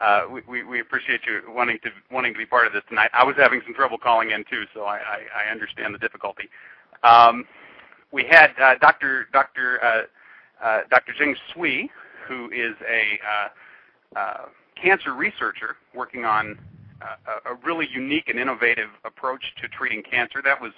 uh, 0.01 0.27
we, 0.49 0.65
we 0.65 0.81
appreciate 0.81 1.21
you 1.27 1.41
wanting 1.53 1.79
to 1.83 1.91
wanting 2.11 2.33
to 2.33 2.39
be 2.39 2.47
part 2.47 2.67
of 2.67 2.73
this 2.73 2.83
tonight. 2.89 3.11
I 3.13 3.25
was 3.25 3.37
having 3.37 3.61
some 3.65 3.75
trouble 3.75 3.99
calling 3.99 4.31
in 4.31 4.45
too, 4.51 4.65
so 4.75 4.83
I, 4.85 4.97
I, 4.97 5.47
I 5.47 5.51
understand 5.53 5.95
the 5.95 5.99
difficulty. 5.99 6.49
Um, 7.03 7.45
we 8.13 8.25
had 8.25 8.51
uh, 8.61 8.77
Dr. 8.81 9.29
Dr. 9.33 9.85
Uh, 9.85 10.03
uh, 10.65 10.81
Dr. 10.91 11.13
Jing 11.17 11.37
Sui, 11.53 11.91
who 12.27 12.51
is 12.51 12.75
a 12.89 13.19
uh, 13.29 14.19
uh, 14.19 14.47
cancer 14.81 15.15
researcher 15.15 15.77
working 15.95 16.25
on 16.25 16.59
a, 17.03 17.51
a 17.51 17.55
really 17.65 17.89
unique 17.93 18.29
and 18.29 18.39
innovative 18.39 18.89
approach 19.05 19.45
to 19.61 19.69
treating 19.69 20.03
cancer. 20.03 20.41
That 20.43 20.61
was 20.61 20.73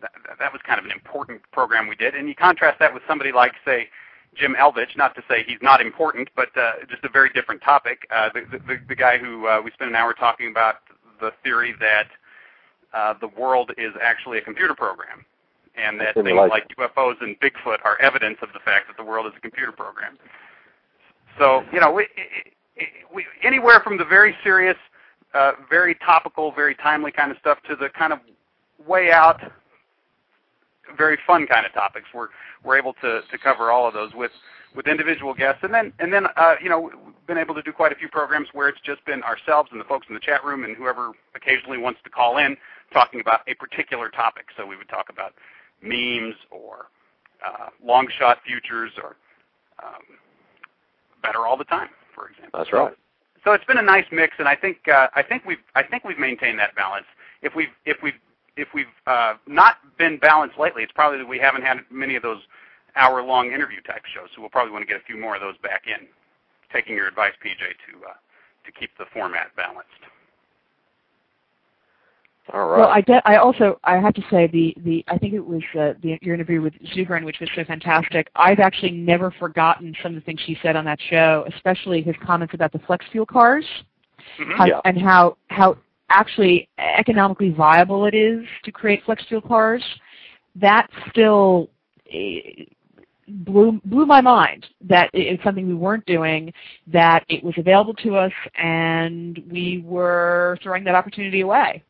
that, 0.00 0.12
that 0.38 0.52
was 0.52 0.60
kind 0.62 0.78
of 0.78 0.84
an 0.84 0.90
important 0.90 1.40
program 1.52 1.86
we 1.86 1.96
did. 1.96 2.14
And 2.14 2.28
you 2.28 2.34
contrast 2.34 2.78
that 2.80 2.92
with 2.92 3.02
somebody 3.06 3.32
like, 3.32 3.52
say, 3.64 3.88
Jim 4.34 4.54
Elvidge. 4.58 4.96
Not 4.96 5.14
to 5.16 5.22
say 5.28 5.44
he's 5.46 5.62
not 5.62 5.80
important, 5.80 6.28
but 6.34 6.48
uh, 6.56 6.72
just 6.88 7.04
a 7.04 7.08
very 7.08 7.30
different 7.30 7.62
topic. 7.62 8.06
Uh, 8.14 8.30
the, 8.34 8.58
the, 8.58 8.80
the 8.88 8.94
guy 8.94 9.18
who 9.18 9.46
uh, 9.46 9.60
we 9.62 9.70
spent 9.72 9.90
an 9.90 9.96
hour 9.96 10.12
talking 10.12 10.50
about 10.50 10.76
the 11.20 11.32
theory 11.42 11.74
that 11.80 12.08
uh, 12.92 13.14
the 13.20 13.28
world 13.28 13.72
is 13.78 13.92
actually 14.02 14.38
a 14.38 14.42
computer 14.42 14.74
program, 14.74 15.24
and 15.76 16.00
that 16.00 16.14
things 16.14 16.30
like 16.50 16.66
UFOs 16.78 17.20
and 17.20 17.38
Bigfoot 17.40 17.78
are 17.84 18.00
evidence 18.00 18.38
of 18.42 18.48
the 18.52 18.60
fact 18.60 18.88
that 18.88 18.96
the 18.96 19.04
world 19.04 19.26
is 19.26 19.32
a 19.36 19.40
computer 19.40 19.72
program. 19.72 20.18
So 21.38 21.64
you 21.72 21.80
know, 21.80 21.90
we, 21.90 22.08
we, 23.14 23.24
anywhere 23.42 23.80
from 23.80 23.96
the 23.96 24.04
very 24.04 24.36
serious 24.44 24.76
uh, 25.34 25.52
very 25.68 25.94
topical, 25.94 26.52
very 26.52 26.74
timely 26.74 27.10
kind 27.10 27.30
of 27.30 27.38
stuff 27.38 27.58
to 27.68 27.76
the 27.76 27.88
kind 27.88 28.12
of 28.12 28.18
way 28.86 29.10
out, 29.10 29.40
very 30.96 31.18
fun 31.26 31.46
kind 31.46 31.66
of 31.66 31.72
topics. 31.72 32.06
We're 32.14 32.28
we're 32.64 32.78
able 32.78 32.94
to 32.94 33.20
to 33.30 33.38
cover 33.38 33.70
all 33.70 33.86
of 33.86 33.94
those 33.94 34.12
with 34.14 34.32
with 34.74 34.86
individual 34.86 35.34
guests, 35.34 35.60
and 35.62 35.72
then 35.72 35.92
and 35.98 36.12
then 36.12 36.26
uh, 36.36 36.54
you 36.62 36.68
know 36.68 36.80
we've 36.80 37.26
been 37.26 37.38
able 37.38 37.54
to 37.54 37.62
do 37.62 37.72
quite 37.72 37.92
a 37.92 37.94
few 37.94 38.08
programs 38.08 38.48
where 38.52 38.68
it's 38.68 38.80
just 38.84 39.04
been 39.04 39.22
ourselves 39.22 39.70
and 39.72 39.80
the 39.80 39.84
folks 39.84 40.06
in 40.08 40.14
the 40.14 40.20
chat 40.20 40.44
room 40.44 40.64
and 40.64 40.76
whoever 40.76 41.12
occasionally 41.34 41.78
wants 41.78 42.00
to 42.04 42.10
call 42.10 42.38
in 42.38 42.56
talking 42.92 43.20
about 43.20 43.40
a 43.48 43.54
particular 43.54 44.10
topic. 44.10 44.46
So 44.56 44.66
we 44.66 44.76
would 44.76 44.88
talk 44.88 45.08
about 45.08 45.34
memes 45.82 46.34
or 46.50 46.86
uh, 47.46 47.68
long 47.84 48.08
shot 48.18 48.38
futures 48.46 48.92
or 49.02 49.16
um, 49.82 50.02
better 51.22 51.46
all 51.46 51.56
the 51.56 51.64
time, 51.64 51.88
for 52.14 52.28
example. 52.28 52.58
That's 52.58 52.72
right 52.72 52.94
so 53.44 53.52
it's 53.52 53.64
been 53.64 53.78
a 53.78 53.82
nice 53.82 54.04
mix, 54.12 54.36
and 54.38 54.48
I 54.48 54.54
think 54.54 54.88
uh, 54.88 55.08
I 55.14 55.22
think 55.22 55.44
we've 55.44 55.62
I 55.74 55.82
think 55.82 56.04
we've 56.04 56.18
maintained 56.18 56.58
that 56.58 56.74
balance. 56.74 57.06
If 57.42 57.54
we've 57.54 57.68
if 57.84 57.98
we've 58.02 58.18
if 58.56 58.68
we've 58.74 58.86
uh, 59.06 59.34
not 59.46 59.76
been 59.98 60.18
balanced 60.18 60.58
lately, 60.58 60.82
it's 60.82 60.92
probably 60.92 61.18
that 61.18 61.28
we 61.28 61.38
haven't 61.38 61.62
had 61.62 61.78
many 61.90 62.16
of 62.16 62.22
those 62.22 62.40
hour-long 62.96 63.52
interview 63.52 63.80
type 63.82 64.02
shows. 64.14 64.28
So 64.34 64.40
we'll 64.42 64.50
probably 64.50 64.72
want 64.72 64.82
to 64.82 64.86
get 64.92 65.00
a 65.00 65.04
few 65.04 65.16
more 65.18 65.34
of 65.34 65.40
those 65.40 65.56
back 65.62 65.84
in. 65.86 66.06
Taking 66.72 66.96
your 66.96 67.08
advice, 67.08 67.32
PJ, 67.44 67.58
to 67.58 68.06
uh, 68.08 68.12
to 68.64 68.72
keep 68.72 68.90
the 68.98 69.04
format 69.12 69.54
balanced. 69.56 69.88
All 72.52 72.66
right. 72.66 72.78
Well, 72.80 72.88
I, 72.88 73.00
de- 73.02 73.22
I 73.28 73.36
also 73.36 73.78
I 73.84 73.98
have 73.98 74.14
to 74.14 74.22
say 74.30 74.46
the 74.48 74.74
the 74.82 75.04
I 75.08 75.16
think 75.18 75.32
it 75.34 75.44
was 75.44 75.62
uh, 75.78 75.92
the, 76.02 76.18
your 76.22 76.34
interview 76.34 76.60
with 76.60 76.74
Zubrin, 76.94 77.24
which 77.24 77.40
was 77.40 77.48
so 77.54 77.64
fantastic. 77.64 78.30
I've 78.36 78.58
actually 78.58 78.90
never 78.92 79.30
forgotten 79.32 79.94
some 80.02 80.12
of 80.12 80.16
the 80.16 80.24
things 80.24 80.40
she 80.44 80.58
said 80.62 80.74
on 80.76 80.84
that 80.86 80.98
show, 81.08 81.44
especially 81.54 82.02
his 82.02 82.16
comments 82.24 82.54
about 82.54 82.72
the 82.72 82.80
flex 82.80 83.04
fuel 83.12 83.26
cars 83.26 83.64
Mhm. 84.38 84.56
how, 84.56 84.66
Yeah. 84.66 84.80
and 84.84 85.00
how 85.00 85.36
how 85.48 85.76
actually 86.12 86.68
economically 86.78 87.50
viable 87.50 88.06
it 88.06 88.14
is 88.14 88.44
to 88.64 88.72
create 88.72 89.02
flex 89.04 89.24
fuel 89.28 89.40
cars. 89.40 89.82
That 90.56 90.88
still 91.10 91.70
eh, 92.12 92.64
blew 93.28 93.80
blew 93.84 94.06
my 94.06 94.20
mind 94.20 94.66
that 94.82 95.10
it- 95.12 95.26
it's 95.26 95.42
something 95.42 95.66
we 95.66 95.74
weren't 95.74 96.04
doing, 96.06 96.52
that 96.86 97.24
it 97.28 97.42
was 97.42 97.56
available 97.56 97.94
to 97.94 98.16
us, 98.16 98.32
and 98.56 99.42
we 99.50 99.82
were 99.86 100.58
throwing 100.62 100.84
that 100.84 100.94
opportunity 100.94 101.40
away. 101.40 101.82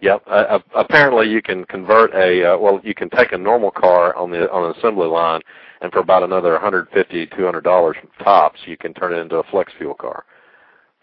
Yep. 0.00 0.22
Uh, 0.26 0.30
uh, 0.30 0.58
apparently, 0.74 1.28
you 1.28 1.42
can 1.42 1.64
convert 1.66 2.14
a 2.14 2.54
uh, 2.54 2.58
well. 2.58 2.80
You 2.82 2.94
can 2.94 3.10
take 3.10 3.32
a 3.32 3.38
normal 3.38 3.70
car 3.70 4.14
on 4.16 4.30
the 4.30 4.50
on 4.50 4.64
an 4.64 4.74
assembly 4.78 5.06
line, 5.06 5.42
and 5.82 5.92
for 5.92 5.98
about 5.98 6.22
another 6.22 6.52
150 6.52 7.26
200 7.26 7.60
dollars 7.62 7.96
tops, 8.22 8.60
you 8.66 8.76
can 8.78 8.94
turn 8.94 9.12
it 9.12 9.18
into 9.18 9.36
a 9.36 9.42
flex 9.44 9.72
fuel 9.76 9.94
car, 9.94 10.24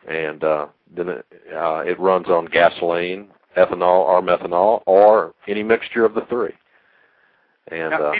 and 0.07 0.43
uh, 0.43 0.67
then 0.95 1.09
it, 1.09 1.25
uh, 1.53 1.79
it 1.85 1.99
runs 1.99 2.27
on 2.27 2.45
gasoline, 2.45 3.27
ethanol, 3.57 4.05
or 4.05 4.21
methanol, 4.21 4.83
or 4.85 5.33
any 5.47 5.63
mixture 5.63 6.05
of 6.05 6.13
the 6.13 6.21
three. 6.29 6.53
And 7.69 7.91
Now, 7.91 8.11
uh, 8.11 8.15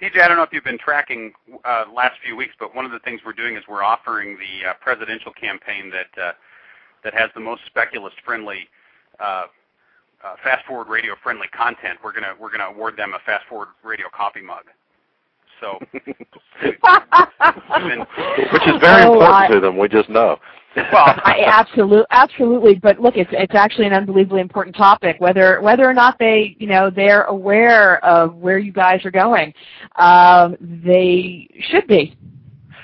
PJ, 0.00 0.20
I 0.20 0.28
don't 0.28 0.36
know 0.36 0.44
if 0.44 0.52
you've 0.52 0.64
been 0.64 0.78
tracking 0.78 1.32
uh, 1.64 1.84
last 1.94 2.14
few 2.24 2.36
weeks, 2.36 2.54
but 2.58 2.74
one 2.74 2.84
of 2.84 2.92
the 2.92 2.98
things 3.00 3.20
we're 3.26 3.32
doing 3.32 3.56
is 3.56 3.62
we're 3.68 3.82
offering 3.82 4.36
the 4.38 4.70
uh, 4.70 4.74
presidential 4.80 5.32
campaign 5.32 5.90
that 5.90 6.22
uh, 6.22 6.32
that 7.04 7.14
has 7.14 7.30
the 7.34 7.40
most 7.40 7.62
speculist-friendly, 7.66 8.68
uh, 9.18 9.22
uh, 9.24 9.46
fast-forward 10.44 10.86
radio-friendly 10.88 11.48
content. 11.48 11.98
We're 12.04 12.12
gonna 12.12 12.34
we're 12.40 12.50
gonna 12.52 12.66
award 12.72 12.96
them 12.96 13.14
a 13.14 13.18
fast-forward 13.26 13.68
radio 13.82 14.06
coffee 14.14 14.42
mug. 14.42 14.64
So, 15.60 15.78
which 15.92 16.04
is 18.66 18.80
very 18.80 19.02
Oh, 19.04 19.12
important 19.12 19.34
I- 19.34 19.48
to 19.48 19.60
them. 19.60 19.76
We 19.78 19.88
just 19.88 20.08
know. 20.08 20.38
Well, 20.76 20.90
I, 21.24 21.44
absolutely, 21.46 22.06
absolutely. 22.10 22.74
But 22.74 23.00
look, 23.00 23.16
it's 23.16 23.30
it's 23.32 23.54
actually 23.54 23.86
an 23.86 23.92
unbelievably 23.92 24.40
important 24.40 24.76
topic. 24.76 25.16
Whether 25.18 25.60
whether 25.60 25.88
or 25.88 25.94
not 25.94 26.18
they, 26.18 26.56
you 26.58 26.66
know, 26.66 26.90
they're 26.90 27.24
aware 27.24 28.04
of 28.04 28.34
where 28.36 28.58
you 28.58 28.72
guys 28.72 29.04
are 29.04 29.10
going, 29.10 29.52
um, 29.96 30.56
they 30.60 31.48
should 31.70 31.86
be. 31.86 32.16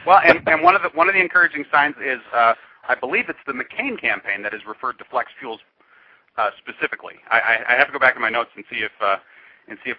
Well, 0.07 0.21
and, 0.25 0.41
and 0.47 0.63
one 0.63 0.75
of 0.75 0.83
the 0.83 0.89
one 0.91 1.09
of 1.09 1.15
the 1.15 1.21
encouraging 1.21 1.65
signs 1.71 1.95
is 2.05 2.21
uh, 2.35 2.55
I 2.89 2.95
believe 2.95 3.29
it's 3.29 3.39
the 3.47 3.53
McCain 3.53 4.01
campaign 4.01 4.43
that 4.43 4.53
has 4.53 4.63
referred 4.67 4.99
to 4.99 5.05
flex 5.11 5.31
fuels 5.39 5.61
uh, 6.37 6.51
specifically. 6.59 7.15
I, 7.31 7.41
I, 7.41 7.75
I 7.75 7.77
have 7.77 7.89
to 7.89 7.93
go 7.93 7.99
back 7.99 8.15
to 8.15 8.21
my 8.21 8.31
notes 8.31 8.51
and 8.57 8.65
see 8.71 8.79
if 8.79 8.93
uh, 9.01 9.17
and 9.69 9.79
see 9.85 9.91
if 9.91 9.99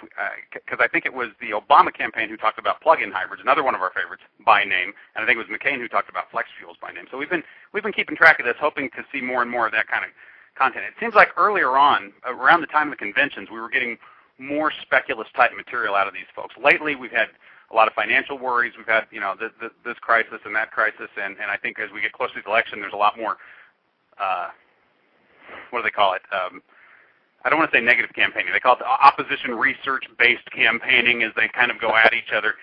because 0.54 0.80
I 0.82 0.88
think 0.88 1.06
it 1.06 1.14
was 1.14 1.30
the 1.40 1.52
Obama 1.52 1.94
campaign 1.94 2.30
who 2.30 2.38
talked 2.38 2.60
about 2.60 2.82
plug-in 2.82 3.12
hybrids, 3.12 3.42
another 3.42 3.64
one 3.64 3.76
of 3.76 3.82
our 3.82 3.92
favorites 3.92 4.24
by 4.46 4.64
name, 4.64 4.94
and 5.16 5.24
I 5.24 5.26
think 5.26 5.38
it 5.38 5.46
was 5.46 5.48
McCain 5.48 5.78
who 5.78 5.88
talked 5.88 6.10
about 6.10 6.32
flex 6.32 6.50
fuels 6.58 6.78
by 6.82 6.92
name. 6.92 7.06
So 7.12 7.18
we've 7.18 7.30
been 7.30 7.44
we've 7.74 7.84
been 7.84 7.94
keeping 7.94 8.16
track 8.16 8.40
of 8.40 8.46
this, 8.46 8.56
hoping 8.60 8.90
to 8.92 9.04
see 9.12 9.22
more 9.22 9.42
and 9.42 9.52
more 9.52 9.66
of 9.66 9.72
that 9.74 9.88
kind 9.88 10.04
of 10.04 10.12
content. 10.58 10.86
It 10.86 10.94
seems 11.00 11.16
like 11.16 11.30
earlier 11.38 11.78
on, 11.78 12.12
around 12.26 12.62
the 12.62 12.68
time 12.68 12.92
of 12.92 12.98
the 12.98 12.98
conventions, 12.98 13.50
we 13.52 13.60
were 13.60 13.70
getting 13.70 13.98
more 14.38 14.72
speculative 14.82 15.32
type 15.34 15.52
material 15.56 15.96
out 15.96 16.08
of 16.08 16.14
these 16.14 16.30
folks. 16.36 16.56
Lately, 16.62 16.96
we've 16.96 17.12
had 17.12 17.28
a 17.72 17.76
lot 17.76 17.88
of 17.88 17.94
financial 17.94 18.38
worries. 18.38 18.74
We've 18.78 18.88
had, 18.88 19.06
you 19.12 19.20
know, 19.20 19.36
this, 19.40 19.52
this, 19.62 19.72
this 19.86 20.00
crisis 20.00 20.40
and 20.46 20.56
that 20.56 20.72
crisis, 20.72 21.10
and, 21.22 21.38
and 21.42 21.52
I 21.52 21.58
think 21.58 21.80
as 21.80 21.92
we 21.94 22.02
get 22.02 22.14
closer 22.14 22.36
to 22.36 22.42
the 22.44 22.50
election, 22.50 22.80
there's 22.80 22.94
a 22.94 22.98
lot 22.98 23.18
more, 23.18 23.38
uh, 24.20 24.50
what 25.70 25.80
do 25.80 25.84
they 25.84 25.92
call 25.92 26.14
it? 26.14 26.22
Um, 26.34 26.62
I 27.44 27.50
don't 27.50 27.60
want 27.60 27.72
to 27.72 27.78
say 27.78 27.82
negative 27.82 28.14
campaigning. 28.14 28.52
They 28.54 28.60
call 28.60 28.74
it 28.74 28.80
the 28.80 28.88
opposition 28.88 29.56
research-based 29.56 30.52
campaigning 30.52 31.24
as 31.24 31.32
they 31.36 31.48
kind 31.48 31.72
of 31.72 31.80
go 31.80 31.96
at 31.96 32.14
each 32.14 32.32
other. 32.36 32.56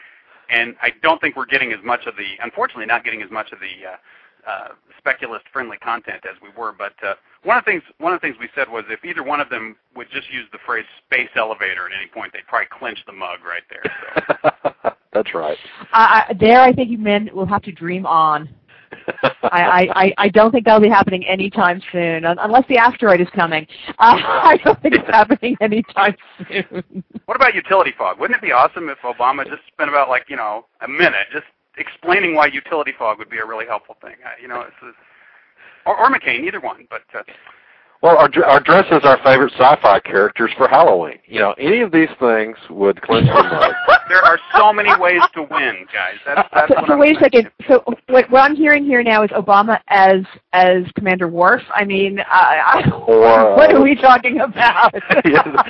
And 0.50 0.76
I 0.82 0.90
don't 1.02 1.20
think 1.20 1.36
we're 1.36 1.46
getting 1.46 1.72
as 1.72 1.82
much 1.84 2.06
of 2.06 2.16
the, 2.16 2.36
unfortunately, 2.42 2.86
not 2.86 3.04
getting 3.04 3.22
as 3.22 3.30
much 3.30 3.52
of 3.52 3.58
the 3.58 3.88
uh, 3.88 4.50
uh, 4.50 4.68
speculist-friendly 4.98 5.78
content 5.78 6.22
as 6.24 6.40
we 6.42 6.48
were. 6.56 6.72
But 6.72 6.92
uh, 7.02 7.14
one 7.42 7.56
of 7.56 7.64
the 7.64 7.70
things, 7.70 7.82
one 7.98 8.12
of 8.12 8.20
the 8.20 8.26
things 8.26 8.36
we 8.38 8.48
said 8.54 8.70
was 8.70 8.84
if 8.88 9.04
either 9.04 9.22
one 9.22 9.40
of 9.40 9.48
them 9.48 9.76
would 9.96 10.08
just 10.10 10.30
use 10.32 10.46
the 10.52 10.58
phrase 10.64 10.84
"space 11.06 11.30
elevator" 11.36 11.86
at 11.86 11.92
any 11.98 12.08
point, 12.08 12.32
they'd 12.32 12.46
probably 12.46 12.68
clinch 12.70 12.98
the 13.06 13.12
mug 13.12 13.40
right 13.44 13.62
there. 13.70 14.52
So. 14.62 14.90
That's 15.12 15.34
right. 15.34 15.56
Uh, 15.92 16.34
there, 16.38 16.60
I 16.60 16.72
think 16.72 16.90
you 16.90 16.98
men 16.98 17.30
will 17.32 17.46
have 17.46 17.62
to 17.62 17.72
dream 17.72 18.04
on. 18.04 18.48
I, 19.42 19.88
I, 19.94 20.14
I 20.18 20.28
don't 20.28 20.50
think 20.52 20.64
that'll 20.64 20.80
be 20.80 20.88
happening 20.88 21.26
anytime 21.26 21.80
soon, 21.92 22.24
un- 22.24 22.38
unless 22.40 22.66
the 22.68 22.78
asteroid 22.78 23.20
is 23.20 23.28
coming. 23.34 23.66
Uh, 23.88 23.92
I 23.98 24.58
don't 24.64 24.80
think 24.82 24.94
it's 24.94 25.08
happening 25.08 25.56
anytime 25.60 26.16
soon. 26.48 27.04
What 27.26 27.36
about 27.36 27.54
utility 27.54 27.92
fog? 27.96 28.18
Wouldn't 28.18 28.36
it 28.36 28.42
be 28.42 28.52
awesome 28.52 28.88
if 28.88 28.98
Obama 28.98 29.44
just 29.44 29.62
spent 29.72 29.90
about 29.90 30.08
like 30.08 30.24
you 30.28 30.36
know 30.36 30.66
a 30.80 30.88
minute 30.88 31.26
just 31.32 31.46
explaining 31.78 32.34
why 32.34 32.46
utility 32.46 32.92
fog 32.98 33.18
would 33.18 33.30
be 33.30 33.38
a 33.38 33.46
really 33.46 33.66
helpful 33.66 33.96
thing? 34.00 34.16
You 34.40 34.48
know, 34.48 34.60
it's, 34.62 34.76
it's 34.82 34.96
or, 35.86 35.96
or 35.96 36.10
McCain, 36.10 36.44
either 36.44 36.60
one. 36.60 36.86
But 36.90 37.02
uh, 37.14 37.22
Well, 38.06 38.18
our, 38.18 38.28
dr- 38.28 38.46
our 38.46 38.60
dresses 38.60 39.00
our 39.02 39.18
favorite 39.24 39.52
sci-fi 39.54 39.98
characters 39.98 40.52
for 40.56 40.68
Halloween. 40.68 41.18
You 41.26 41.40
know, 41.40 41.54
any 41.58 41.80
of 41.80 41.90
these 41.90 42.08
things 42.20 42.56
would 42.70 43.02
clinch 43.02 43.26
the 43.26 43.32
mug. 43.32 43.72
there 44.08 44.22
are 44.22 44.38
so 44.54 44.72
many 44.72 44.90
ways 45.00 45.22
to 45.34 45.42
win, 45.42 45.84
guys. 45.92 46.14
That's 46.24 46.48
that's 46.54 46.68
so, 46.68 46.74
what 46.82 46.86
so 46.86 46.96
wait 46.98 47.16
a 47.16 47.18
second. 47.20 47.50
So 47.66 47.82
what, 48.06 48.30
what 48.30 48.42
I'm 48.42 48.54
hearing 48.54 48.84
here 48.84 49.02
now 49.02 49.24
is 49.24 49.30
Obama 49.30 49.80
as 49.88 50.18
as 50.52 50.84
Commander 50.94 51.26
Worf. 51.26 51.62
I 51.74 51.84
mean, 51.84 52.20
I, 52.20 52.84
I, 52.84 52.90
Or, 52.90 53.56
what 53.56 53.74
uh, 53.74 53.78
are 53.78 53.82
we 53.82 53.96
talking 53.96 54.38
about? 54.38 54.94
yeah, 55.24 55.64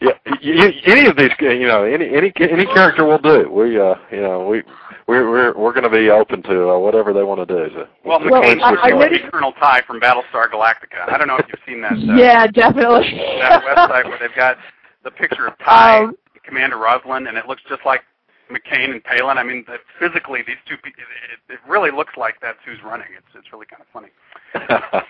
yeah, 0.00 0.10
y- 0.26 0.40
y- 0.42 0.80
any 0.86 1.06
of 1.06 1.16
these, 1.16 1.30
you 1.38 1.68
know, 1.68 1.84
any 1.84 2.08
any 2.12 2.32
any 2.40 2.66
character 2.66 3.04
will 3.04 3.18
do. 3.18 3.48
We, 3.48 3.78
uh, 3.78 3.94
you 4.10 4.20
know, 4.20 4.48
we 4.48 4.64
we're 5.06 5.28
we're 5.30 5.56
we're 5.56 5.72
going 5.72 5.84
to 5.84 5.90
be 5.90 6.10
open 6.10 6.42
to 6.44 6.70
uh, 6.70 6.78
whatever 6.78 7.12
they 7.12 7.22
want 7.22 7.46
to 7.46 7.54
do. 7.68 7.74
So, 7.74 7.88
Well, 8.04 8.20
Well, 8.28 8.42
McCain's 8.42 8.62
I- 8.62 8.68
I 8.70 8.72
working 8.94 8.98
with 8.98 9.10
noticed- 9.12 9.32
Colonel 9.32 9.52
Tigh 9.52 9.82
from 9.86 10.00
Battlestar 10.00 10.50
Galactica. 10.50 11.08
I 11.08 11.16
don't 11.18 11.28
know 11.28 11.36
if 11.36 11.46
you've 11.48 11.60
seen 11.66 11.80
that. 11.82 11.92
Uh, 11.92 12.16
yeah, 12.16 12.46
definitely. 12.46 13.16
that 13.40 13.62
website 13.62 14.04
where 14.06 14.18
they've 14.18 14.34
got 14.36 14.58
the 15.04 15.10
picture 15.10 15.46
of 15.46 15.54
Tigh, 15.58 16.04
Um, 16.04 16.16
Commander 16.44 16.76
Roslin, 16.78 17.26
and 17.28 17.36
it 17.38 17.46
looks 17.46 17.62
just 17.68 17.84
like 17.86 18.02
McCain 18.50 18.90
and 18.90 19.02
Palin. 19.04 19.38
I 19.38 19.42
mean, 19.44 19.64
that 19.68 19.80
physically, 19.98 20.42
these 20.46 20.56
two 20.68 20.76
people, 20.76 21.02
it, 21.48 21.52
it 21.54 21.58
really 21.68 21.90
looks 21.90 22.16
like 22.16 22.36
that's 22.40 22.58
who's 22.64 22.82
running. 22.84 23.08
It's 23.16 23.26
it's 23.34 23.52
really 23.52 23.66
kind 23.66 23.82
of 23.82 23.88
funny. 23.92 25.02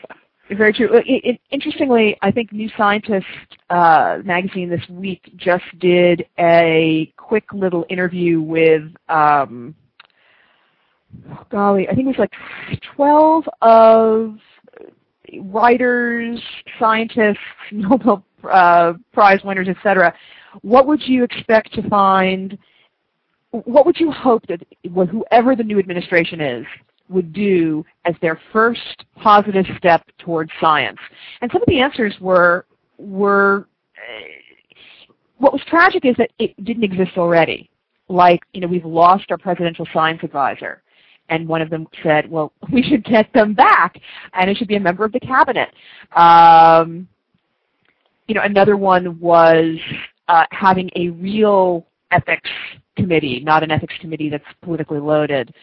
Very 0.50 0.72
true. 0.72 0.88
It, 0.94 1.04
it, 1.24 1.40
interestingly, 1.50 2.16
I 2.22 2.30
think 2.30 2.52
New 2.52 2.68
Scientist 2.76 3.26
uh, 3.68 4.18
magazine 4.24 4.68
this 4.70 4.88
week 4.88 5.32
just 5.36 5.64
did 5.80 6.24
a 6.38 7.12
quick 7.16 7.52
little 7.52 7.84
interview 7.90 8.40
with, 8.40 8.84
um, 9.08 9.74
golly, 11.50 11.88
I 11.88 11.94
think 11.94 12.06
it 12.06 12.18
was 12.18 12.18
like 12.18 12.32
12 12.94 13.44
of 13.62 14.36
writers, 15.44 16.40
scientists, 16.78 17.38
Nobel 17.72 18.24
uh, 18.50 18.94
Prize 19.12 19.40
winners, 19.44 19.68
etc. 19.68 20.14
What 20.62 20.86
would 20.86 21.02
you 21.02 21.24
expect 21.24 21.72
to 21.74 21.88
find? 21.88 22.56
What 23.50 23.86
would 23.86 23.98
you 23.98 24.10
hope 24.10 24.46
that 24.48 24.60
whoever 24.84 25.56
the 25.56 25.62
new 25.62 25.78
administration 25.78 26.40
is 26.40 26.66
would 27.08 27.32
do 27.32 27.84
as 28.04 28.14
their 28.20 28.40
first 28.52 29.04
positive 29.22 29.64
step 29.78 30.02
towards 30.18 30.50
science? 30.60 30.98
And 31.40 31.50
some 31.50 31.62
of 31.62 31.68
the 31.68 31.80
answers 31.80 32.14
were 32.20 32.66
were 32.98 33.68
uh, 33.96 34.24
what 35.38 35.52
was 35.52 35.62
tragic 35.68 36.04
is 36.04 36.16
that 36.18 36.30
it 36.38 36.52
didn't 36.64 36.84
exist 36.84 37.12
already. 37.16 37.70
Like, 38.08 38.40
you 38.52 38.60
know, 38.60 38.68
we've 38.68 38.84
lost 38.84 39.24
our 39.30 39.38
presidential 39.38 39.86
science 39.92 40.20
advisor. 40.22 40.82
And 41.28 41.48
one 41.48 41.60
of 41.60 41.70
them 41.70 41.86
said, 42.02 42.30
well, 42.30 42.52
we 42.72 42.82
should 42.82 43.04
get 43.04 43.32
them 43.32 43.54
back, 43.54 43.98
and 44.34 44.50
it 44.50 44.56
should 44.56 44.68
be 44.68 44.76
a 44.76 44.80
member 44.80 45.04
of 45.04 45.12
the 45.12 45.20
cabinet. 45.20 45.70
Um, 46.14 47.08
you 48.28 48.34
know, 48.34 48.42
another 48.42 48.76
one 48.76 49.18
was 49.20 49.76
uh, 50.28 50.44
having 50.50 50.90
a 50.96 51.10
real 51.10 51.86
ethics 52.10 52.50
committee, 52.96 53.40
not 53.40 53.62
an 53.62 53.70
ethics 53.70 53.94
committee 54.00 54.28
that's 54.28 54.44
politically 54.62 54.98
loaded. 54.98 55.54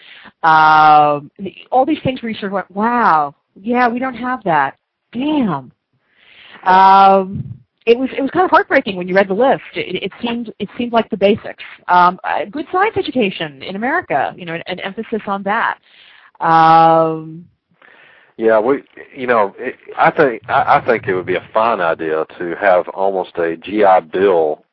Um, 0.44 1.32
all 1.72 1.86
these 1.86 2.02
things 2.04 2.22
where 2.22 2.30
you 2.32 2.38
sort 2.38 2.52
of 2.52 2.54
went, 2.54 2.72
wow, 2.72 3.36
yeah, 3.56 3.88
we 3.88 4.00
don't 4.00 4.14
have 4.16 4.44
that. 4.44 4.78
Damn. 5.12 5.72
Um, 6.64 7.63
it 7.86 7.98
was 7.98 8.10
it 8.18 8.22
was 8.22 8.32
kind 8.32 8.46
of 8.46 8.52
heartbreaking 8.52 8.96
when 8.96 9.08
you 9.08 9.16
read 9.16 9.28
the 9.28 9.34
list. 9.34 9.64
It, 9.76 10.04
it 10.04 10.12
seemed 10.22 10.54
it 10.60 10.70
seemed 10.78 10.94
like 10.94 11.10
the 11.10 11.18
basics. 11.18 11.64
Um, 11.88 12.20
uh, 12.24 12.46
good 12.46 12.66
science 12.72 12.96
education 12.98 13.62
in 13.62 13.76
America, 13.76 14.34
you 14.38 14.46
know, 14.46 14.54
an, 14.54 14.64
an 14.68 14.80
emphasis 14.80 15.22
on 15.28 15.44
that. 15.44 15.80
Um, 16.40 17.48
Yeah, 18.38 18.60
we, 18.60 18.84
you 19.16 19.28
know, 19.28 19.54
it, 19.58 19.76
I 19.98 20.12
think 20.12 20.42
I, 20.50 20.80
I 20.80 20.86
think 20.86 21.08
it 21.08 21.14
would 21.16 21.26
be 21.26 21.36
a 21.36 21.50
fine 21.54 21.82
idea 21.82 22.26
to 22.40 22.56
have 22.56 22.88
almost 22.90 23.38
a 23.38 23.58
GI 23.58 24.10
Bill 24.12 24.64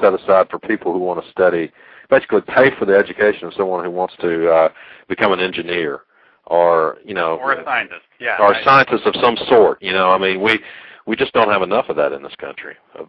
set 0.00 0.12
aside 0.14 0.48
for 0.50 0.58
people 0.58 0.92
who 0.92 0.98
want 0.98 1.24
to 1.24 1.30
study, 1.30 1.70
basically 2.10 2.40
pay 2.42 2.70
for 2.78 2.84
the 2.84 2.96
education 2.96 3.46
of 3.46 3.54
someone 3.54 3.84
who 3.84 3.90
wants 3.90 4.14
to 4.20 4.50
uh, 4.50 4.68
become 5.08 5.32
an 5.32 5.40
engineer 5.40 6.02
or 6.46 6.98
you 7.04 7.14
know, 7.14 7.38
or 7.38 7.52
a 7.52 7.64
scientist, 7.64 8.02
yeah, 8.20 8.36
or 8.40 8.52
a 8.52 8.64
scientist 8.64 9.04
of 9.04 9.14
some 9.20 9.36
sort. 9.48 9.82
You 9.82 9.92
know, 9.92 10.10
I 10.10 10.18
mean, 10.18 10.40
we 10.40 10.60
we 11.06 11.16
just 11.16 11.32
don't 11.32 11.48
have 11.48 11.62
enough 11.62 11.88
of 11.88 11.96
that 11.96 12.12
in 12.12 12.22
this 12.22 12.34
country. 12.38 12.74
Uh, 12.98 13.04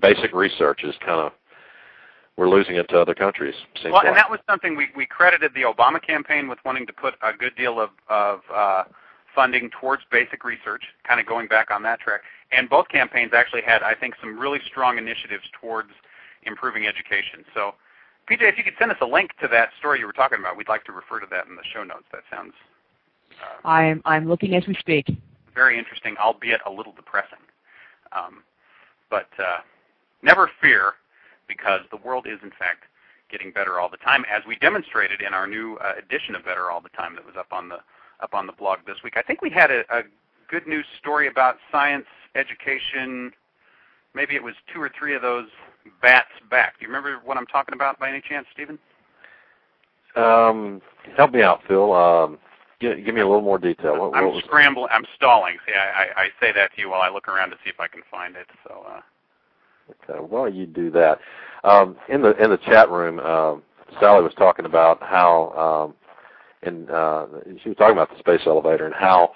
basic 0.00 0.32
research 0.32 0.84
is 0.84 0.94
kind 1.00 1.20
of 1.20 1.32
we're 2.36 2.48
losing 2.48 2.76
it 2.76 2.88
to 2.88 2.98
other 2.98 3.14
countries. 3.14 3.54
Seems 3.82 3.92
well, 3.92 3.96
like. 3.96 4.06
and 4.06 4.16
that 4.16 4.30
was 4.30 4.40
something 4.48 4.76
we 4.76 4.88
we 4.96 5.04
credited 5.04 5.52
the 5.54 5.62
Obama 5.62 6.00
campaign 6.00 6.48
with 6.48 6.58
wanting 6.64 6.86
to 6.86 6.92
put 6.92 7.14
a 7.22 7.36
good 7.36 7.54
deal 7.56 7.80
of 7.80 7.90
of 8.08 8.40
uh, 8.54 8.84
funding 9.34 9.70
towards 9.80 10.02
basic 10.10 10.44
research, 10.44 10.82
kind 11.06 11.20
of 11.20 11.26
going 11.26 11.48
back 11.48 11.70
on 11.70 11.82
that 11.82 12.00
track. 12.00 12.22
And 12.52 12.68
both 12.68 12.88
campaigns 12.88 13.32
actually 13.34 13.62
had, 13.62 13.82
I 13.82 13.94
think, 13.94 14.14
some 14.20 14.38
really 14.38 14.58
strong 14.66 14.98
initiatives 14.98 15.44
towards 15.60 15.90
improving 16.44 16.86
education. 16.86 17.44
So, 17.54 17.74
PJ, 18.28 18.42
if 18.42 18.58
you 18.58 18.64
could 18.64 18.74
send 18.78 18.90
us 18.90 18.98
a 19.00 19.06
link 19.06 19.30
to 19.40 19.48
that 19.48 19.70
story 19.78 20.00
you 20.00 20.06
were 20.06 20.12
talking 20.12 20.38
about, 20.38 20.56
we'd 20.56 20.68
like 20.68 20.84
to 20.84 20.92
refer 20.92 21.20
to 21.20 21.26
that 21.30 21.46
in 21.46 21.54
the 21.54 21.62
show 21.72 21.84
notes. 21.84 22.06
That 22.12 22.22
sounds. 22.30 22.54
Uh, 23.64 23.68
I'm 23.68 24.02
I'm 24.04 24.28
looking 24.28 24.54
as 24.54 24.66
we 24.66 24.74
speak. 24.74 25.06
Very 25.54 25.78
interesting, 25.78 26.16
albeit 26.18 26.60
a 26.66 26.70
little 26.70 26.92
depressing. 26.92 27.38
Um, 28.12 28.42
but 29.10 29.28
uh, 29.38 29.58
never 30.22 30.50
fear, 30.60 30.94
because 31.48 31.80
the 31.90 31.96
world 31.96 32.26
is 32.26 32.38
in 32.42 32.50
fact 32.50 32.84
getting 33.30 33.52
better 33.52 33.78
all 33.78 33.88
the 33.88 33.96
time, 33.98 34.24
as 34.30 34.42
we 34.46 34.56
demonstrated 34.56 35.20
in 35.20 35.34
our 35.34 35.46
new 35.46 35.76
uh, 35.76 35.92
edition 35.98 36.34
of 36.34 36.44
Better 36.44 36.70
All 36.70 36.80
the 36.80 36.88
Time 36.90 37.14
that 37.14 37.24
was 37.24 37.34
up 37.38 37.52
on 37.52 37.68
the 37.68 37.78
up 38.20 38.34
on 38.34 38.46
the 38.46 38.52
blog 38.52 38.80
this 38.86 38.96
week. 39.02 39.14
I 39.16 39.22
think 39.22 39.40
we 39.40 39.50
had 39.50 39.70
a, 39.70 39.80
a 39.90 40.02
good 40.48 40.66
news 40.66 40.84
story 40.98 41.28
about 41.28 41.56
science 41.72 42.06
education. 42.34 43.32
Maybe 44.14 44.34
it 44.34 44.42
was 44.42 44.54
two 44.72 44.80
or 44.80 44.90
three 44.98 45.14
of 45.14 45.22
those 45.22 45.46
bats 46.02 46.28
back. 46.50 46.78
Do 46.78 46.82
you 46.84 46.88
remember 46.88 47.18
what 47.24 47.38
I'm 47.38 47.46
talking 47.46 47.74
about 47.74 47.98
by 47.98 48.10
any 48.10 48.20
chance, 48.20 48.46
Stephen? 48.52 48.78
Um, 50.16 50.82
help 51.16 51.32
me 51.32 51.42
out, 51.42 51.62
Phil. 51.66 51.92
Um, 51.94 52.38
give, 52.80 53.04
give 53.04 53.14
me 53.14 53.20
a 53.20 53.26
little 53.26 53.42
more 53.42 53.58
detail. 53.58 53.98
What, 53.98 54.16
I'm 54.16 54.26
what 54.26 54.44
scrambling. 54.44 54.88
I'm 54.90 55.04
stalling. 55.16 55.56
See, 55.66 55.74
I, 55.74 56.02
I, 56.02 56.22
I 56.22 56.28
say 56.40 56.52
that 56.52 56.74
to 56.74 56.80
you 56.80 56.90
while 56.90 57.02
I 57.02 57.08
look 57.08 57.28
around 57.28 57.50
to 57.50 57.56
see 57.64 57.70
if 57.70 57.78
I 57.80 57.88
can 57.88 58.02
find 58.10 58.36
it. 58.36 58.46
So. 58.66 58.84
Uh, 58.88 59.00
Okay, 60.08 60.20
well, 60.20 60.48
you 60.48 60.66
do 60.66 60.90
that. 60.92 61.18
Um, 61.64 61.96
in 62.08 62.22
the 62.22 62.30
in 62.42 62.50
the 62.50 62.58
chat 62.58 62.90
room, 62.90 63.18
um, 63.20 63.62
Sally 63.98 64.22
was 64.22 64.32
talking 64.34 64.64
about 64.64 65.02
how, 65.02 65.92
um, 65.92 65.94
and 66.62 66.90
uh, 66.90 67.26
she 67.62 67.68
was 67.68 67.78
talking 67.78 67.96
about 67.96 68.10
the 68.10 68.18
space 68.18 68.42
elevator 68.46 68.86
and 68.86 68.94
how, 68.94 69.32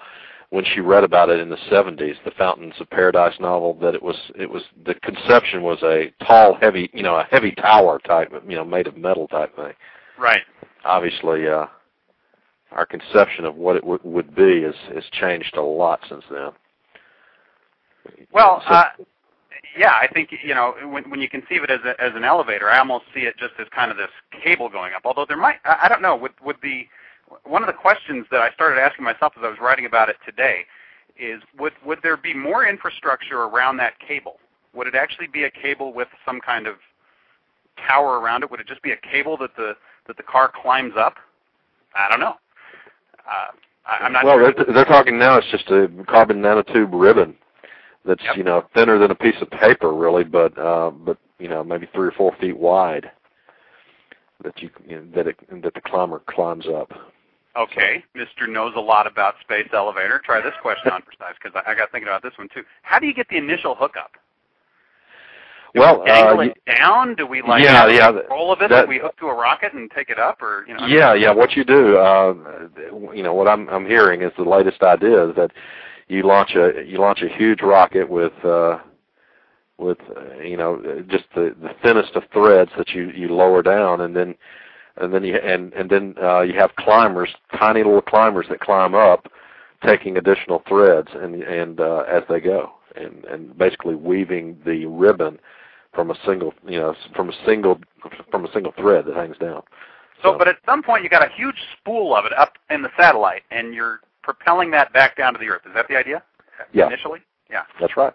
when 0.49 0.63
she 0.73 0.79
read 0.79 1.03
about 1.03 1.29
it 1.29 1.39
in 1.39 1.49
the 1.49 1.57
70s, 1.69 2.15
the 2.23 2.31
Fountains 2.37 2.73
of 2.79 2.89
Paradise 2.89 3.33
novel, 3.39 3.73
that 3.81 3.95
it 3.95 4.01
was 4.01 4.15
it 4.35 4.49
was 4.49 4.63
the 4.85 4.95
conception 4.95 5.61
was 5.61 5.79
a 5.83 6.13
tall, 6.25 6.55
heavy, 6.55 6.89
you 6.93 7.03
know, 7.03 7.15
a 7.15 7.27
heavy 7.29 7.51
tower 7.51 7.99
type, 7.99 8.31
you 8.47 8.55
know, 8.55 8.65
made 8.65 8.87
of 8.87 8.97
metal 8.97 9.27
type 9.27 9.55
thing. 9.55 9.73
right. 10.17 10.41
Obviously, 10.83 11.47
uh, 11.47 11.65
our 12.71 12.85
conception 12.85 13.45
of 13.45 13.55
what 13.55 13.75
it 13.75 13.81
w- 13.81 13.99
would 14.03 14.35
be 14.35 14.63
has 14.63 14.75
has 14.93 15.03
changed 15.11 15.55
a 15.57 15.61
lot 15.61 15.99
since 16.09 16.23
then. 16.29 16.51
Well, 18.31 18.61
So- 18.67 18.73
uh, 18.73 18.89
yeah, 19.77 19.93
I 19.93 20.07
think 20.07 20.31
you 20.43 20.53
know 20.53 20.75
when 20.89 21.09
when 21.09 21.21
you 21.21 21.29
conceive 21.29 21.63
it 21.63 21.69
as 21.69 21.81
a, 21.85 21.99
as 22.01 22.13
an 22.15 22.23
elevator, 22.23 22.69
I 22.69 22.79
almost 22.79 23.05
see 23.13 23.21
it 23.21 23.37
just 23.37 23.53
as 23.59 23.67
kind 23.69 23.91
of 23.91 23.97
this 23.97 24.09
cable 24.43 24.69
going 24.69 24.93
up. 24.93 25.01
Although 25.05 25.25
there 25.25 25.37
might, 25.37 25.57
I, 25.65 25.81
I 25.83 25.87
don't 25.89 26.01
know, 26.01 26.15
would 26.15 26.33
would 26.43 26.57
the 26.61 26.87
one 27.43 27.63
of 27.63 27.67
the 27.67 27.73
questions 27.73 28.25
that 28.31 28.41
I 28.41 28.51
started 28.51 28.79
asking 28.79 29.03
myself 29.03 29.33
as 29.37 29.43
I 29.43 29.49
was 29.49 29.59
writing 29.59 29.85
about 29.85 30.09
it 30.09 30.17
today 30.25 30.65
is 31.17 31.41
would 31.57 31.73
would 31.85 31.99
there 32.03 32.17
be 32.17 32.33
more 32.33 32.65
infrastructure 32.67 33.43
around 33.43 33.77
that 33.77 33.99
cable? 33.99 34.37
Would 34.73 34.87
it 34.87 34.95
actually 34.95 35.27
be 35.27 35.43
a 35.45 35.51
cable 35.51 35.93
with 35.93 36.09
some 36.25 36.39
kind 36.41 36.67
of 36.67 36.75
tower 37.87 38.19
around 38.19 38.43
it? 38.43 38.51
Would 38.51 38.59
it 38.59 38.67
just 38.67 38.81
be 38.81 38.91
a 38.91 38.97
cable 38.97 39.37
that 39.37 39.55
the 39.55 39.75
that 40.07 40.17
the 40.17 40.23
car 40.23 40.51
climbs 40.53 40.93
up? 40.97 41.15
I 41.95 42.09
don't 42.09 42.19
know. 42.19 42.35
Uh, 43.27 43.51
I, 43.85 44.05
I'm 44.05 44.13
not 44.13 44.25
well, 44.25 44.37
sure. 44.37 44.53
they're, 44.53 44.73
they're 44.73 44.85
talking 44.85 45.17
now. 45.17 45.37
It's 45.37 45.49
just 45.51 45.69
a 45.69 45.89
carbon 46.07 46.41
nanotube 46.41 46.89
ribbon 46.91 47.35
that's 48.05 48.23
Yep. 48.23 48.37
you 48.37 48.43
know 48.43 48.65
thinner 48.73 48.97
than 48.99 49.11
a 49.11 49.15
piece 49.15 49.35
of 49.41 49.49
paper, 49.49 49.93
really, 49.93 50.23
but 50.23 50.57
uh, 50.57 50.91
but 50.91 51.17
you 51.39 51.47
know 51.47 51.63
maybe 51.63 51.87
three 51.93 52.07
or 52.07 52.11
four 52.11 52.35
feet 52.39 52.57
wide. 52.57 53.11
That 54.43 54.61
you, 54.61 54.69
you 54.87 54.97
know, 54.97 55.05
that 55.15 55.27
it, 55.27 55.37
that 55.63 55.73
the 55.73 55.81
climber 55.81 56.21
climbs 56.29 56.65
up. 56.67 56.91
Okay, 57.57 58.03
Mr. 58.17 58.49
knows 58.49 58.73
a 58.75 58.81
lot 58.81 59.07
about 59.07 59.35
space 59.41 59.69
elevator. 59.73 60.21
Try 60.25 60.41
this 60.41 60.53
question 60.61 60.91
on 60.91 61.01
for 61.01 61.13
size 61.17 61.35
because 61.41 61.59
I, 61.65 61.71
I 61.71 61.75
got 61.75 61.89
thinking 61.91 62.09
about 62.09 62.21
this 62.21 62.33
one 62.37 62.49
too. 62.53 62.63
How 62.81 62.99
do 62.99 63.07
you 63.07 63.13
get 63.13 63.29
the 63.29 63.37
initial 63.37 63.75
hookup? 63.75 64.11
Do 65.75 65.81
Well, 65.81 65.99
we 65.99 66.05
dangle 66.05 66.39
uh, 66.39 66.43
it 66.43 66.57
down? 66.65 67.15
Do 67.15 67.27
we 67.27 67.41
like 67.41 67.61
yeah, 67.61 67.85
yeah, 67.87 68.11
control 68.13 68.53
of 68.53 68.61
it? 68.61 68.69
that- 68.69 68.87
we 68.87 68.97
hook 68.97 69.17
to 69.17 69.27
a 69.27 69.33
rocket 69.35 69.73
and 69.73 69.91
take 69.91 70.09
it 70.09 70.17
up, 70.17 70.41
or 70.41 70.63
you 70.69 70.73
know? 70.73 70.85
Yeah, 70.85 71.13
yeah. 71.13 71.33
What 71.33 71.57
you 71.57 71.65
do, 71.65 71.97
uh, 71.97 72.33
you 73.13 73.21
know, 73.21 73.33
what 73.33 73.49
I'm 73.49 73.67
I'm 73.67 73.85
hearing 73.85 74.21
is 74.21 74.31
the 74.37 74.45
latest 74.45 74.81
idea 74.83 75.27
is 75.29 75.35
that 75.35 75.51
you 76.07 76.23
launch 76.23 76.55
a 76.55 76.81
you 76.85 76.97
launch 76.99 77.21
a 77.23 77.27
huge 77.27 77.61
rocket 77.61 78.09
with 78.09 78.31
uh, 78.45 78.77
with 79.77 79.97
uh, 80.15 80.39
you 80.41 80.55
know 80.55 80.81
just 81.09 81.25
the 81.35 81.53
the 81.61 81.71
thinnest 81.83 82.15
of 82.15 82.23
threads 82.31 82.71
that 82.77 82.91
you 82.91 83.09
you 83.09 83.27
lower 83.27 83.61
down, 83.61 83.99
and 83.99 84.15
then 84.15 84.33
and 84.95 85.13
then 85.13 85.25
you 85.25 85.35
and 85.35 85.73
and 85.73 85.89
then 85.89 86.15
uh, 86.23 86.39
you 86.39 86.53
have 86.57 86.73
climbers, 86.77 87.35
tiny 87.59 87.83
little 87.83 88.01
climbers 88.01 88.45
that 88.49 88.61
climb 88.61 88.95
up, 88.95 89.27
taking 89.85 90.15
additional 90.15 90.63
threads 90.69 91.09
and 91.15 91.43
and 91.43 91.81
uh, 91.81 92.05
as 92.09 92.23
they 92.29 92.39
go, 92.39 92.71
and 92.95 93.25
and 93.25 93.57
basically 93.57 93.95
weaving 93.95 94.57
the 94.65 94.85
ribbon 94.85 95.37
from 95.95 96.11
a 96.11 96.15
single 96.25 96.53
you 96.67 96.79
know 96.79 96.93
from 97.15 97.29
a 97.29 97.33
single 97.45 97.79
from 98.29 98.45
a 98.45 98.51
single 98.51 98.73
thread 98.77 99.05
that 99.05 99.15
hangs 99.15 99.37
down. 99.37 99.63
So, 100.21 100.37
but 100.37 100.47
at 100.47 100.57
some 100.65 100.81
point 100.81 101.03
you 101.03 101.09
got 101.09 101.23
a 101.23 101.33
huge 101.35 101.55
spool 101.77 102.15
of 102.15 102.25
it 102.25 102.33
up 102.33 102.53
in 102.69 102.81
the 102.81 102.89
satellite, 102.97 103.43
and 103.51 103.73
you're 103.73 104.01
propelling 104.23 104.71
that 104.71 104.91
back 104.93 105.17
down 105.17 105.33
to 105.33 105.39
the 105.39 105.47
Earth. 105.47 105.61
Is 105.65 105.73
that 105.75 105.87
the 105.87 105.95
idea? 105.95 106.23
Yeah. 106.73 106.87
Initially. 106.87 107.19
Yeah. 107.49 107.63
That's 107.79 107.95
right. 107.95 108.13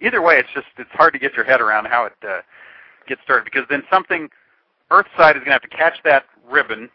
Either 0.00 0.22
way, 0.22 0.36
it's 0.38 0.48
just 0.54 0.66
it's 0.78 0.90
hard 0.92 1.12
to 1.12 1.18
get 1.18 1.34
your 1.34 1.44
head 1.44 1.60
around 1.60 1.86
how 1.86 2.06
it 2.06 2.14
uh, 2.26 2.40
gets 3.06 3.20
started 3.22 3.44
because 3.44 3.64
then 3.68 3.82
something 3.90 4.28
Earth 4.90 5.06
side 5.16 5.36
is 5.36 5.40
going 5.40 5.46
to 5.46 5.52
have 5.52 5.62
to 5.62 5.68
catch 5.68 5.98
that 6.04 6.24
ribbon, 6.50 6.88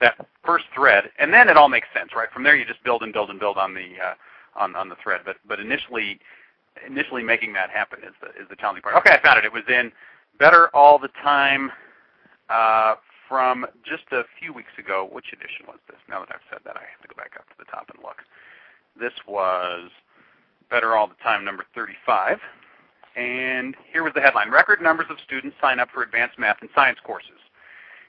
that 0.00 0.26
first 0.44 0.64
thread, 0.74 1.04
and 1.18 1.32
then 1.32 1.48
it 1.48 1.56
all 1.56 1.68
makes 1.68 1.86
sense, 1.96 2.10
right? 2.14 2.30
From 2.32 2.42
there, 2.42 2.56
you 2.56 2.64
just 2.64 2.82
build 2.82 3.02
and 3.02 3.12
build 3.12 3.30
and 3.30 3.38
build 3.38 3.56
on 3.56 3.72
the 3.74 3.92
uh, 4.04 4.14
on 4.56 4.74
on 4.74 4.88
the 4.88 4.96
thread. 5.02 5.20
But 5.24 5.36
but 5.46 5.60
initially, 5.60 6.18
initially 6.86 7.22
making 7.22 7.52
that 7.54 7.70
happen 7.70 8.00
is 8.02 8.14
the 8.20 8.28
is 8.40 8.48
the 8.48 8.56
challenging 8.56 8.82
part. 8.82 8.96
Okay, 8.96 9.14
I 9.14 9.20
found 9.22 9.38
it. 9.38 9.44
It 9.44 9.52
was 9.52 9.64
in 9.68 9.92
Better 10.38 10.68
All 10.74 10.98
the 10.98 11.10
Time 11.22 11.70
uh, 12.48 12.94
from 13.28 13.66
just 13.84 14.04
a 14.12 14.22
few 14.40 14.52
weeks 14.52 14.72
ago. 14.78 15.08
Which 15.10 15.32
edition 15.32 15.66
was 15.66 15.78
this? 15.88 15.98
Now 16.08 16.20
that 16.20 16.28
I've 16.30 16.46
said 16.50 16.60
that, 16.64 16.76
I 16.76 16.80
have 16.80 17.02
to 17.02 17.08
go 17.08 17.16
back 17.16 17.32
up 17.38 17.48
to 17.48 17.54
the 17.58 17.64
top 17.64 17.90
and 17.92 18.02
look. 18.02 18.22
This 18.98 19.12
was 19.26 19.90
Better 20.70 20.96
All 20.96 21.06
the 21.06 21.20
Time 21.22 21.44
number 21.44 21.64
35. 21.74 22.38
And 23.14 23.76
here 23.92 24.02
was 24.02 24.14
the 24.14 24.20
headline. 24.20 24.50
Record 24.50 24.80
numbers 24.80 25.06
of 25.10 25.18
students 25.22 25.56
sign 25.60 25.78
up 25.78 25.90
for 25.92 26.02
advanced 26.02 26.38
math 26.38 26.56
and 26.62 26.70
science 26.74 26.98
courses. 27.04 27.38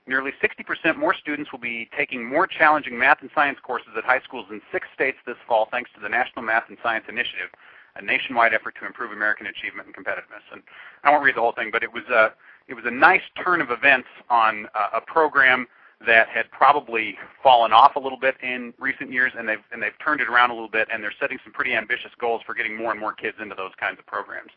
Nearly 0.05 0.31
60% 0.41 0.97
more 0.97 1.13
students 1.13 1.51
will 1.51 1.59
be 1.59 1.89
taking 1.97 2.25
more 2.25 2.45
challenging 2.45 2.97
math 2.97 3.21
and 3.21 3.29
science 3.33 3.57
courses 3.63 3.89
at 3.97 4.03
high 4.03 4.19
schools 4.19 4.47
in 4.49 4.61
six 4.71 4.87
states 4.93 5.17
this 5.25 5.37
fall 5.47 5.67
thanks 5.71 5.91
to 5.95 6.01
the 6.01 6.09
National 6.09 6.43
Math 6.43 6.65
and 6.67 6.77
Science 6.83 7.05
Initiative, 7.07 7.49
a 7.95 8.01
nationwide 8.01 8.53
effort 8.53 8.75
to 8.79 8.85
improve 8.85 9.11
American 9.11 9.47
achievement 9.47 9.87
and 9.87 9.95
competitiveness. 9.95 10.43
And 10.51 10.61
I 11.03 11.11
won't 11.11 11.23
read 11.23 11.35
the 11.35 11.41
whole 11.41 11.53
thing, 11.53 11.69
but 11.71 11.83
it 11.83 11.91
was 11.91 12.03
a, 12.11 12.33
it 12.67 12.73
was 12.73 12.85
a 12.85 12.91
nice 12.91 13.21
turn 13.43 13.61
of 13.61 13.71
events 13.71 14.07
on 14.29 14.67
uh, 14.73 14.97
a 14.97 15.01
program 15.01 15.67
that 16.05 16.27
had 16.27 16.49
probably 16.51 17.15
fallen 17.41 17.71
off 17.71 17.95
a 17.95 17.99
little 17.99 18.19
bit 18.19 18.35
in 18.41 18.73
recent 18.79 19.11
years, 19.11 19.31
and 19.37 19.47
they've 19.47 19.63
and 19.71 19.81
they've 19.81 19.97
turned 20.03 20.21
it 20.21 20.27
around 20.27 20.49
a 20.49 20.53
little 20.53 20.69
bit, 20.69 20.87
and 20.91 21.01
they're 21.01 21.13
setting 21.19 21.37
some 21.43 21.53
pretty 21.53 21.73
ambitious 21.73 22.11
goals 22.19 22.41
for 22.45 22.53
getting 22.53 22.75
more 22.75 22.91
and 22.91 22.99
more 22.99 23.13
kids 23.13 23.37
into 23.41 23.55
those 23.55 23.71
kinds 23.79 23.99
of 23.99 24.05
programs. 24.05 24.51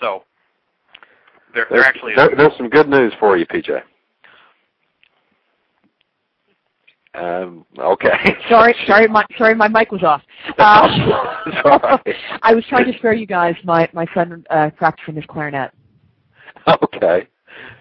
So 0.00 0.24
there, 1.54 1.66
there 1.70 1.82
actually 1.82 2.14
there's 2.14 2.56
some 2.56 2.68
good 2.68 2.88
news 2.88 3.12
for 3.18 3.36
you, 3.36 3.46
PJ. 3.46 3.82
Um, 7.16 7.64
okay. 7.78 8.36
Sorry, 8.48 8.74
sorry, 8.86 9.08
my 9.08 9.24
sorry, 9.38 9.54
my 9.54 9.68
mic 9.68 9.90
was 9.90 10.02
off. 10.02 10.22
Uh, 10.58 10.88
It's. 12.04 12.18
I 12.42 12.54
was 12.54 12.64
trying 12.68 12.90
to 12.90 12.98
spare 12.98 13.14
you 13.14 13.26
guys 13.26 13.54
my 13.64 13.88
my 13.92 14.06
son 14.14 14.44
uh, 14.50 14.70
practicing 14.76 15.16
his 15.16 15.24
clarinet. 15.26 15.72
Okay. 16.82 17.26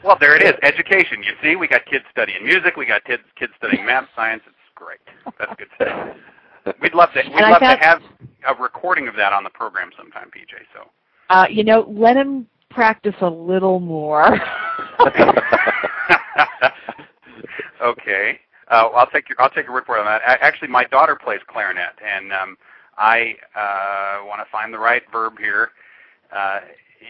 Well, 0.04 0.18
there 0.20 0.36
it 0.36 0.44
is, 0.44 0.54
education. 0.64 1.22
You 1.24 1.34
see, 1.44 1.56
we 1.56 1.68
got 1.68 1.86
kids 1.86 2.06
studying 2.12 2.44
music, 2.46 2.78
we 2.78 2.86
got 2.86 3.04
kids 3.04 3.24
kids 3.38 3.52
studying 3.58 3.86
math, 3.86 4.06
science. 4.16 4.42
It's 4.48 4.56
great. 4.76 5.00
That's 5.38 5.52
good 5.58 5.68
stuff. 5.76 6.16
We'd 6.82 6.94
love 6.94 7.12
to 7.14 7.22
we'd 7.24 7.34
And 7.34 7.46
I 7.46 7.52
love 7.52 7.60
to 7.62 7.78
have 7.80 8.02
a 8.48 8.62
recording 8.62 9.08
of 9.08 9.16
that 9.16 9.34
on 9.34 9.44
the 9.44 9.50
program 9.50 9.92
sometime, 9.98 10.30
PJ. 10.30 10.54
So 10.74 10.90
Uh, 11.30 11.46
you 11.50 11.64
know, 11.64 11.86
let 11.90 12.16
him 12.16 12.48
practice 12.70 13.16
a 13.22 13.30
little 13.30 13.80
more. 13.80 14.38
okay. 17.82 18.40
Uh, 18.70 18.90
I'll 18.96 19.08
take 19.08 19.30
your 19.30 19.40
I'll 19.42 19.50
take 19.50 19.66
your 19.66 19.74
word 19.74 19.86
for 19.86 19.98
it 19.98 20.00
on 20.00 20.06
that. 20.06 20.22
A- 20.22 20.44
Actually, 20.44 20.70
my 20.70 20.84
daughter 20.86 21.16
plays 21.16 21.40
clarinet, 21.48 21.94
and 22.04 22.34
um, 22.34 22.58
I 22.98 23.36
uh, 23.56 24.26
want 24.26 24.42
to 24.46 24.52
find 24.52 24.74
the 24.74 24.80
right 24.80 25.04
verb 25.12 25.34
here. 25.40 25.72
Uh, 26.36 26.62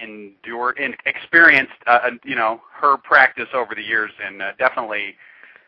endure, 0.04 0.72
in, 0.72 0.94
experienced, 1.06 1.72
uh, 1.88 2.00
uh, 2.04 2.10
you 2.24 2.36
know, 2.36 2.62
her 2.80 2.98
practice 2.98 3.48
over 3.54 3.76
the 3.76 3.82
years, 3.82 4.12
and 4.24 4.42
uh, 4.42 4.52
definitely, 4.60 5.16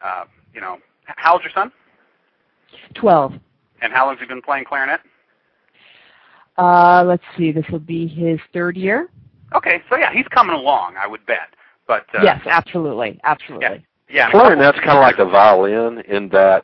uh, 0.03 0.25
you 0.53 0.59
know, 0.59 0.79
how 1.05 1.33
old's 1.33 1.43
your 1.43 1.53
son? 1.53 1.71
Twelve. 2.95 3.33
And 3.81 3.93
how 3.93 4.07
long 4.07 4.15
has 4.15 4.21
he 4.21 4.27
been 4.27 4.41
playing 4.41 4.65
clarinet? 4.65 4.99
Uh, 6.57 7.03
let's 7.05 7.23
see. 7.37 7.51
This 7.51 7.65
will 7.71 7.79
be 7.79 8.07
his 8.07 8.39
third 8.51 8.75
year. 8.75 9.09
Okay, 9.55 9.81
so 9.89 9.95
yeah, 9.95 10.11
he's 10.11 10.27
coming 10.27 10.55
along. 10.55 10.95
I 10.97 11.07
would 11.07 11.25
bet. 11.25 11.55
But 11.87 12.05
uh, 12.13 12.23
yes, 12.23 12.41
absolutely, 12.45 13.19
absolutely. 13.23 13.67
yeah, 13.67 13.77
Clarinet's 14.31 14.79
kind 14.79 14.97
of 14.97 15.01
like 15.01 15.17
the 15.17 15.25
violin 15.25 15.99
in 16.07 16.29
that 16.29 16.63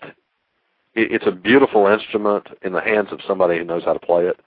it, 0.96 1.12
it's 1.12 1.28
a 1.28 1.32
beautiful 1.32 1.88
instrument 1.88 2.48
in 2.62 2.74
the 2.74 2.82
hands 2.82 3.10
of 3.12 3.20
somebody 3.28 3.58
who 3.58 3.64
knows 3.64 3.84
how 3.84 3.94
to 3.94 4.00
play 4.00 4.26
it. 4.26 4.40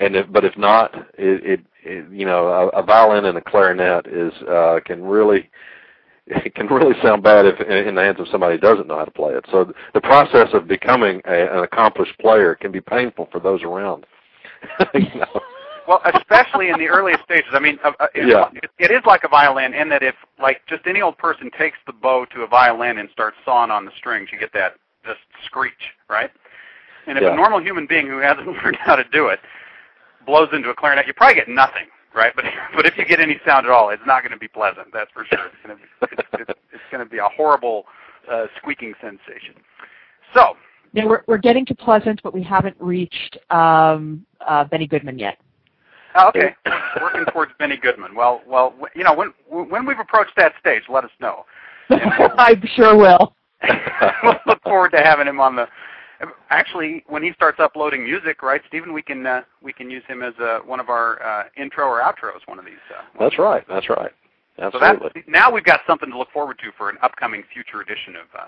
And 0.00 0.16
if, 0.16 0.30
but 0.30 0.44
if 0.44 0.56
not, 0.58 0.94
it, 1.16 1.44
it, 1.44 1.60
it 1.82 2.10
you 2.10 2.26
know, 2.26 2.48
a, 2.48 2.80
a 2.80 2.82
violin 2.82 3.26
and 3.26 3.38
a 3.38 3.40
clarinet 3.40 4.06
is 4.06 4.32
uh, 4.48 4.80
can 4.84 5.02
really 5.02 5.50
it 6.26 6.54
can 6.54 6.66
really 6.66 6.94
sound 7.02 7.22
bad 7.22 7.46
if 7.46 7.60
in 7.60 7.94
the 7.94 8.02
hands 8.02 8.20
of 8.20 8.28
somebody 8.28 8.56
who 8.56 8.60
doesn't 8.60 8.88
know 8.88 8.98
how 8.98 9.04
to 9.04 9.10
play 9.10 9.34
it. 9.34 9.44
So 9.50 9.72
the 9.92 10.00
process 10.00 10.48
of 10.52 10.66
becoming 10.66 11.20
a, 11.26 11.56
an 11.56 11.64
accomplished 11.64 12.18
player 12.18 12.54
can 12.54 12.72
be 12.72 12.80
painful 12.80 13.28
for 13.30 13.40
those 13.40 13.62
around. 13.62 14.06
you 14.94 15.20
know? 15.20 15.40
Well, 15.86 16.00
especially 16.14 16.70
in 16.70 16.78
the 16.78 16.88
earliest 16.88 17.24
stages. 17.24 17.50
I 17.52 17.58
mean, 17.58 17.78
uh, 17.84 17.92
uh, 18.00 18.06
it's, 18.14 18.28
Yeah. 18.28 18.48
it, 18.54 18.70
it 18.78 18.90
is 18.90 19.02
like 19.04 19.24
a 19.24 19.28
violin 19.28 19.74
in 19.74 19.88
that 19.90 20.02
if, 20.02 20.14
like, 20.38 20.62
just 20.66 20.86
any 20.86 21.02
old 21.02 21.18
person 21.18 21.50
takes 21.50 21.76
the 21.86 21.92
bow 21.92 22.24
to 22.26 22.42
a 22.42 22.46
violin 22.46 22.98
and 22.98 23.08
starts 23.10 23.36
sawing 23.44 23.70
on 23.70 23.84
the 23.84 23.90
strings, 23.96 24.30
you 24.32 24.38
get 24.38 24.52
that 24.54 24.76
just 25.04 25.20
screech, 25.44 25.92
right? 26.08 26.30
And 27.06 27.18
if 27.18 27.22
Yeah. 27.22 27.32
a 27.32 27.36
normal 27.36 27.60
human 27.60 27.86
being 27.86 28.06
who 28.06 28.18
hasn't 28.18 28.46
learned 28.64 28.76
how 28.76 28.96
to 28.96 29.04
do 29.04 29.28
it 29.28 29.40
blows 30.26 30.48
into 30.52 30.70
a 30.70 30.74
clarinet, 30.74 31.06
you 31.06 31.12
probably 31.12 31.34
get 31.34 31.48
nothing, 31.48 31.86
right? 32.14 32.32
But 32.34 32.46
but 32.76 32.86
if 32.86 32.96
you 32.96 33.04
get 33.04 33.20
any 33.20 33.38
sound 33.44 33.66
at 33.66 33.72
all, 33.72 33.90
it's 33.90 34.02
not 34.06 34.22
going 34.22 34.32
to 34.32 34.38
be 34.38 34.48
pleasant. 34.48 34.88
That's 34.92 35.10
for 35.12 35.24
sure. 35.26 35.46
It's 35.46 35.56
going 35.62 35.76
to 35.76 35.82
be 35.82 35.88
it's, 36.12 36.28
it's, 36.50 36.60
it's 36.72 36.82
going 36.90 37.04
to 37.04 37.10
be 37.10 37.18
a 37.18 37.28
horrible 37.28 37.84
uh, 38.30 38.46
squeaking 38.56 38.94
sensation. 39.02 39.54
So 40.32 40.56
Yeah, 40.94 41.04
we're 41.04 41.24
we're 41.26 41.36
getting 41.36 41.66
to 41.66 41.74
Pleasant, 41.74 42.22
but 42.22 42.32
we 42.32 42.42
haven't 42.42 42.76
reached 42.80 43.36
um, 43.50 44.24
uh, 44.40 44.64
Benny 44.64 44.86
Goodman 44.86 45.18
yet. 45.18 45.36
Oh, 46.14 46.28
okay. 46.28 46.54
Working 47.00 47.24
towards 47.32 47.52
Benny 47.58 47.76
Goodman. 47.76 48.14
Well, 48.14 48.42
well, 48.46 48.74
you 48.94 49.04
know, 49.04 49.14
when 49.14 49.32
when 49.48 49.86
we've 49.86 49.98
approached 49.98 50.32
that 50.36 50.52
stage, 50.60 50.82
let 50.88 51.04
us 51.04 51.10
know. 51.20 51.44
I 51.90 52.54
sure 52.74 52.96
will. 52.96 53.34
we'll 54.22 54.34
look 54.46 54.62
forward 54.62 54.90
to 54.90 54.98
having 54.98 55.26
him 55.26 55.40
on 55.40 55.56
the. 55.56 55.66
Actually, 56.50 57.04
when 57.08 57.22
he 57.22 57.32
starts 57.32 57.58
uploading 57.60 58.04
music, 58.04 58.42
right, 58.42 58.62
Stephen, 58.68 58.92
we 58.92 59.02
can 59.02 59.26
uh, 59.26 59.42
we 59.62 59.72
can 59.72 59.90
use 59.90 60.02
him 60.06 60.22
as 60.22 60.32
uh, 60.40 60.60
one 60.64 60.80
of 60.80 60.88
our 60.88 61.22
uh, 61.22 61.44
intro 61.56 61.86
or 61.86 62.00
outros. 62.00 62.46
One 62.46 62.58
of 62.58 62.64
these. 62.64 62.74
Uh, 62.90 63.02
That's 63.18 63.38
right. 63.38 63.64
That's 63.68 63.88
right. 63.88 64.12
so 64.56 64.64
Absolutely. 64.64 65.22
that 65.22 65.28
now 65.28 65.50
we've 65.50 65.64
got 65.64 65.80
something 65.86 66.10
to 66.10 66.16
look 66.16 66.30
forward 66.30 66.58
to 66.60 66.70
for 66.78 66.88
an 66.88 66.96
upcoming 67.02 67.42
future 67.52 67.80
edition 67.80 68.14
of 68.16 68.40
uh, 68.40 68.46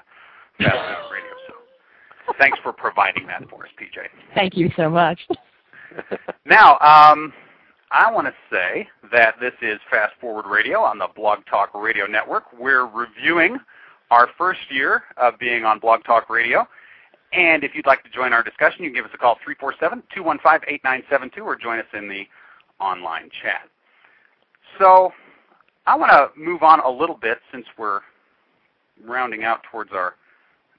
Fast 0.59 0.73
Forward 0.73 1.13
Radio. 1.13 1.31
So, 2.27 2.33
thanks 2.39 2.59
for 2.63 2.73
providing 2.73 3.27
that 3.27 3.49
for 3.51 3.65
us, 3.65 3.71
PJ. 3.81 4.07
Thank 4.35 4.57
you 4.57 4.71
so 4.77 4.89
much. 4.89 5.21
Now, 6.45 6.79
um, 6.79 7.33
I 7.91 8.11
want 8.11 8.27
to 8.27 8.35
say 8.51 8.89
that 9.13 9.37
this 9.41 9.53
is 9.63 9.79
Fast 9.91 10.15
Forward 10.21 10.47
Radio 10.47 10.81
on 10.81 10.99
the 10.99 11.07
Blog 11.15 11.47
Talk 11.49 11.71
Radio 11.73 12.07
Network. 12.07 12.45
We're 12.59 12.87
reviewing 12.87 13.59
our 14.11 14.29
first 14.37 14.59
year 14.71 15.05
of 15.17 15.39
being 15.39 15.65
on 15.65 15.79
Blog 15.79 16.03
Talk 16.03 16.29
Radio. 16.29 16.67
And 17.33 17.63
if 17.63 17.75
you'd 17.75 17.87
like 17.87 18.03
to 18.03 18.11
join 18.11 18.33
our 18.33 18.43
discussion, 18.43 18.83
you 18.83 18.91
can 18.91 18.97
give 18.97 19.05
us 19.05 19.13
a 19.15 19.19
call 19.19 19.39
347-215-8972 20.17 21.39
or 21.43 21.55
join 21.55 21.79
us 21.79 21.87
in 21.93 22.09
the 22.09 22.25
online 22.81 23.31
chat. 23.43 23.69
So 24.81 25.13
I 25.87 25.97
want 25.97 26.11
to 26.11 26.41
move 26.41 26.65
on 26.65 26.81
a 26.81 26.91
little 26.91 27.17
bit 27.17 27.39
since 27.53 27.67
we're 27.79 28.01
rounding 29.05 29.45
out 29.45 29.61
towards 29.71 29.93
our 29.93 30.15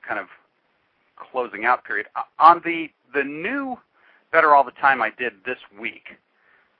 kind 0.05 0.19
of 0.19 0.27
closing 1.15 1.63
out 1.63 1.85
period. 1.85 2.07
Uh, 2.17 2.23
On 2.39 2.61
the, 2.65 2.89
the 3.13 3.23
new 3.23 3.77
Better 4.33 4.53
All 4.53 4.65
the 4.65 4.71
Time 4.71 5.01
I 5.01 5.11
did 5.17 5.33
this 5.45 5.57
week, 5.79 6.03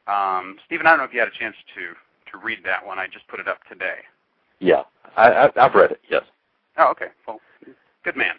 um, 0.08 0.58
Stephen, 0.66 0.88
I 0.88 0.92
don't 0.92 1.00
know 1.00 1.06
if 1.06 1.14
you 1.14 1.20
had 1.20 1.28
a 1.28 1.38
chance 1.40 1.56
to, 1.76 1.94
to 2.32 2.46
read 2.46 2.60
that 2.64 2.86
one. 2.86 3.00
I 3.00 3.08
just 3.08 3.28
put 3.28 3.40
it 3.40 3.48
up 3.48 3.60
today. 3.70 4.00
yeah, 4.60 4.84
I, 5.16 5.30
I, 5.32 5.66
I've 5.66 5.76
read 5.76 5.92
it. 5.92 6.02
Yes. 6.10 6.24
Oh, 6.78 6.90
okay. 6.92 7.08
Well, 7.28 7.40
good 8.04 8.16
man. 8.16 8.36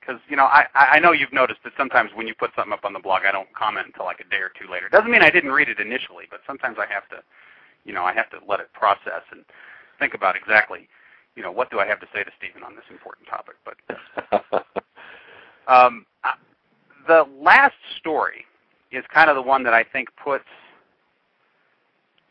Because 0.00 0.20
you 0.28 0.36
know, 0.36 0.44
I 0.44 0.66
I 0.74 0.98
know 0.98 1.12
you've 1.12 1.32
noticed 1.32 1.60
that 1.64 1.72
sometimes 1.76 2.10
when 2.14 2.26
you 2.26 2.34
put 2.34 2.50
something 2.56 2.72
up 2.72 2.84
on 2.84 2.92
the 2.92 2.98
blog, 2.98 3.22
I 3.26 3.32
don't 3.32 3.52
comment 3.54 3.86
until 3.86 4.04
like 4.04 4.20
a 4.20 4.24
day 4.24 4.38
or 4.38 4.50
two 4.58 4.70
later. 4.70 4.88
Doesn't 4.88 5.10
mean 5.10 5.22
I 5.22 5.30
didn't 5.30 5.52
read 5.52 5.68
it 5.68 5.78
initially, 5.78 6.24
but 6.30 6.40
sometimes 6.46 6.78
I 6.78 6.92
have 6.92 7.08
to, 7.10 7.22
you 7.84 7.92
know, 7.92 8.02
I 8.02 8.12
have 8.12 8.30
to 8.30 8.38
let 8.48 8.60
it 8.60 8.72
process 8.72 9.22
and 9.30 9.44
think 9.98 10.14
about 10.14 10.34
exactly, 10.34 10.88
you 11.36 11.42
know, 11.42 11.52
what 11.52 11.70
do 11.70 11.78
I 11.78 11.86
have 11.86 12.00
to 12.00 12.06
say 12.12 12.24
to 12.24 12.30
Stephen 12.38 12.64
on 12.64 12.74
this 12.74 12.84
important 12.90 13.28
topic. 13.28 13.54
But 13.64 14.64
um, 15.68 16.06
the 17.06 17.24
last 17.38 17.74
story 17.98 18.44
is 18.92 19.04
kind 19.12 19.30
of 19.30 19.36
the 19.36 19.42
one 19.42 19.62
that 19.64 19.74
I 19.74 19.84
think 19.84 20.08
puts 20.22 20.44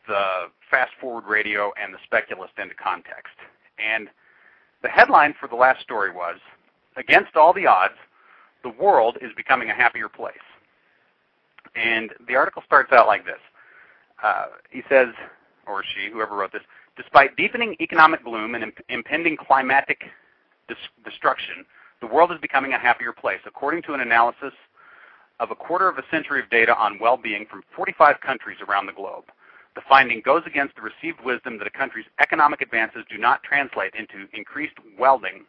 the 0.06 0.48
fast 0.70 0.92
forward 1.00 1.24
radio 1.26 1.72
and 1.80 1.92
the 1.92 1.98
speculist 2.04 2.54
into 2.58 2.74
context. 2.74 3.34
And 3.78 4.08
the 4.82 4.88
headline 4.88 5.34
for 5.38 5.48
the 5.48 5.56
last 5.56 5.80
story 5.82 6.10
was, 6.10 6.36
Against 6.96 7.36
all 7.36 7.52
the 7.52 7.66
odds, 7.66 7.94
the 8.62 8.68
world 8.68 9.16
is 9.20 9.30
becoming 9.36 9.70
a 9.70 9.74
happier 9.74 10.08
place. 10.08 10.36
And 11.74 12.12
the 12.28 12.36
article 12.36 12.62
starts 12.66 12.92
out 12.92 13.06
like 13.06 13.24
this. 13.24 13.40
Uh, 14.22 14.46
he 14.70 14.82
says, 14.88 15.08
or 15.66 15.82
she, 15.82 16.10
whoever 16.12 16.36
wrote 16.36 16.52
this, 16.52 16.62
despite 16.96 17.36
deepening 17.36 17.76
economic 17.80 18.22
gloom 18.24 18.54
and 18.54 18.64
imp- 18.64 18.84
impending 18.88 19.36
climatic 19.36 20.02
dis- 20.68 20.76
destruction, 21.04 21.64
the 22.00 22.06
world 22.06 22.30
is 22.30 22.38
becoming 22.40 22.72
a 22.72 22.78
happier 22.78 23.12
place, 23.12 23.40
according 23.46 23.82
to 23.82 23.94
an 23.94 24.00
analysis 24.00 24.52
of 25.42 25.50
a 25.50 25.56
quarter 25.56 25.88
of 25.88 25.98
a 25.98 26.04
century 26.08 26.40
of 26.40 26.48
data 26.48 26.74
on 26.76 27.00
well-being 27.00 27.44
from 27.50 27.64
45 27.74 28.20
countries 28.20 28.58
around 28.66 28.86
the 28.86 28.92
globe. 28.92 29.24
The 29.74 29.82
finding 29.88 30.22
goes 30.24 30.42
against 30.46 30.76
the 30.76 30.82
received 30.82 31.20
wisdom 31.24 31.58
that 31.58 31.66
a 31.66 31.70
country's 31.70 32.06
economic 32.20 32.62
advances 32.62 33.04
do 33.10 33.18
not 33.18 33.42
translate 33.42 33.92
into 33.98 34.28
increased 34.32 34.76
well-being 34.96 35.44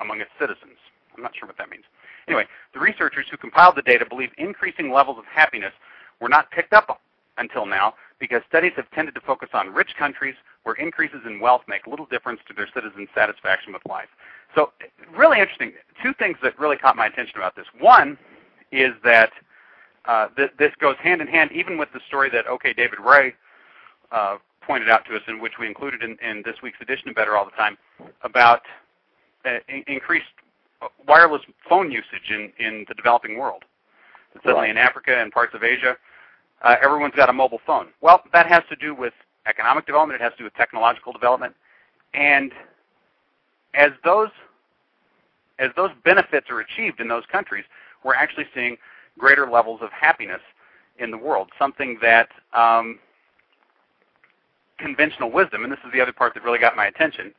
among 0.00 0.20
its 0.20 0.30
citizens. 0.38 0.78
I'm 1.16 1.22
not 1.22 1.34
sure 1.36 1.48
what 1.48 1.58
that 1.58 1.68
means. 1.68 1.84
Anyway, 2.28 2.46
the 2.72 2.78
researchers 2.78 3.26
who 3.28 3.36
compiled 3.36 3.74
the 3.74 3.82
data 3.82 4.06
believe 4.08 4.30
increasing 4.38 4.92
levels 4.92 5.18
of 5.18 5.24
happiness 5.24 5.72
were 6.20 6.28
not 6.28 6.50
picked 6.52 6.72
up 6.72 7.00
until 7.38 7.66
now 7.66 7.94
because 8.20 8.42
studies 8.48 8.72
have 8.76 8.88
tended 8.92 9.16
to 9.16 9.20
focus 9.20 9.48
on 9.52 9.74
rich 9.74 9.96
countries 9.98 10.36
where 10.62 10.76
increases 10.76 11.22
in 11.26 11.40
wealth 11.40 11.62
make 11.66 11.88
little 11.88 12.06
difference 12.06 12.40
to 12.46 12.54
their 12.54 12.68
citizens' 12.72 13.08
satisfaction 13.16 13.72
with 13.72 13.82
life. 13.88 14.08
So, 14.54 14.72
really 15.16 15.40
interesting. 15.40 15.72
Two 16.00 16.12
things 16.14 16.36
that 16.42 16.56
really 16.56 16.76
caught 16.76 16.94
my 16.94 17.06
attention 17.06 17.36
about 17.36 17.56
this. 17.56 17.66
One 17.80 18.16
is 18.72 18.92
that 19.04 19.30
uh, 20.06 20.28
th- 20.36 20.50
this 20.58 20.72
goes 20.80 20.96
hand 21.00 21.20
in 21.20 21.28
hand 21.28 21.52
even 21.52 21.78
with 21.78 21.88
the 21.94 22.00
story 22.08 22.28
that 22.30 22.46
OK 22.46 22.72
David 22.72 22.98
Ray 22.98 23.34
uh, 24.10 24.38
pointed 24.60 24.88
out 24.90 25.04
to 25.06 25.14
us, 25.16 25.22
and 25.26 25.40
which 25.40 25.54
we 25.60 25.66
included 25.66 26.02
in, 26.02 26.16
in 26.28 26.42
this 26.44 26.56
week's 26.62 26.80
edition 26.80 27.08
of 27.08 27.14
Better 27.14 27.36
All 27.36 27.44
the 27.44 27.50
Time, 27.52 27.76
about 28.22 28.62
uh, 29.44 29.58
in- 29.68 29.84
increased 29.86 30.26
wireless 31.06 31.42
phone 31.68 31.90
usage 31.90 32.30
in, 32.30 32.52
in 32.58 32.84
the 32.88 32.94
developing 32.94 33.38
world. 33.38 33.64
Suddenly, 34.44 34.60
Right. 34.62 34.70
in 34.70 34.78
Africa 34.78 35.16
and 35.20 35.30
parts 35.30 35.54
of 35.54 35.62
Asia, 35.62 35.96
uh, 36.62 36.76
everyone's 36.82 37.14
got 37.14 37.28
a 37.28 37.32
mobile 37.32 37.60
phone. 37.66 37.88
Well, 38.00 38.22
that 38.32 38.46
has 38.46 38.62
to 38.70 38.76
do 38.76 38.94
with 38.94 39.12
economic 39.46 39.84
development. 39.86 40.20
It 40.20 40.24
has 40.24 40.32
to 40.32 40.38
do 40.38 40.44
with 40.44 40.54
technological 40.54 41.12
development, 41.12 41.54
and 42.14 42.52
as 43.74 43.90
those 44.04 44.30
as 45.58 45.70
those 45.76 45.90
benefits 46.04 46.48
are 46.50 46.60
achieved 46.60 46.98
in 47.00 47.08
those 47.08 47.24
countries, 47.30 47.64
we're 48.04 48.14
actually 48.14 48.46
seeing 48.54 48.76
greater 49.18 49.48
levels 49.48 49.80
of 49.82 49.90
happiness 49.90 50.40
in 50.98 51.10
the 51.10 51.18
world. 51.18 51.50
Something 51.58 51.98
that 52.02 52.28
um, 52.54 52.98
conventional 54.78 55.30
wisdom, 55.30 55.64
and 55.64 55.72
this 55.72 55.80
is 55.84 55.92
the 55.92 56.00
other 56.00 56.12
part 56.12 56.34
that 56.34 56.42
really 56.42 56.58
got 56.58 56.76
my 56.76 56.86
attention, 56.86 57.32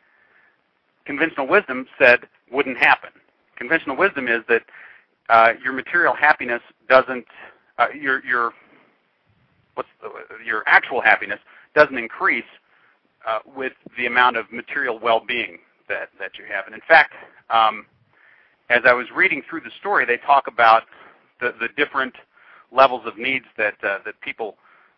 conventional 1.05 1.47
wisdom 1.47 1.85
said 1.99 2.21
wouldn't 2.51 2.77
happen. 2.77 3.09
Conventional 3.57 3.95
wisdom 3.95 4.27
is 4.27 4.41
that 4.47 4.63
uh, 5.29 5.53
your 5.63 5.73
material 5.73 6.13
happiness 6.13 6.61
doesn't, 6.89 7.25
uh, 7.77 7.87
your 7.99 8.23
your 8.25 8.53
what's 9.75 9.89
the, 10.01 10.09
your 10.45 10.63
actual 10.65 11.01
happiness 11.01 11.39
doesn't 11.75 11.97
increase 11.97 12.43
uh, 13.27 13.39
with 13.55 13.73
the 13.97 14.05
amount 14.05 14.37
of 14.37 14.51
material 14.51 14.99
well-being 14.99 15.59
that 15.89 16.09
that 16.19 16.37
you 16.37 16.45
have. 16.45 16.65
And 16.65 16.75
in 16.75 16.81
fact, 16.87 17.13
um, 17.49 17.85
as 18.73 18.81
I 18.85 18.93
was 18.93 19.07
reading 19.15 19.41
through 19.47 19.61
the 19.61 19.71
story, 19.79 20.05
they 20.05 20.17
talk 20.17 20.47
about 20.47 20.83
the 21.39 21.53
the 21.59 21.69
different 21.77 22.15
levels 22.71 23.03
of 23.05 23.17
needs 23.17 23.45
that 23.57 23.75
uh, 23.83 23.99
that 24.05 24.19
people 24.21 24.55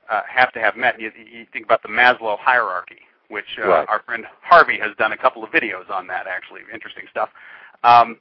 uh, 0.09 0.21
have 0.27 0.51
to 0.53 0.59
have 0.59 0.75
met. 0.77 0.99
You, 0.99 1.11
you 1.15 1.45
think 1.51 1.65
about 1.65 1.81
the 1.81 1.89
Maslow 1.89 2.37
hierarchy, 2.39 2.99
which 3.29 3.45
uh, 3.61 3.67
Right. 3.67 3.89
our 3.89 4.01
friend 4.05 4.25
Harvey 4.41 4.79
has 4.79 4.95
done 4.97 5.11
a 5.11 5.17
couple 5.17 5.43
of 5.43 5.49
videos 5.51 5.89
on 5.89 6.07
that. 6.07 6.25
Actually, 6.27 6.61
interesting 6.73 7.05
stuff. 7.11 7.29
Um, 7.83 8.17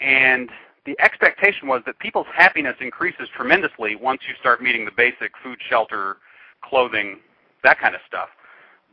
and 0.00 0.48
the 0.86 0.96
expectation 1.00 1.68
was 1.68 1.82
that 1.86 1.98
people's 1.98 2.26
happiness 2.34 2.76
increases 2.80 3.28
tremendously 3.36 3.94
once 3.94 4.22
you 4.26 4.34
start 4.40 4.62
meeting 4.62 4.84
the 4.84 4.90
basic 4.96 5.32
food, 5.42 5.58
shelter, 5.68 6.16
clothing, 6.62 7.20
that 7.62 7.78
kind 7.78 7.94
of 7.94 8.00
stuff. 8.06 8.28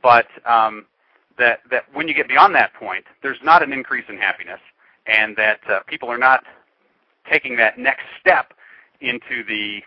But 0.04 0.28
um, 0.46 0.86
that 1.38 1.62
that 1.72 1.86
when 1.94 2.08
you 2.08 2.14
get 2.14 2.28
beyond 2.28 2.54
that 2.56 2.74
point, 2.74 3.06
there's 3.24 3.40
not 3.44 3.64
an 3.64 3.72
increase 3.74 4.06
in 4.10 4.18
happiness, 4.18 4.60
and 5.08 5.36
that 5.36 5.60
uh, 5.70 5.80
people 5.88 6.10
are 6.10 6.18
not 6.18 6.44
taking 7.32 7.56
that 7.58 7.78
next 7.78 8.04
step 8.20 8.54
into 9.02 9.44
the 9.48 9.82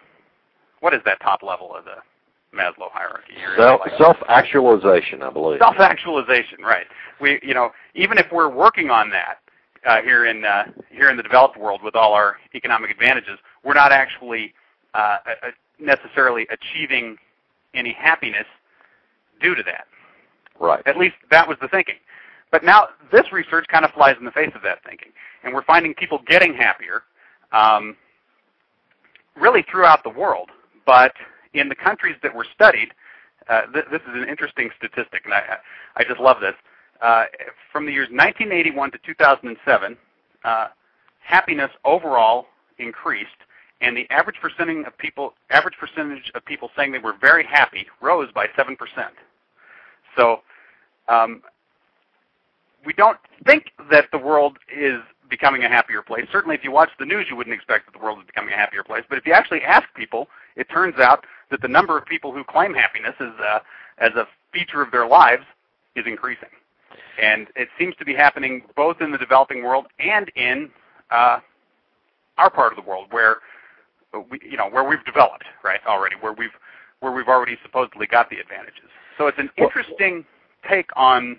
what 0.80 0.94
is 0.94 1.00
that 1.04 1.20
top 1.20 1.42
level 1.42 1.74
of 1.74 1.84
the 1.84 1.96
Maslow 2.56 2.90
hierarchy? 2.92 3.34
Self, 3.56 3.80
self-actualization, 3.98 5.22
I 5.22 5.30
believe. 5.30 5.58
Self-actualization, 5.60 6.60
right? 6.62 6.86
We, 7.20 7.40
you 7.42 7.54
know, 7.54 7.70
even 7.94 8.18
if 8.18 8.26
we're 8.30 8.50
working 8.50 8.90
on 8.90 9.08
that 9.10 9.36
uh, 9.86 10.02
here 10.02 10.26
in 10.26 10.44
uh, 10.44 10.64
here 10.90 11.08
in 11.08 11.16
the 11.16 11.22
developed 11.22 11.58
world 11.58 11.80
with 11.82 11.94
all 11.94 12.12
our 12.12 12.36
economic 12.54 12.90
advantages, 12.90 13.38
we're 13.64 13.74
not 13.74 13.92
actually 13.92 14.52
uh, 14.94 15.18
necessarily 15.78 16.46
achieving 16.50 17.16
any 17.74 17.92
happiness 17.92 18.46
due 19.40 19.54
to 19.54 19.62
that. 19.62 19.86
Right. 20.60 20.82
At 20.86 20.96
least 20.96 21.16
that 21.30 21.48
was 21.48 21.56
the 21.60 21.68
thinking. 21.68 21.96
But 22.52 22.62
now 22.62 22.88
this 23.10 23.32
research 23.32 23.66
kind 23.68 23.84
of 23.84 23.90
flies 23.92 24.16
in 24.18 24.24
the 24.24 24.30
face 24.30 24.52
of 24.54 24.62
that 24.62 24.84
thinking, 24.84 25.10
and 25.42 25.52
we're 25.52 25.64
finding 25.64 25.94
people 25.94 26.20
getting 26.26 26.54
happier, 26.54 27.02
um, 27.50 27.96
really 29.34 29.64
throughout 29.68 30.04
the 30.04 30.10
world. 30.10 30.50
But 30.86 31.14
in 31.54 31.68
the 31.68 31.74
countries 31.74 32.16
that 32.22 32.32
were 32.32 32.46
studied, 32.54 32.88
uh, 33.48 33.62
th- 33.72 33.86
this 33.90 34.02
is 34.02 34.14
an 34.14 34.28
interesting 34.28 34.70
statistic, 34.76 35.22
and 35.24 35.34
I, 35.34 35.56
I 35.96 36.04
just 36.04 36.20
love 36.20 36.40
this. 36.40 36.54
Uh, 37.00 37.24
from 37.72 37.86
the 37.86 37.92
years 37.92 38.08
1981 38.10 38.92
to 38.92 38.98
2007, 39.04 39.96
uh, 40.44 40.68
happiness 41.20 41.70
overall 41.84 42.46
increased, 42.78 43.30
and 43.80 43.96
the 43.96 44.08
average 44.10 44.36
percentage 44.40 44.86
of 44.86 44.96
people 44.98 45.34
average 45.50 45.74
percentage 45.80 46.30
of 46.34 46.44
people 46.44 46.70
saying 46.76 46.92
they 46.92 46.98
were 46.98 47.14
very 47.20 47.44
happy 47.44 47.86
rose 48.00 48.30
by 48.32 48.46
seven 48.56 48.76
percent. 48.76 49.14
So 50.16 50.42
um, 51.08 51.42
we 52.84 52.92
don't 52.92 53.18
think 53.46 53.72
that 53.90 54.06
the 54.12 54.18
world 54.18 54.58
is 54.74 55.00
becoming 55.28 55.64
a 55.64 55.68
happier 55.68 56.02
place. 56.02 56.26
Certainly, 56.30 56.56
if 56.56 56.64
you 56.64 56.70
watch 56.70 56.90
the 56.98 57.06
news, 57.06 57.26
you 57.30 57.36
wouldn't 57.36 57.54
expect 57.54 57.86
that 57.86 57.98
the 57.98 58.04
world 58.04 58.18
is 58.18 58.26
becoming 58.26 58.52
a 58.52 58.56
happier 58.56 58.82
place. 58.82 59.04
But 59.08 59.18
if 59.18 59.26
you 59.26 59.32
actually 59.32 59.62
ask 59.62 59.88
people, 59.94 60.28
it 60.56 60.68
turns 60.68 60.98
out 60.98 61.24
that 61.50 61.62
the 61.62 61.68
number 61.68 61.96
of 61.96 62.04
people 62.04 62.32
who 62.32 62.44
claim 62.44 62.74
happiness 62.74 63.14
as 63.18 63.32
a, 63.40 63.62
as 63.98 64.12
a 64.14 64.26
feature 64.52 64.82
of 64.82 64.90
their 64.90 65.06
lives 65.06 65.44
is 65.96 66.04
increasing. 66.06 66.48
And 67.20 67.48
it 67.56 67.68
seems 67.78 67.94
to 67.96 68.04
be 68.04 68.14
happening 68.14 68.62
both 68.76 69.00
in 69.00 69.10
the 69.12 69.18
developing 69.18 69.62
world 69.62 69.86
and 69.98 70.30
in 70.36 70.70
uh, 71.10 71.38
our 72.38 72.50
part 72.50 72.72
of 72.72 72.82
the 72.82 72.88
world, 72.88 73.08
where 73.10 73.36
we, 74.30 74.40
you 74.42 74.56
know, 74.56 74.68
where 74.68 74.84
we've 74.84 75.04
developed, 75.04 75.44
right, 75.62 75.80
already, 75.86 76.16
where 76.20 76.32
we've 76.32 76.50
where 77.00 77.12
we've 77.12 77.28
already 77.28 77.58
supposedly 77.62 78.06
got 78.06 78.30
the 78.30 78.38
advantages. 78.38 78.88
So 79.18 79.26
it's 79.26 79.38
an 79.38 79.50
interesting 79.56 80.24
take 80.68 80.88
on, 80.94 81.38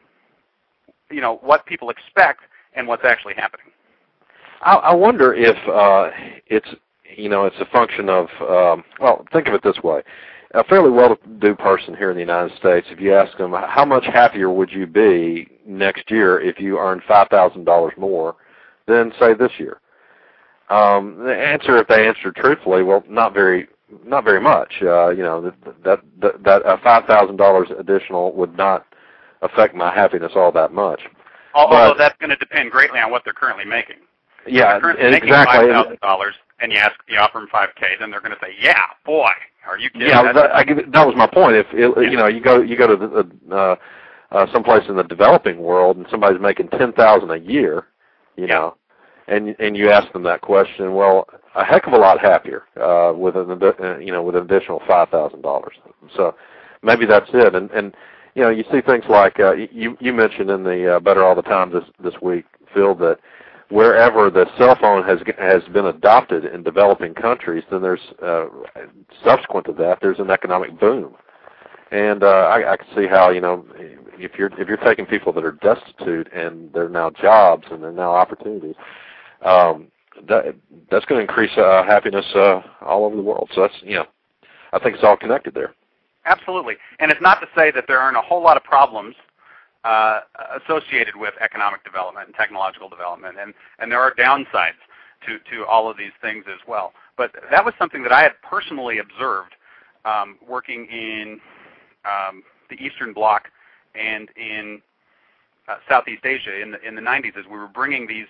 you 1.11 1.21
know, 1.21 1.37
what 1.37 1.65
people 1.65 1.89
expect 1.89 2.41
and 2.75 2.87
what's 2.87 3.05
actually 3.05 3.35
happening. 3.35 3.67
I, 4.61 4.75
I 4.75 4.95
wonder 4.95 5.33
if 5.33 5.57
uh, 5.67 6.09
it's 6.47 6.67
you 7.15 7.29
know 7.29 7.45
it's 7.45 7.55
a 7.59 7.65
function 7.65 8.09
of 8.09 8.27
um, 8.41 8.83
well, 8.99 9.25
think 9.31 9.47
of 9.47 9.53
it 9.53 9.63
this 9.63 9.77
way: 9.83 10.01
a 10.53 10.63
fairly 10.63 10.89
well-to-do 10.89 11.55
person 11.55 11.95
here 11.95 12.11
in 12.11 12.15
the 12.15 12.21
United 12.21 12.55
States, 12.57 12.87
if 12.89 12.99
you 12.99 13.13
ask 13.13 13.37
them 13.37 13.51
how 13.51 13.85
much 13.85 14.05
happier 14.05 14.49
would 14.49 14.71
you 14.71 14.85
be 14.87 15.49
next 15.65 16.09
year 16.11 16.39
if 16.39 16.59
you 16.59 16.77
earned 16.77 17.01
five 17.07 17.27
thousand 17.29 17.65
dollars 17.65 17.93
more 17.97 18.35
than 18.87 19.11
say 19.19 19.33
this 19.33 19.51
year, 19.57 19.79
um, 20.69 21.17
the 21.23 21.35
answer, 21.35 21.77
if 21.77 21.87
they 21.87 22.07
answer 22.07 22.31
truthfully, 22.31 22.83
well, 22.83 23.03
not 23.09 23.33
very, 23.33 23.67
not 24.05 24.23
very 24.23 24.41
much. 24.41 24.71
Uh, 24.81 25.09
you 25.09 25.23
know 25.23 25.41
that 25.41 25.83
that 25.83 25.99
that, 26.21 26.43
that 26.43 26.65
uh, 26.65 26.77
five 26.83 27.05
thousand 27.05 27.37
dollars 27.37 27.69
additional 27.77 28.33
would 28.33 28.55
not 28.57 28.85
affect 29.43 29.75
my 29.75 29.93
happiness 29.93 30.31
all 30.35 30.51
that 30.51 30.73
much. 30.73 31.01
Although 31.53 31.91
but, 31.91 31.97
that's 31.97 32.17
going 32.19 32.31
to 32.31 32.35
depend 32.37 32.71
greatly 32.71 32.99
on 32.99 33.11
what 33.11 33.23
they're 33.23 33.33
currently 33.33 33.65
making. 33.65 33.97
Yeah, 34.47 34.77
exactly. 34.77 35.03
making 35.03 35.29
exactly. 35.29 35.55
Five 35.55 35.69
thousand 35.69 35.99
dollars, 36.01 36.35
and 36.59 36.71
you 36.71 36.77
ask, 36.77 36.95
you 37.07 37.17
offer 37.17 37.39
them 37.39 37.47
five 37.51 37.69
k, 37.75 37.85
then 37.99 38.11
they're 38.11 38.21
going 38.21 38.33
to 38.33 38.39
say, 38.41 38.53
"Yeah, 38.59 38.83
boy, 39.05 39.29
are 39.65 39.77
you 39.77 39.89
kidding?" 39.89 40.09
Yeah, 40.09 40.33
that, 40.33 40.51
I, 40.51 40.63
that 40.65 41.05
was 41.05 41.15
my 41.15 41.27
point. 41.27 41.55
If 41.55 41.67
it, 41.71 41.93
yeah. 41.95 42.09
you 42.09 42.17
know, 42.17 42.27
you 42.27 42.41
go 42.41 42.61
you 42.61 42.77
go 42.77 42.87
to 42.87 42.97
the, 42.97 43.55
uh, 43.55 43.75
uh, 44.31 44.51
someplace 44.51 44.83
in 44.89 44.95
the 44.95 45.03
developing 45.03 45.59
world, 45.59 45.97
and 45.97 46.05
somebody's 46.09 46.41
making 46.41 46.69
ten 46.69 46.91
thousand 46.93 47.31
a 47.31 47.37
year, 47.37 47.87
you 48.35 48.47
yeah. 48.47 48.55
know, 48.55 48.77
and 49.27 49.55
and 49.59 49.77
you 49.77 49.89
ask 49.89 50.11
them 50.11 50.23
that 50.23 50.41
question, 50.41 50.93
well, 50.93 51.27
a 51.55 51.63
heck 51.63 51.87
of 51.87 51.93
a 51.93 51.97
lot 51.97 52.19
happier 52.19 52.63
uh, 52.81 53.13
with 53.15 53.37
an 53.37 53.61
uh, 53.61 53.97
you 53.97 54.11
know 54.11 54.23
with 54.23 54.35
an 54.35 54.43
additional 54.43 54.81
five 54.87 55.09
thousand 55.09 55.41
dollars. 55.41 55.75
So 56.17 56.35
maybe 56.81 57.05
that's 57.05 57.29
it, 57.33 57.55
and 57.55 57.71
and 57.71 57.95
you 58.35 58.41
know 58.41 58.49
you 58.49 58.63
see 58.71 58.81
things 58.81 59.05
like 59.09 59.39
uh, 59.39 59.53
you 59.53 59.97
you 59.99 60.13
mentioned 60.13 60.49
in 60.49 60.63
the 60.63 60.95
uh, 60.95 60.99
Better 60.99 61.23
All 61.23 61.35
the 61.35 61.41
Time 61.41 61.71
this 61.71 61.83
this 62.03 62.19
week, 62.21 62.45
Phil, 62.73 62.95
that 62.95 63.19
wherever 63.69 64.29
the 64.29 64.45
cell 64.57 64.77
phone 64.79 65.03
has 65.03 65.19
has 65.37 65.63
been 65.73 65.85
adopted 65.85 66.45
in 66.45 66.63
developing 66.63 67.13
countries, 67.13 67.63
then 67.71 67.81
there's 67.81 68.13
uh, 68.21 68.45
subsequent 69.23 69.65
to 69.67 69.73
that 69.73 69.99
there's 70.01 70.19
an 70.19 70.31
economic 70.31 70.79
boom, 70.79 71.15
and 71.91 72.23
uh, 72.23 72.27
I, 72.27 72.73
I 72.73 72.77
can 72.77 72.87
see 72.95 73.07
how 73.07 73.29
you 73.29 73.41
know 73.41 73.65
if 74.17 74.33
you're 74.37 74.51
if 74.59 74.67
you're 74.67 74.77
taking 74.77 75.05
people 75.05 75.33
that 75.33 75.45
are 75.45 75.53
destitute 75.53 76.31
and 76.33 76.71
they're 76.73 76.89
now 76.89 77.09
jobs 77.09 77.65
and 77.71 77.83
they're 77.83 77.91
now 77.91 78.11
opportunities, 78.11 78.75
um, 79.43 79.87
that 80.27 80.55
that's 80.89 81.05
going 81.05 81.19
to 81.19 81.29
increase 81.29 81.55
uh, 81.57 81.83
happiness 81.83 82.25
uh, 82.35 82.61
all 82.81 83.05
over 83.05 83.15
the 83.15 83.21
world. 83.21 83.49
So 83.53 83.61
that's 83.61 83.75
you 83.81 83.95
know, 83.95 84.05
I 84.71 84.79
think 84.79 84.95
it's 84.95 85.03
all 85.03 85.17
connected 85.17 85.53
there. 85.53 85.73
Absolutely, 86.25 86.75
and 86.99 87.11
it's 87.11 87.21
not 87.21 87.41
to 87.41 87.47
say 87.55 87.71
that 87.71 87.85
there 87.87 87.99
aren't 87.99 88.17
a 88.17 88.21
whole 88.21 88.41
lot 88.41 88.55
of 88.57 88.63
problems 88.63 89.15
uh, 89.83 90.21
associated 90.63 91.15
with 91.15 91.33
economic 91.41 91.83
development 91.83 92.27
and 92.27 92.35
technological 92.35 92.87
development, 92.87 93.35
and, 93.39 93.53
and 93.79 93.91
there 93.91 93.99
are 93.99 94.13
downsides 94.15 94.79
to, 95.25 95.39
to 95.51 95.65
all 95.65 95.89
of 95.89 95.97
these 95.97 96.11
things 96.21 96.45
as 96.47 96.59
well. 96.67 96.93
But 97.17 97.31
that 97.51 97.63
was 97.63 97.73
something 97.77 98.03
that 98.03 98.11
I 98.11 98.21
had 98.21 98.33
personally 98.41 98.99
observed 98.99 99.55
um, 100.05 100.37
working 100.47 100.85
in 100.85 101.39
um, 102.05 102.43
the 102.69 102.75
Eastern 102.75 103.13
Bloc 103.13 103.49
and 103.95 104.29
in 104.35 104.81
uh, 105.67 105.75
Southeast 105.89 106.25
Asia 106.25 106.61
in 106.61 106.71
the 106.71 106.81
in 106.81 106.95
the 106.95 107.01
90s 107.01 107.37
as 107.37 107.45
we 107.45 107.57
were 107.57 107.67
bringing 107.67 108.07
these 108.07 108.27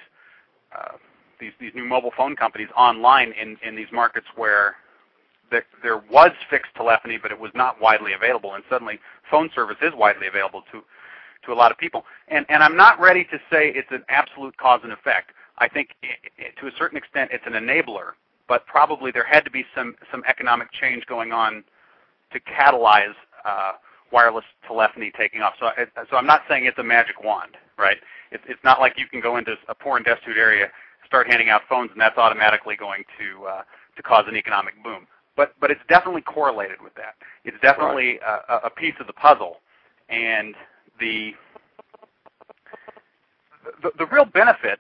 uh, 0.76 0.98
these 1.40 1.52
these 1.60 1.72
new 1.74 1.86
mobile 1.86 2.12
phone 2.16 2.36
companies 2.36 2.68
online 2.78 3.34
in 3.40 3.58
in 3.66 3.76
these 3.76 3.88
markets 3.92 4.28
where 4.36 4.76
there, 5.52 5.66
there 5.82 5.98
was 6.12 6.32
fixed 6.50 6.74
telephony, 6.76 7.18
but 7.22 7.32
it 7.32 7.40
was 7.40 7.52
not 7.54 7.80
widely 7.82 8.14
available, 8.14 8.56
and 8.56 8.64
suddenly 8.70 9.00
phone 9.30 9.50
service 9.54 9.78
is 9.82 9.94
widely 9.96 10.28
available 10.28 10.64
to 10.72 10.84
to 11.46 11.52
a 11.52 11.54
lot 11.54 11.72
of 11.72 11.78
people. 11.78 12.06
And, 12.30 12.46
and 12.50 12.64
I'm 12.64 12.76
not 12.78 13.00
ready 13.00 13.26
to 13.26 13.38
say 13.52 13.72
it's 13.76 13.92
an 13.92 14.04
absolute 14.10 14.56
cause 14.58 14.80
and 14.84 14.94
effect. 14.94 15.32
I 15.58 15.68
think 15.68 15.90
it, 16.02 16.32
it, 16.38 16.54
to 16.62 16.68
a 16.68 16.72
certain 16.78 16.98
extent 16.98 17.32
it's 17.34 17.44
an 17.46 17.54
enabler, 17.54 18.12
but 18.48 18.66
probably 18.66 19.12
there 19.12 19.26
had 19.26 19.44
to 19.46 19.52
be 19.52 19.66
some, 19.76 19.96
some 20.12 20.24
economic 20.28 20.72
change 20.72 21.06
going 21.06 21.32
on 21.32 21.64
to 22.32 22.40
catalyze 22.40 23.14
uh, 23.46 23.74
wireless 24.12 24.46
telephony 24.66 25.12
taking 25.18 25.42
off. 25.42 25.54
So, 25.60 25.68
I, 25.68 25.86
so 26.10 26.18
I'm 26.18 26.26
not 26.26 26.44
saying 26.48 26.66
it's 26.66 26.78
a 26.80 26.84
magic 26.84 27.24
wand, 27.24 27.58
right? 27.78 27.98
It's, 28.32 28.44
it's 28.48 28.64
not 28.64 28.80
like 28.80 28.94
you 28.98 29.08
can 29.08 29.20
go 29.22 29.38
into 29.38 29.56
a 29.68 29.76
poor 29.76 29.98
and 29.98 30.06
destitute 30.06 30.38
area, 30.38 30.68
start 31.06 31.28
handing 31.28 31.50
out 31.50 31.62
phones, 31.70 31.92
and 31.92 32.00
that's 32.00 32.18
automatically 32.18 32.76
going 32.76 33.04
to 33.20 33.46
uh, 33.46 33.62
to 33.96 34.02
cause 34.02 34.26
an 34.28 34.36
economic 34.36 34.82
boom. 34.84 35.06
But 35.36 35.54
but 35.60 35.72
it's 35.72 35.82
definitely 35.90 36.22
correlated 36.22 36.82
with 36.82 36.94
that. 36.96 37.16
It's 37.44 37.58
definitely 37.62 38.20
right. 38.20 38.42
a, 38.50 38.68
a 38.68 38.70
piece 38.70 38.94
of 39.00 39.08
the 39.08 39.14
puzzle, 39.14 39.58
and 40.10 40.56
the, 41.00 41.32
the 43.82 43.92
the 43.98 44.06
real 44.08 44.26
benefit 44.26 44.80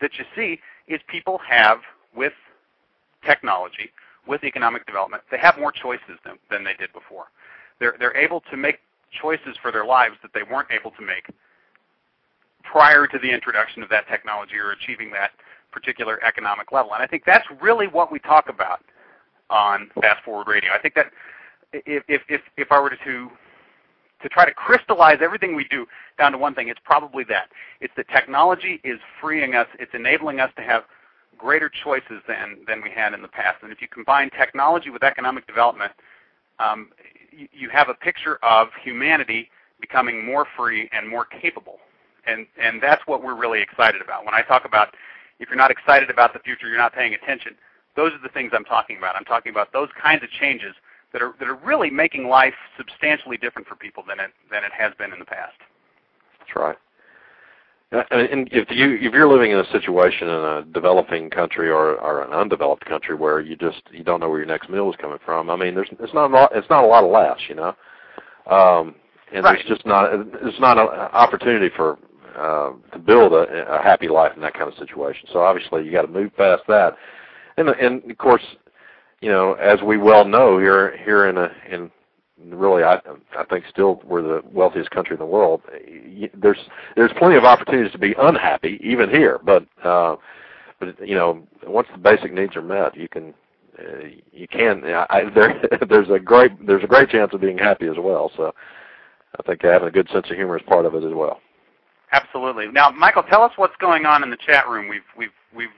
that 0.00 0.10
you 0.18 0.24
see 0.34 0.58
is 0.88 1.00
people 1.08 1.38
have 1.48 1.78
with 2.14 2.32
technology, 3.24 3.90
with 4.26 4.42
economic 4.44 4.84
development, 4.86 5.22
they 5.30 5.38
have 5.38 5.56
more 5.58 5.72
choices 5.72 6.18
than, 6.24 6.38
than 6.50 6.64
they 6.64 6.74
did 6.74 6.92
before. 6.92 7.26
They're 7.78 7.94
they're 7.98 8.16
able 8.16 8.40
to 8.50 8.56
make 8.56 8.80
choices 9.20 9.56
for 9.60 9.70
their 9.70 9.84
lives 9.84 10.16
that 10.22 10.32
they 10.34 10.42
weren't 10.42 10.70
able 10.70 10.90
to 10.92 11.02
make 11.02 11.26
prior 12.64 13.06
to 13.06 13.18
the 13.18 13.30
introduction 13.30 13.82
of 13.82 13.88
that 13.90 14.08
technology 14.08 14.56
or 14.56 14.72
achieving 14.72 15.10
that 15.10 15.30
particular 15.70 16.22
economic 16.24 16.72
level. 16.72 16.94
And 16.94 17.02
I 17.02 17.06
think 17.06 17.24
that's 17.24 17.46
really 17.60 17.86
what 17.86 18.10
we 18.12 18.18
talk 18.18 18.48
about 18.48 18.80
on 19.52 19.90
Fast 20.00 20.24
Forward 20.24 20.48
Radio. 20.48 20.70
I 20.72 20.78
think 20.78 20.94
that 20.94 21.12
if 21.72 22.02
if 22.08 22.40
if 22.56 22.72
I 22.72 22.80
were 22.80 22.90
to 22.90 23.30
to 24.22 24.28
try 24.28 24.44
to 24.44 24.54
crystallize 24.54 25.18
everything 25.20 25.54
we 25.54 25.64
do 25.64 25.86
down 26.18 26.32
to 26.32 26.38
one 26.38 26.54
thing, 26.54 26.68
it's 26.68 26.80
probably 26.84 27.24
that. 27.24 27.48
It's 27.80 27.92
that 27.96 28.08
technology 28.08 28.80
is 28.84 28.98
freeing 29.20 29.54
us, 29.54 29.66
it's 29.78 29.92
enabling 29.94 30.40
us 30.40 30.50
to 30.56 30.62
have 30.62 30.84
greater 31.36 31.68
choices 31.68 32.22
than, 32.28 32.58
than 32.68 32.82
we 32.82 32.90
had 32.90 33.14
in 33.14 33.22
the 33.22 33.28
past. 33.28 33.56
And 33.62 33.72
if 33.72 33.82
you 33.82 33.88
combine 33.88 34.30
technology 34.30 34.90
with 34.90 35.02
economic 35.02 35.46
development, 35.48 35.90
um, 36.60 36.90
you, 37.32 37.48
you 37.52 37.68
have 37.70 37.88
a 37.88 37.94
picture 37.94 38.38
of 38.44 38.68
humanity 38.82 39.50
becoming 39.80 40.24
more 40.24 40.46
free 40.56 40.88
and 40.92 41.08
more 41.08 41.24
capable. 41.24 41.78
And, 42.26 42.46
and 42.62 42.80
that's 42.80 43.02
what 43.06 43.24
we're 43.24 43.34
really 43.34 43.60
excited 43.60 44.00
about. 44.00 44.24
When 44.24 44.34
I 44.34 44.42
talk 44.42 44.64
about 44.64 44.94
if 45.40 45.48
you're 45.48 45.58
not 45.58 45.72
excited 45.72 46.08
about 46.08 46.32
the 46.32 46.38
future, 46.38 46.68
you're 46.68 46.78
not 46.78 46.94
paying 46.94 47.14
attention, 47.14 47.56
those 47.96 48.12
are 48.12 48.22
the 48.22 48.28
things 48.28 48.52
I'm 48.54 48.64
talking 48.64 48.98
about. 48.98 49.16
I'm 49.16 49.24
talking 49.24 49.50
about 49.50 49.72
those 49.72 49.88
kinds 50.00 50.22
of 50.22 50.30
changes 50.30 50.74
that 51.12 51.22
are 51.22 51.34
that 51.38 51.48
are 51.48 51.56
really 51.56 51.90
making 51.90 52.28
life 52.28 52.54
substantially 52.76 53.36
different 53.36 53.68
for 53.68 53.76
people 53.76 54.02
than 54.06 54.20
it 54.20 54.30
than 54.50 54.64
it 54.64 54.72
has 54.76 54.92
been 54.98 55.12
in 55.12 55.18
the 55.18 55.24
past. 55.24 55.54
That's 56.40 56.56
right. 56.56 56.76
And 57.92 58.48
if 58.50 58.70
you 58.70 58.94
if 58.94 59.12
you're 59.12 59.28
living 59.28 59.50
in 59.50 59.58
a 59.58 59.70
situation 59.70 60.26
in 60.26 60.34
a 60.34 60.64
developing 60.72 61.28
country 61.28 61.68
or 61.68 61.96
or 62.00 62.22
an 62.22 62.32
undeveloped 62.32 62.86
country 62.86 63.14
where 63.14 63.40
you 63.40 63.54
just 63.54 63.82
you 63.90 64.02
don't 64.02 64.20
know 64.20 64.30
where 64.30 64.38
your 64.38 64.46
next 64.46 64.70
meal 64.70 64.88
is 64.88 64.96
coming 64.96 65.18
from, 65.24 65.50
I 65.50 65.56
mean, 65.56 65.74
there's 65.74 65.90
it's 66.00 66.14
not 66.14 66.30
a 66.30 66.34
lot, 66.34 66.52
it's 66.54 66.70
not 66.70 66.84
a 66.84 66.86
lot 66.86 67.04
of 67.04 67.10
laughs, 67.10 67.42
you 67.50 67.54
know, 67.54 67.76
um, 68.50 68.94
and 69.30 69.44
Right. 69.44 69.58
there's 69.58 69.68
just 69.68 69.84
not 69.84 70.08
it's 70.10 70.58
not 70.58 70.78
an 70.78 70.88
opportunity 70.88 71.68
for 71.76 71.98
uh, 72.34 72.72
to 72.92 72.98
build 72.98 73.34
a, 73.34 73.74
a 73.74 73.82
happy 73.82 74.08
life 74.08 74.32
in 74.36 74.40
that 74.40 74.54
kind 74.54 74.72
of 74.72 74.78
situation. 74.78 75.28
So 75.30 75.40
obviously 75.40 75.84
you 75.84 75.92
got 75.92 76.02
to 76.02 76.08
move 76.08 76.34
past 76.34 76.62
that, 76.68 76.96
and 77.68 77.78
and 77.80 78.10
of 78.10 78.18
course, 78.18 78.42
you 79.20 79.30
know, 79.30 79.54
as 79.54 79.80
we 79.82 79.96
well 79.96 80.24
know 80.24 80.58
here 80.58 80.96
here 81.04 81.28
in 81.28 81.36
a 81.36 81.50
in 81.70 81.90
really 82.50 82.82
I 82.82 83.00
I 83.36 83.44
think 83.44 83.64
still 83.70 84.00
we're 84.04 84.22
the 84.22 84.42
wealthiest 84.52 84.90
country 84.90 85.14
in 85.14 85.20
the 85.20 85.26
world. 85.26 85.62
There's 86.34 86.58
there's 86.96 87.12
plenty 87.18 87.36
of 87.36 87.44
opportunities 87.44 87.92
to 87.92 87.98
be 87.98 88.14
unhappy 88.18 88.80
even 88.82 89.08
here, 89.10 89.40
but 89.44 89.66
uh, 89.84 90.16
but 90.80 91.06
you 91.06 91.14
know 91.14 91.46
once 91.66 91.88
the 91.92 91.98
basic 91.98 92.32
needs 92.32 92.56
are 92.56 92.62
met, 92.62 92.96
you 92.96 93.08
can 93.08 93.34
uh, 93.78 94.06
you 94.32 94.48
can 94.48 94.84
I, 94.84 95.30
there 95.34 95.60
there's 95.88 96.10
a 96.10 96.18
great 96.18 96.66
there's 96.66 96.84
a 96.84 96.88
great 96.88 97.08
chance 97.08 97.32
of 97.32 97.40
being 97.40 97.58
happy 97.58 97.86
as 97.86 97.96
well. 97.98 98.30
So 98.36 98.54
I 99.38 99.42
think 99.42 99.62
having 99.62 99.88
a 99.88 99.92
good 99.92 100.08
sense 100.12 100.26
of 100.30 100.36
humor 100.36 100.56
is 100.56 100.64
part 100.66 100.86
of 100.86 100.94
it 100.94 101.04
as 101.04 101.14
well. 101.14 101.40
Absolutely. 102.12 102.68
Now, 102.68 102.90
Michael, 102.90 103.22
tell 103.22 103.42
us 103.42 103.52
what's 103.56 103.76
going 103.80 104.04
on 104.04 104.22
in 104.22 104.28
the 104.28 104.36
chat 104.36 104.68
room. 104.68 104.88
We've 104.88 105.00
we've 105.16 105.30
we've 105.54 105.68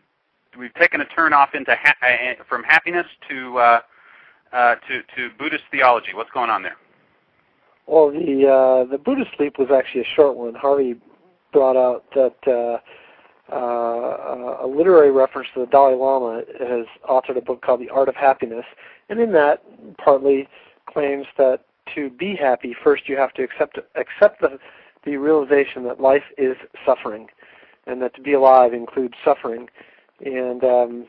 we've 0.59 0.75
taken 0.75 1.01
a 1.01 1.05
turn 1.07 1.33
off 1.33 1.55
into 1.55 1.75
ha- 1.75 1.95
uh, 2.03 2.43
from 2.49 2.63
happiness 2.65 3.07
to 3.29 3.59
uh, 3.59 3.81
uh, 4.53 4.75
to 4.89 5.03
to 5.17 5.31
Buddhist 5.39 5.65
theology. 5.71 6.15
What's 6.15 6.31
going 6.31 6.51
on 6.51 6.63
there? 6.63 6.77
Well, 7.87 8.11
the 8.11 8.49
uh, 8.49 8.91
the 8.91 8.99
Buddhist 8.99 9.33
leap 9.39 9.59
was 9.59 9.69
actually 9.71 10.03
a 10.03 10.15
short 10.17 10.37
one. 10.37 10.55
Harvey 10.55 10.97
brought 11.53 11.77
out 11.77 12.05
that 12.15 12.37
uh, 12.47 12.79
uh, 13.55 14.59
a 14.63 14.67
literary 14.67 15.11
reference 15.11 15.49
to 15.55 15.61
the 15.61 15.67
Dalai 15.67 15.95
Lama 15.95 16.43
has 16.61 16.87
authored 17.09 17.37
a 17.37 17.43
book 17.43 17.63
called 17.63 17.81
The 17.81 17.91
Art 17.91 18.09
of 18.09 18.17
Happiness, 18.17 18.65
and 19.09 19.21
in 19.21 19.33
that 19.33 19.63
partly 19.99 20.49
claims 20.87 21.27
that 21.37 21.61
to 21.95 22.09
be 22.11 22.35
happy, 22.35 22.75
first 22.83 23.09
you 23.09 23.17
have 23.17 23.33
to 23.35 23.43
accept 23.43 23.79
accept 23.95 24.41
the 24.41 24.59
the 25.05 25.17
realization 25.19 25.85
that 25.85 26.01
life 26.01 26.25
is 26.39 26.57
suffering, 26.87 27.29
and 27.87 28.01
that 28.01 28.15
to 28.15 28.23
be 28.23 28.33
alive 28.33 28.73
includes 28.73 29.15
suffering, 29.23 29.69
and 30.25 30.65
um, 30.65 31.07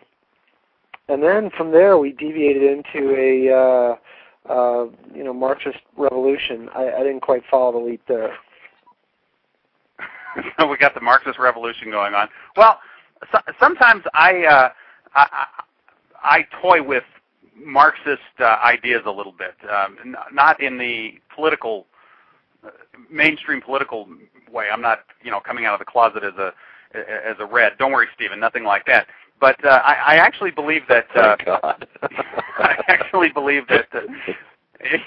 and 1.08 1.24
then 1.24 1.50
from 1.58 1.72
there 1.72 1.98
we 1.98 2.12
deviated 2.12 2.64
into 2.64 3.16
a 3.16 3.52
uh, 3.52 4.52
uh, 4.52 4.88
you 5.14 5.24
know 5.24 5.34
Marxist 5.34 5.80
revolution. 5.98 6.70
I, 6.76 6.92
I 6.92 7.00
didn't 7.00 7.22
quite 7.22 7.44
follow 7.50 7.80
the 7.80 7.86
leap 7.86 8.02
there. 8.08 8.36
we 10.70 10.78
got 10.78 10.94
the 10.94 11.02
Marxist 11.02 11.40
revolution 11.40 11.92
going 11.92 12.14
on. 12.14 12.28
Well, 12.58 12.80
so, 13.32 13.40
sometimes 13.60 14.04
I, 14.14 14.44
uh, 14.46 14.70
I 15.14 15.46
I 16.24 16.48
toy 16.62 16.84
with 16.84 17.04
Marxist 17.56 18.22
uh, 18.40 18.58
ideas 18.64 19.04
a 19.06 19.12
little 19.12 19.32
bit, 19.32 19.56
um, 19.70 19.98
n- 20.04 20.16
not 20.34 20.62
in 20.62 20.78
the 20.78 21.14
political 21.34 21.86
uh, 22.66 22.70
mainstream 23.10 23.62
political 23.62 24.08
way. 24.52 24.68
I'm 24.72 24.82
not 24.82 25.00
you 25.24 25.32
know 25.32 25.40
coming 25.40 25.66
out 25.66 25.74
of 25.74 25.80
the 25.80 25.86
closet 25.86 26.24
as 26.24 26.34
a 26.38 26.54
as 26.96 27.36
a 27.40 27.46
red. 27.46 27.74
Don't 27.78 27.92
worry, 27.92 28.08
Stephen, 28.16 28.40
nothing 28.40 28.64
like 28.64 28.86
that. 28.86 29.08
But 29.40 29.64
uh, 29.66 29.82
I, 29.84 29.94
I 29.94 30.16
actually 30.16 30.52
believe 30.52 30.84
that. 30.88 31.06
Uh, 31.16 31.36
Thank 31.36 31.46
God. 31.46 31.88
I 32.58 32.84
actually 32.88 33.30
believe 33.30 33.68
that. 33.68 33.88
Uh, 33.94 34.02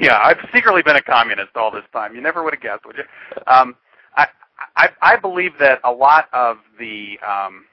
yeah, 0.01 0.19
I've 0.23 0.39
secretly 0.55 0.83
been 0.83 0.97
a 0.97 1.03
communist 1.03 1.57
all 1.57 1.71
this 1.71 1.85
time. 1.93 2.15
You 2.15 2.21
never 2.21 2.43
would 2.43 2.55
have 2.55 2.63
guessed, 2.63 2.85
would 2.87 2.97
you? 2.97 3.05
Um, 3.47 3.77
I, 4.17 4.27
I 4.77 4.89
I 5.01 5.17
believe 5.17 5.53
that 5.61 5.81
a 5.85 5.91
lot 5.91 6.29
of 6.33 6.59
the 6.79 7.19
um, 7.27 7.65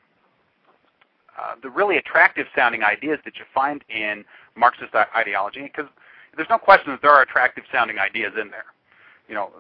uh, 1.38 1.56
the 1.62 1.70
really 1.70 1.98
attractive 1.98 2.48
sounding 2.56 2.84
ideas 2.84 3.20
that 3.26 3.38
you 3.38 3.46
find 3.54 3.84
in 3.90 4.24
Marxist 4.56 4.94
ideology, 5.16 5.64
because 5.64 5.90
there's 6.36 6.50
no 6.50 6.58
question 6.58 6.92
that 6.92 7.02
there 7.02 7.12
are 7.12 7.24
attractive 7.24 7.64
sounding 7.72 8.00
ideas 8.00 8.34
in 8.40 8.50
there. 8.50 8.66
You 9.28 9.36
know, 9.36 9.52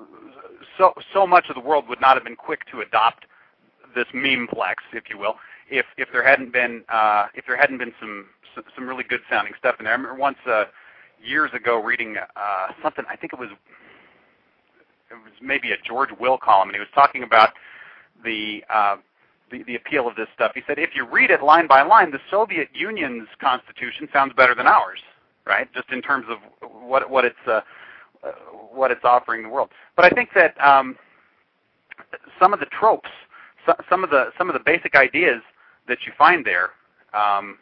so 0.77 0.93
so 1.13 1.25
much 1.25 1.45
of 1.49 1.55
the 1.55 1.61
world 1.61 1.89
would 1.89 1.99
not 1.99 2.15
have 2.15 2.23
been 2.23 2.35
quick 2.35 2.65
to 2.71 2.81
adopt 2.81 3.25
this 3.95 4.05
memeplex, 4.13 4.75
if 4.93 5.09
you 5.09 5.17
will, 5.17 5.35
if 5.69 5.85
if 5.97 6.09
there 6.11 6.23
hadn't 6.23 6.51
been 6.53 6.83
uh, 6.89 7.27
if 7.33 7.45
there 7.47 7.57
hadn't 7.57 7.77
been 7.77 7.93
some 7.99 8.27
some, 8.75 8.87
really 8.87 9.03
good 9.03 9.19
sounding 9.29 9.53
stuff 9.59 9.75
in 9.79 9.83
there. 9.83 9.93
I 9.93 9.97
remember 9.97 10.17
once 10.17 10.37
uh, 10.47 10.65
years 11.21 11.51
ago 11.53 11.81
reading 11.81 12.15
uh, 12.17 12.67
something. 12.81 13.03
I 13.09 13.15
think 13.15 13.33
it 13.33 13.39
was 13.39 13.49
it 15.11 15.15
was 15.15 15.33
maybe 15.41 15.71
a 15.71 15.77
George 15.85 16.09
Will 16.19 16.37
column, 16.37 16.69
and 16.69 16.75
he 16.75 16.79
was 16.79 16.87
talking 16.93 17.23
about 17.23 17.49
the 18.23 18.63
uh, 18.69 18.97
the, 19.51 19.63
the 19.63 19.75
appeal 19.75 20.07
of 20.07 20.15
this 20.15 20.27
stuff. 20.33 20.51
He 20.55 20.61
said, 20.65 20.79
if 20.79 20.91
you 20.95 21.05
read 21.05 21.29
it 21.31 21.43
line 21.43 21.67
by 21.67 21.83
line, 21.83 22.11
the 22.11 22.19
Soviet 22.31 22.69
Union's 22.73 23.27
constitution 23.39 24.07
sounds 24.11 24.33
better 24.35 24.55
than 24.55 24.67
ours, 24.67 24.99
right? 25.45 25.71
Just 25.73 25.89
in 25.91 26.01
terms 26.01 26.25
of 26.29 26.37
what 26.81 27.09
what 27.09 27.25
it's 27.25 27.47
uh, 27.47 27.61
what 28.71 28.91
it's 28.91 29.03
offering 29.03 29.43
the 29.43 29.49
world. 29.49 29.69
But 29.95 30.05
I 30.05 30.09
think 30.09 30.29
that 30.35 30.55
um, 30.65 30.97
some 32.39 32.53
of 32.53 32.59
the 32.59 32.65
tropes, 32.67 33.09
so, 33.65 33.75
some 33.89 34.03
of 34.03 34.09
the 34.09 34.31
some 34.37 34.49
of 34.49 34.53
the 34.53 34.59
basic 34.59 34.95
ideas 34.95 35.41
that 35.87 35.99
you 36.05 36.11
find 36.17 36.45
there, 36.45 36.71
um, 37.13 37.57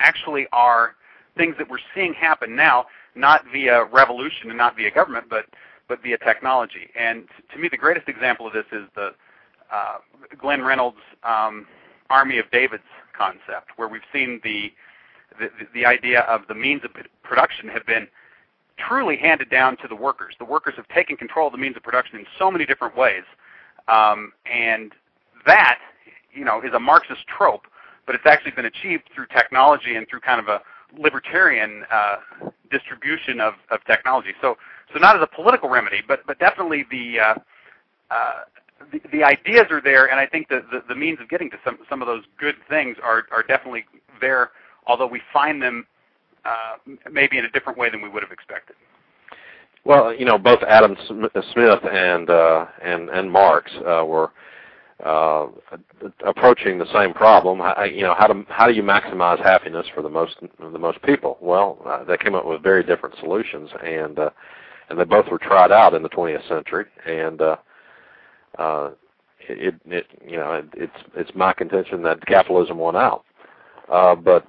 actually 0.00 0.46
are 0.52 0.94
things 1.36 1.54
that 1.58 1.68
we're 1.68 1.78
seeing 1.94 2.14
happen 2.14 2.56
now, 2.56 2.86
not 3.14 3.44
via 3.52 3.84
revolution 3.84 4.48
and 4.48 4.58
not 4.58 4.76
via 4.76 4.90
government, 4.90 5.26
but 5.28 5.46
but 5.88 6.02
via 6.02 6.18
technology. 6.18 6.90
And 6.98 7.26
to 7.52 7.58
me, 7.58 7.68
the 7.68 7.76
greatest 7.76 8.08
example 8.08 8.46
of 8.46 8.52
this 8.52 8.66
is 8.72 8.86
the 8.94 9.14
uh, 9.72 9.98
Glenn 10.38 10.62
Reynolds' 10.62 10.98
um, 11.24 11.66
Army 12.10 12.38
of 12.38 12.50
Davids 12.50 12.82
concept, 13.16 13.70
where 13.76 13.88
we've 13.88 14.02
seen 14.12 14.40
the, 14.44 14.72
the 15.38 15.50
the 15.74 15.86
idea 15.86 16.20
of 16.20 16.42
the 16.48 16.54
means 16.54 16.82
of 16.84 16.90
production 17.22 17.68
have 17.68 17.86
been 17.86 18.08
truly 18.76 19.16
handed 19.16 19.50
down 19.50 19.76
to 19.78 19.88
the 19.88 19.96
workers. 19.96 20.34
The 20.38 20.44
workers 20.44 20.74
have 20.76 20.86
taken 20.88 21.16
control 21.16 21.48
of 21.48 21.52
the 21.52 21.58
means 21.58 21.76
of 21.76 21.82
production 21.82 22.18
in 22.18 22.26
so 22.38 22.50
many 22.50 22.64
different 22.64 22.96
ways, 22.96 23.24
um, 23.88 24.32
and 24.46 24.92
that, 25.48 25.78
you 26.32 26.44
know, 26.44 26.60
is 26.62 26.72
a 26.74 26.80
Marxist 26.80 27.26
trope, 27.26 27.66
but 28.06 28.14
it's 28.14 28.26
actually 28.26 28.52
been 28.52 28.66
achieved 28.66 29.04
through 29.14 29.26
technology 29.26 29.96
and 29.96 30.06
through 30.08 30.20
kind 30.20 30.40
of 30.40 30.48
a 30.48 30.60
libertarian 30.96 31.84
uh, 31.92 32.16
distribution 32.70 33.40
of, 33.40 33.54
of 33.70 33.84
technology. 33.84 34.32
So, 34.40 34.56
so 34.92 34.98
not 34.98 35.16
as 35.16 35.22
a 35.22 35.34
political 35.34 35.68
remedy, 35.68 36.02
but 36.06 36.26
but 36.26 36.38
definitely 36.38 36.86
the 36.90 37.20
uh, 37.20 37.34
uh, 38.10 38.32
the, 38.92 39.00
the 39.12 39.24
ideas 39.24 39.66
are 39.70 39.82
there, 39.82 40.10
and 40.10 40.18
I 40.18 40.26
think 40.26 40.48
the, 40.48 40.62
the, 40.70 40.82
the 40.88 40.94
means 40.94 41.18
of 41.20 41.28
getting 41.28 41.50
to 41.50 41.56
some 41.64 41.78
some 41.90 42.00
of 42.00 42.08
those 42.08 42.24
good 42.38 42.54
things 42.68 42.96
are 43.02 43.24
are 43.30 43.42
definitely 43.42 43.84
there. 44.20 44.50
Although 44.86 45.08
we 45.08 45.20
find 45.32 45.60
them 45.60 45.86
uh, 46.44 46.76
maybe 47.10 47.36
in 47.38 47.44
a 47.44 47.50
different 47.50 47.78
way 47.78 47.90
than 47.90 48.00
we 48.00 48.08
would 48.08 48.22
have 48.22 48.32
expected. 48.32 48.76
Well, 49.84 50.14
you 50.14 50.24
know, 50.24 50.38
both 50.38 50.62
Adam 50.62 50.96
Smith 51.52 51.84
and 51.90 52.30
uh, 52.30 52.66
and 52.82 53.10
and 53.10 53.30
Marx 53.30 53.70
uh, 53.86 54.04
were 54.04 54.30
uh, 55.04 55.46
approaching 56.26 56.78
the 56.78 56.92
same 56.92 57.14
problem. 57.14 57.58
How, 57.60 57.84
you 57.84 58.02
know, 58.02 58.14
how 58.18 58.26
do 58.26 58.44
how 58.48 58.66
do 58.66 58.72
you 58.74 58.82
maximize 58.82 59.42
happiness 59.42 59.86
for 59.94 60.02
the 60.02 60.08
most 60.08 60.36
the 60.60 60.78
most 60.78 61.00
people? 61.02 61.38
Well, 61.40 61.78
uh, 61.86 62.04
they 62.04 62.16
came 62.16 62.34
up 62.34 62.46
with 62.46 62.62
very 62.62 62.82
different 62.82 63.14
solutions, 63.20 63.70
and 63.84 64.18
uh, 64.18 64.30
and 64.90 64.98
they 64.98 65.04
both 65.04 65.26
were 65.30 65.38
tried 65.38 65.70
out 65.70 65.94
in 65.94 66.02
the 66.02 66.08
20th 66.08 66.46
century. 66.48 66.86
And 67.06 67.40
uh, 67.40 67.56
uh, 68.58 68.90
it, 69.40 69.74
it 69.86 70.06
you 70.26 70.36
know 70.36 70.52
it, 70.54 70.66
it's 70.74 71.08
it's 71.14 71.30
my 71.34 71.52
contention 71.52 72.02
that 72.02 72.24
capitalism 72.26 72.78
won 72.78 72.96
out. 72.96 73.24
Uh, 73.90 74.14
but 74.14 74.46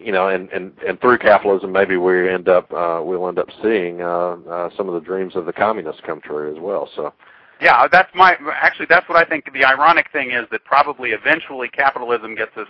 you 0.00 0.12
know, 0.12 0.28
and, 0.28 0.48
and, 0.50 0.72
and 0.86 0.98
through 1.00 1.18
capitalism, 1.18 1.70
maybe 1.70 1.96
we 1.96 2.28
end 2.28 2.48
up 2.48 2.72
uh, 2.72 3.00
we'll 3.04 3.28
end 3.28 3.38
up 3.38 3.48
seeing 3.62 4.00
uh, 4.00 4.36
uh, 4.50 4.70
some 4.76 4.88
of 4.88 4.94
the 4.94 5.06
dreams 5.06 5.36
of 5.36 5.44
the 5.44 5.52
communists 5.52 6.00
come 6.04 6.20
true 6.20 6.54
as 6.54 6.60
well. 6.60 6.88
So, 6.96 7.12
Yeah, 7.60 7.86
that's 7.88 8.10
my 8.14 8.36
actually 8.54 8.86
that's 8.88 9.08
what 9.08 9.18
I 9.18 9.24
think 9.28 9.52
the 9.52 9.64
ironic 9.64 10.10
thing 10.12 10.30
is 10.30 10.46
that 10.50 10.64
probably 10.64 11.10
eventually 11.10 11.68
capitalism 11.68 12.34
gets 12.34 12.56
us 12.56 12.68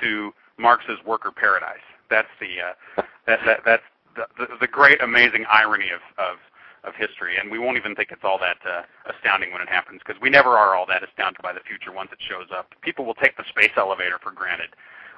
to 0.00 0.32
Marx's 0.58 0.98
worker 1.04 1.32
paradise. 1.32 1.82
That's 2.08 2.28
the 2.40 2.60
uh, 3.00 3.02
that, 3.26 3.40
that 3.44 3.60
that's 3.64 3.82
the, 4.16 4.26
the, 4.38 4.46
the 4.60 4.66
great 4.66 5.02
amazing 5.02 5.44
irony 5.50 5.90
of, 5.90 6.00
of 6.18 6.36
of 6.84 6.94
history, 6.94 7.36
and 7.36 7.50
we 7.50 7.58
won't 7.58 7.76
even 7.76 7.94
think 7.94 8.10
it's 8.10 8.24
all 8.24 8.38
that 8.38 8.56
uh, 8.64 8.82
astounding 9.12 9.52
when 9.52 9.60
it 9.60 9.68
happens 9.68 10.00
because 10.04 10.20
we 10.22 10.30
never 10.30 10.56
are 10.56 10.74
all 10.74 10.86
that 10.86 11.02
astounded 11.02 11.42
by 11.42 11.52
the 11.52 11.60
future 11.60 11.92
once 11.92 12.08
it 12.12 12.18
shows 12.26 12.46
up. 12.56 12.72
People 12.80 13.04
will 13.04 13.14
take 13.14 13.36
the 13.36 13.44
space 13.50 13.72
elevator 13.76 14.18
for 14.22 14.30
granted 14.32 14.70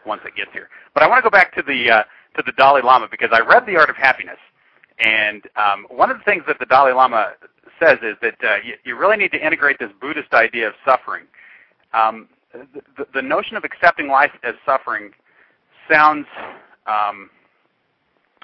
once 0.05 0.23
it 0.25 0.35
gets 0.35 0.51
here. 0.53 0.69
But 0.95 1.05
I 1.05 1.07
want 1.07 1.23
to 1.23 1.23
go 1.23 1.31
back 1.31 1.55
to 1.55 1.63
the 1.63 1.91
uh, 1.91 2.03
to 2.37 2.43
the 2.45 2.53
Dalai 2.53 2.83
Lama 2.83 3.07
because 3.11 3.31
I 3.33 3.41
read 3.41 3.67
The 3.67 3.77
Art 3.77 3.91
of 3.91 3.97
Happiness, 3.97 4.39
and 5.03 5.43
um, 5.57 5.87
one 5.91 6.11
of 6.11 6.19
the 6.19 6.25
things 6.25 6.45
that 6.47 6.59
the 6.59 6.67
Dalai 6.67 6.93
Lama 6.93 7.33
says 7.81 7.99
is 8.03 8.17
that 8.23 8.37
uh, 8.45 8.57
you, 8.65 8.75
you 8.85 8.97
really 8.97 9.17
need 9.17 9.33
to 9.33 9.45
integrate 9.45 9.79
this 9.79 9.91
Buddhist 10.01 10.33
idea 10.33 10.69
of 10.69 10.75
suffering. 10.85 11.25
Um, 11.93 12.29
the, 12.53 13.07
the, 13.13 13.23
notion 13.23 13.57
of 13.57 13.65
accepting 13.65 14.09
life 14.09 14.31
as 14.45 14.55
suffering 14.65 15.11
sounds, 15.91 16.27
um, 16.87 17.31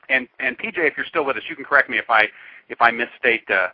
and 0.09 0.27
and 0.41 0.59
PJ, 0.59 0.79
if 0.79 0.97
you're 0.97 1.07
still 1.07 1.25
with 1.25 1.37
us, 1.37 1.43
you 1.49 1.55
can 1.55 1.65
correct 1.65 1.89
me 1.89 1.99
if 1.99 2.11
I 2.11 2.27
if 2.69 2.81
I 2.81 2.91
misstate 2.91 3.49
uh, 3.51 3.69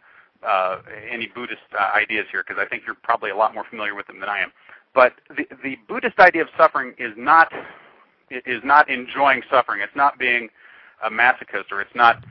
uh, 0.47 0.83
any 1.11 1.29
Buddhist 1.35 1.63
uh, 1.79 1.97
ideas 1.97 2.27
here 2.31 2.45
because 2.47 2.63
I 2.65 2.69
think 2.69 2.83
you're 2.85 2.97
probably 2.97 3.31
a 3.31 3.37
lot 3.37 3.55
more 3.55 3.65
familiar 3.69 3.95
with 3.95 4.07
them 4.07 4.21
than 4.21 4.29
I 4.29 4.41
am. 4.41 4.53
But 4.95 5.15
the, 5.31 5.47
the 5.63 5.77
Buddhist 5.89 6.19
idea 6.19 6.43
of 6.43 6.49
suffering 6.57 6.95
is 6.99 7.13
not 7.17 7.53
is 8.31 8.63
not 8.65 8.91
enjoying 8.91 9.43
suffering. 9.51 9.81
It's 9.81 9.97
not 9.97 10.19
being 10.19 10.49
a 11.03 11.11
masochist, 11.11 11.71
or 11.71 11.81
it's 11.81 11.95
not 11.95 12.25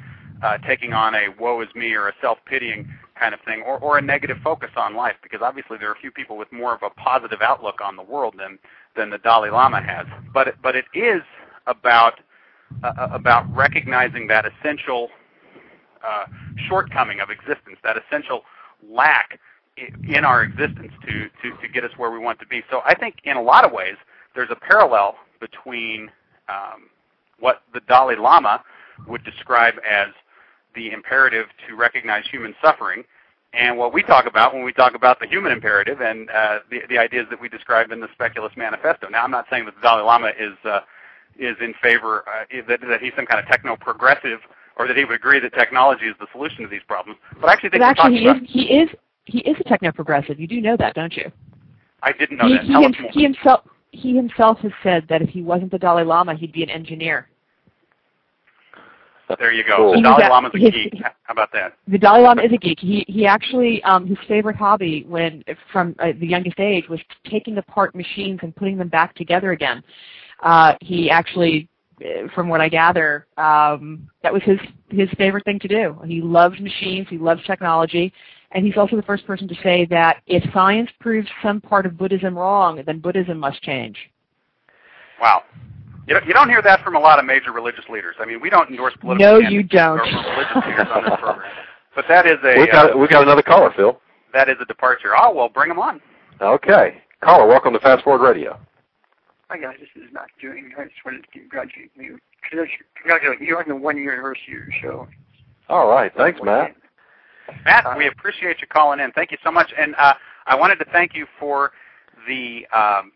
uh, 0.44 0.58
taking 0.60 0.94
on 0.94 1.16
a 1.16 1.30
woe 1.40 1.62
is 1.62 1.70
me 1.76 1.94
or 1.94 2.10
a 2.10 2.14
self 2.22 2.38
pitying 2.46 2.88
kind 3.20 3.34
of 3.34 3.40
thing, 3.42 3.62
or, 3.62 3.80
or 3.80 3.98
a 3.98 4.02
negative 4.02 4.38
focus 4.44 4.70
on 4.76 4.96
life. 4.96 5.16
Because 5.24 5.42
obviously 5.42 5.78
there 5.78 5.90
are 5.90 5.94
a 5.94 6.00
few 6.00 6.12
people 6.12 6.38
with 6.38 6.52
more 6.52 6.74
of 6.74 6.84
a 6.84 6.90
positive 6.90 7.42
outlook 7.42 7.80
on 7.84 7.96
the 7.96 8.04
world 8.04 8.36
than 8.38 8.60
than 8.96 9.10
the 9.10 9.18
Dalai 9.20 9.50
Lama 9.50 9.82
has. 9.82 10.06
But 10.34 10.50
it, 10.50 10.56
but 10.62 10.76
it 10.76 10.86
is 10.94 11.22
about 11.68 12.20
uh, 12.84 13.08
about 13.12 13.46
recognizing 13.56 14.28
that 14.28 14.46
essential 14.46 15.10
uh, 16.06 16.26
shortcoming 16.68 17.20
of 17.20 17.30
existence, 17.30 17.78
that 17.84 17.98
essential 17.98 18.42
lack 18.90 19.40
in 20.08 20.24
our 20.24 20.44
existence 20.44 20.92
to, 21.06 21.30
to, 21.42 21.58
to 21.62 21.68
get 21.68 21.84
us 21.84 21.92
where 21.98 22.12
we 22.12 22.20
want 22.20 22.40
to 22.40 22.46
be. 22.46 22.62
So 22.70 22.82
I 22.86 22.94
think 22.94 23.16
in 23.24 23.38
a 23.38 23.42
lot 23.42 23.66
of 23.66 23.72
ways 23.72 23.96
there's 24.36 24.52
a 24.52 24.56
parallel 24.56 25.16
between 25.40 26.12
um, 26.50 26.90
what 27.40 27.64
the 27.74 27.80
Dalai 27.88 28.16
Lama 28.16 28.64
would 29.08 29.24
describe 29.24 29.76
as 29.90 30.10
the 30.76 30.92
imperative 30.92 31.48
to 31.68 31.76
recognize 31.76 32.24
human 32.32 32.56
suffering 32.62 33.04
and 33.54 33.78
what 33.78 33.94
we 33.94 34.02
talk 34.02 34.26
about 34.26 34.54
when 34.54 34.64
we 34.64 34.74
talk 34.74 34.96
about 34.96 35.20
the 35.20 35.28
human 35.28 35.52
imperative 35.52 36.02
and 36.02 36.30
uh, 36.32 36.60
the, 36.70 36.80
the 36.90 36.98
ideas 36.98 37.28
that 37.30 37.40
we 37.40 37.48
describe 37.48 37.92
in 37.92 38.00
the 38.00 38.08
Speculist 38.14 38.58
Manifesto. 38.58 39.08
Now, 39.10 39.24
I'm 39.24 39.32
not 39.32 39.46
saying 39.50 39.66
that 39.66 39.76
the 39.76 39.82
Dalai 39.82 40.04
Lama 40.04 40.32
is 40.40 40.54
uh, 40.66 40.80
is 41.38 41.56
in 41.62 41.74
favor 41.82 42.24
uh, 42.28 42.46
that, 42.68 42.82
that 42.82 43.02
he's 43.02 43.14
some 43.16 43.26
kind 43.26 43.40
of 43.40 43.48
techno-progressive 43.48 44.40
or 44.78 44.88
that 44.88 44.98
he 44.98 45.06
would 45.06 45.16
agree 45.16 45.40
that 45.40 45.54
technology 45.54 46.06
is 46.06 46.16
the 46.20 46.28
solution 46.32 46.64
to 46.64 46.68
these 46.68 46.82
problems. 46.88 47.20
But 47.40 47.50
I 47.50 47.54
actually 47.54 47.70
think 47.70 47.82
but 47.82 47.90
actually 47.90 48.20
he 48.20 48.28
is, 48.28 48.38
he 48.48 48.62
is 48.62 48.90
he 49.26 49.40
is 49.40 49.56
a 49.60 49.64
techno-progressive. 49.64 50.40
You 50.40 50.48
do 50.48 50.60
know 50.62 50.76
that, 50.78 50.96
don't 50.96 51.16
you? 51.16 51.32
I 52.02 52.12
didn't 52.12 52.38
know 52.38 52.48
he, 52.48 52.56
that. 52.56 52.64
He, 52.66 52.74
him, 52.74 52.94
he 53.12 53.24
himself 53.24 53.62
he 53.92 54.16
himself 54.16 54.58
has 54.60 54.72
said 54.82 55.06
that 55.10 55.22
if 55.22 55.30
he 55.30 55.42
wasn't 55.44 55.72
the 55.72 55.78
Dalai 55.78 56.04
Lama, 56.04 56.36
he'd 56.36 56.52
be 56.52 56.64
an 56.64 56.70
engineer. 56.70 57.28
There 59.40 59.52
you 59.52 59.64
go. 59.64 59.78
Cool. 59.78 59.94
The 59.94 60.02
Dalai 60.02 60.30
Lama's 60.30 60.52
a 60.54 60.60
geek. 60.60 61.02
How 61.02 61.12
about 61.30 61.52
that? 61.54 61.74
The 61.88 61.98
Dalai 61.98 62.22
Lama 62.22 62.42
is 62.42 62.52
a 62.54 62.58
geek. 62.58 62.80
He 62.80 63.06
he 63.08 63.26
actually 63.26 63.84
um, 63.84 64.08
his 64.08 64.18
favorite 64.28 64.56
hobby 64.56 65.06
when 65.08 65.44
from 65.72 65.96
uh, 66.00 66.14
the 66.20 66.28
youngest 66.28 66.60
age 66.60 66.88
was 66.90 67.00
taking 67.30 67.58
apart 67.58 67.96
machines 67.96 68.40
and 68.44 68.56
putting 68.56 68.78
them 68.78 68.90
back 68.90 69.16
together 69.16 69.52
again. 69.52 69.84
Uh, 70.42 70.74
he 70.82 71.10
actually, 71.10 71.70
uh, 72.02 72.28
from 72.36 72.50
what 72.50 72.62
I 72.62 72.70
gather, 72.70 73.28
um, 73.38 74.10
that 74.24 74.34
was 74.34 74.42
his 74.44 74.60
his 74.90 75.10
favorite 75.18 75.46
thing 75.46 75.60
to 75.60 75.68
do. 75.68 75.98
He 76.06 76.22
loves 76.22 76.60
machines. 76.60 77.08
He 77.10 77.18
loves 77.18 77.44
technology. 77.46 78.14
And 78.54 78.64
he's 78.66 78.78
also 78.78 78.96
the 78.96 79.02
first 79.04 79.26
person 79.26 79.48
to 79.48 79.56
say 79.64 79.86
that 79.86 80.22
if 80.28 80.44
science 80.54 80.90
proves 81.00 81.28
some 81.42 81.60
part 81.60 81.88
of 81.88 81.98
Buddhism 81.98 82.38
wrong, 82.38 82.82
then 82.86 83.00
Buddhism 83.00 83.40
must 83.40 83.62
change. 83.64 83.98
Wow. 85.20 85.44
You 86.08 86.16
don't, 86.16 86.26
you 86.26 86.34
don't 86.34 86.50
hear 86.50 86.62
that 86.62 86.84
from 86.84 86.96
a 86.96 87.00
lot 87.00 87.20
of 87.20 87.26
major 87.26 87.52
religious 87.52 87.86
leaders. 87.90 88.16
I 88.20 88.26
mean, 88.26 88.42
we 88.42 88.50
don't 88.50 88.70
endorse 88.70 88.94
political 89.00 89.40
No, 89.40 89.50
you 89.50 89.64
don't. 89.64 90.00
Or 90.00 90.04
religious 90.04 90.56
leaders 90.68 90.88
on 90.94 91.04
this 91.04 91.20
program. 91.20 91.52
But 91.96 92.06
that 92.10 92.26
is 92.26 92.38
a 92.44 92.60
we 92.60 92.68
got 92.68 92.94
uh, 92.94 92.98
we 92.98 93.08
got 93.08 93.22
another 93.24 93.44
caller, 93.44 93.72
Phil. 93.76 94.00
That 94.34 94.50
is 94.50 94.56
a 94.60 94.66
departure. 94.66 95.14
Oh 95.16 95.34
well, 95.34 95.48
bring 95.48 95.70
them 95.70 95.80
on. 95.80 96.02
Okay, 96.42 96.98
caller, 97.22 97.48
welcome 97.48 97.72
to 97.74 97.80
Fast 97.80 98.04
Forward 98.04 98.26
Radio. 98.28 98.60
Hi 99.50 99.60
guys, 99.60 99.76
this 99.80 99.90
is 99.96 100.10
Matt 100.12 100.30
doing. 100.42 100.72
I 100.78 100.86
just 100.86 100.96
wanted 101.06 101.24
to 101.24 101.40
congratulate 101.40 101.92
you. 101.96 102.18
Congratulate 102.50 103.42
you 103.42 103.58
on 103.58 103.66
the 103.68 103.76
one 103.76 103.98
year 103.98 104.14
anniversary 104.14 104.42
of 104.48 104.68
your 104.68 104.82
show. 104.82 105.08
All 105.70 105.88
right, 105.88 106.12
thanks, 106.18 106.40
Matt. 106.44 106.76
Matt, 107.64 107.98
we 107.98 108.08
appreciate 108.08 108.60
you 108.60 108.68
calling 108.68 109.00
in. 109.00 109.12
Thank 109.12 109.32
you 109.32 109.38
so 109.44 109.52
much. 109.52 109.72
And 109.78 109.96
uh, 110.00 110.14
I 110.48 110.56
wanted 110.56 110.78
to 110.78 110.86
thank 110.86 111.14
you 111.14 111.28
for 111.40 111.72
the 112.28 112.66
um, 112.76 113.12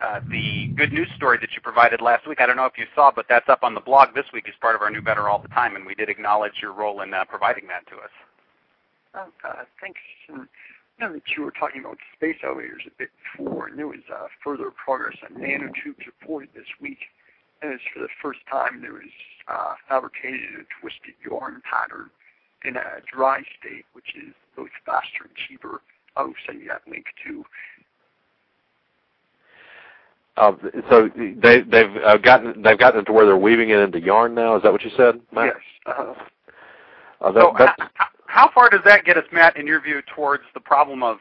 uh, 0.00 0.20
the 0.30 0.68
good 0.76 0.92
news 0.92 1.08
story 1.16 1.38
that 1.40 1.50
you 1.54 1.60
provided 1.60 2.00
last 2.00 2.26
week. 2.26 2.40
I 2.40 2.46
don't 2.46 2.56
know 2.56 2.66
if 2.66 2.78
you 2.78 2.86
saw, 2.94 3.10
but 3.14 3.26
that's 3.28 3.48
up 3.48 3.64
on 3.64 3.74
the 3.74 3.80
blog 3.80 4.14
this 4.14 4.26
week 4.32 4.48
as 4.48 4.54
part 4.60 4.76
of 4.76 4.82
our 4.82 4.90
New 4.90 5.02
Better 5.02 5.28
All 5.28 5.40
the 5.40 5.48
Time, 5.48 5.74
and 5.74 5.84
we 5.84 5.94
did 5.94 6.08
acknowledge 6.08 6.54
your 6.62 6.72
role 6.72 7.00
in 7.00 7.12
uh, 7.12 7.24
providing 7.24 7.66
that 7.68 7.86
to 7.88 7.96
us. 7.96 8.10
Oh, 9.14 9.26
uh, 9.44 9.64
thanks. 9.80 10.00
And 10.28 10.42
I 11.00 11.06
know 11.06 11.12
that 11.14 11.22
you 11.36 11.42
were 11.42 11.50
talking 11.50 11.80
about 11.80 11.98
space 12.14 12.36
elevators 12.44 12.82
a 12.86 12.90
bit 12.96 13.10
before, 13.36 13.66
and 13.66 13.78
there 13.78 13.88
was 13.88 14.06
uh, 14.12 14.28
further 14.44 14.70
progress 14.70 15.16
on 15.24 15.40
nanotubes 15.40 16.06
reported 16.06 16.50
this 16.54 16.68
week. 16.80 16.98
And 17.60 17.72
it's 17.72 17.82
for 17.92 18.00
the 18.00 18.08
first 18.22 18.40
time 18.48 18.80
there 18.82 18.92
was 18.92 19.10
uh, 19.48 19.74
fabricated 19.88 20.40
a 20.60 20.80
twisted 20.80 21.14
yarn 21.28 21.60
pattern 21.68 22.10
in 22.64 22.76
a 22.76 23.02
dry 23.12 23.42
state, 23.58 23.84
which 23.94 24.14
is 24.14 24.34
both 24.56 24.70
faster 24.86 25.24
and 25.24 25.34
cheaper. 25.34 25.82
I'll 26.16 26.34
send 26.46 26.60
you 26.62 26.68
that 26.68 26.82
link 26.88 27.06
too. 27.24 27.44
Uh, 30.38 30.52
so 30.88 31.10
they, 31.16 31.60
they've 31.62 31.96
uh, 32.04 32.16
gotten 32.18 32.62
they've 32.62 32.78
gotten 32.78 33.04
to 33.04 33.12
where 33.12 33.26
they're 33.26 33.36
weaving 33.36 33.70
it 33.70 33.78
into 33.78 34.00
yarn 34.00 34.34
now. 34.34 34.56
Is 34.56 34.62
that 34.62 34.72
what 34.72 34.82
you 34.82 34.90
said, 34.96 35.20
Matt? 35.32 35.54
Yes. 35.54 35.56
Uh, 35.86 36.14
uh, 37.20 37.32
that, 37.32 37.42
so 37.42 37.84
how, 37.96 38.06
how 38.26 38.50
far 38.54 38.70
does 38.70 38.82
that 38.84 39.04
get 39.04 39.16
us, 39.16 39.24
Matt, 39.32 39.56
in 39.56 39.66
your 39.66 39.80
view, 39.80 40.00
towards 40.14 40.44
the 40.54 40.60
problem 40.60 41.02
of 41.02 41.18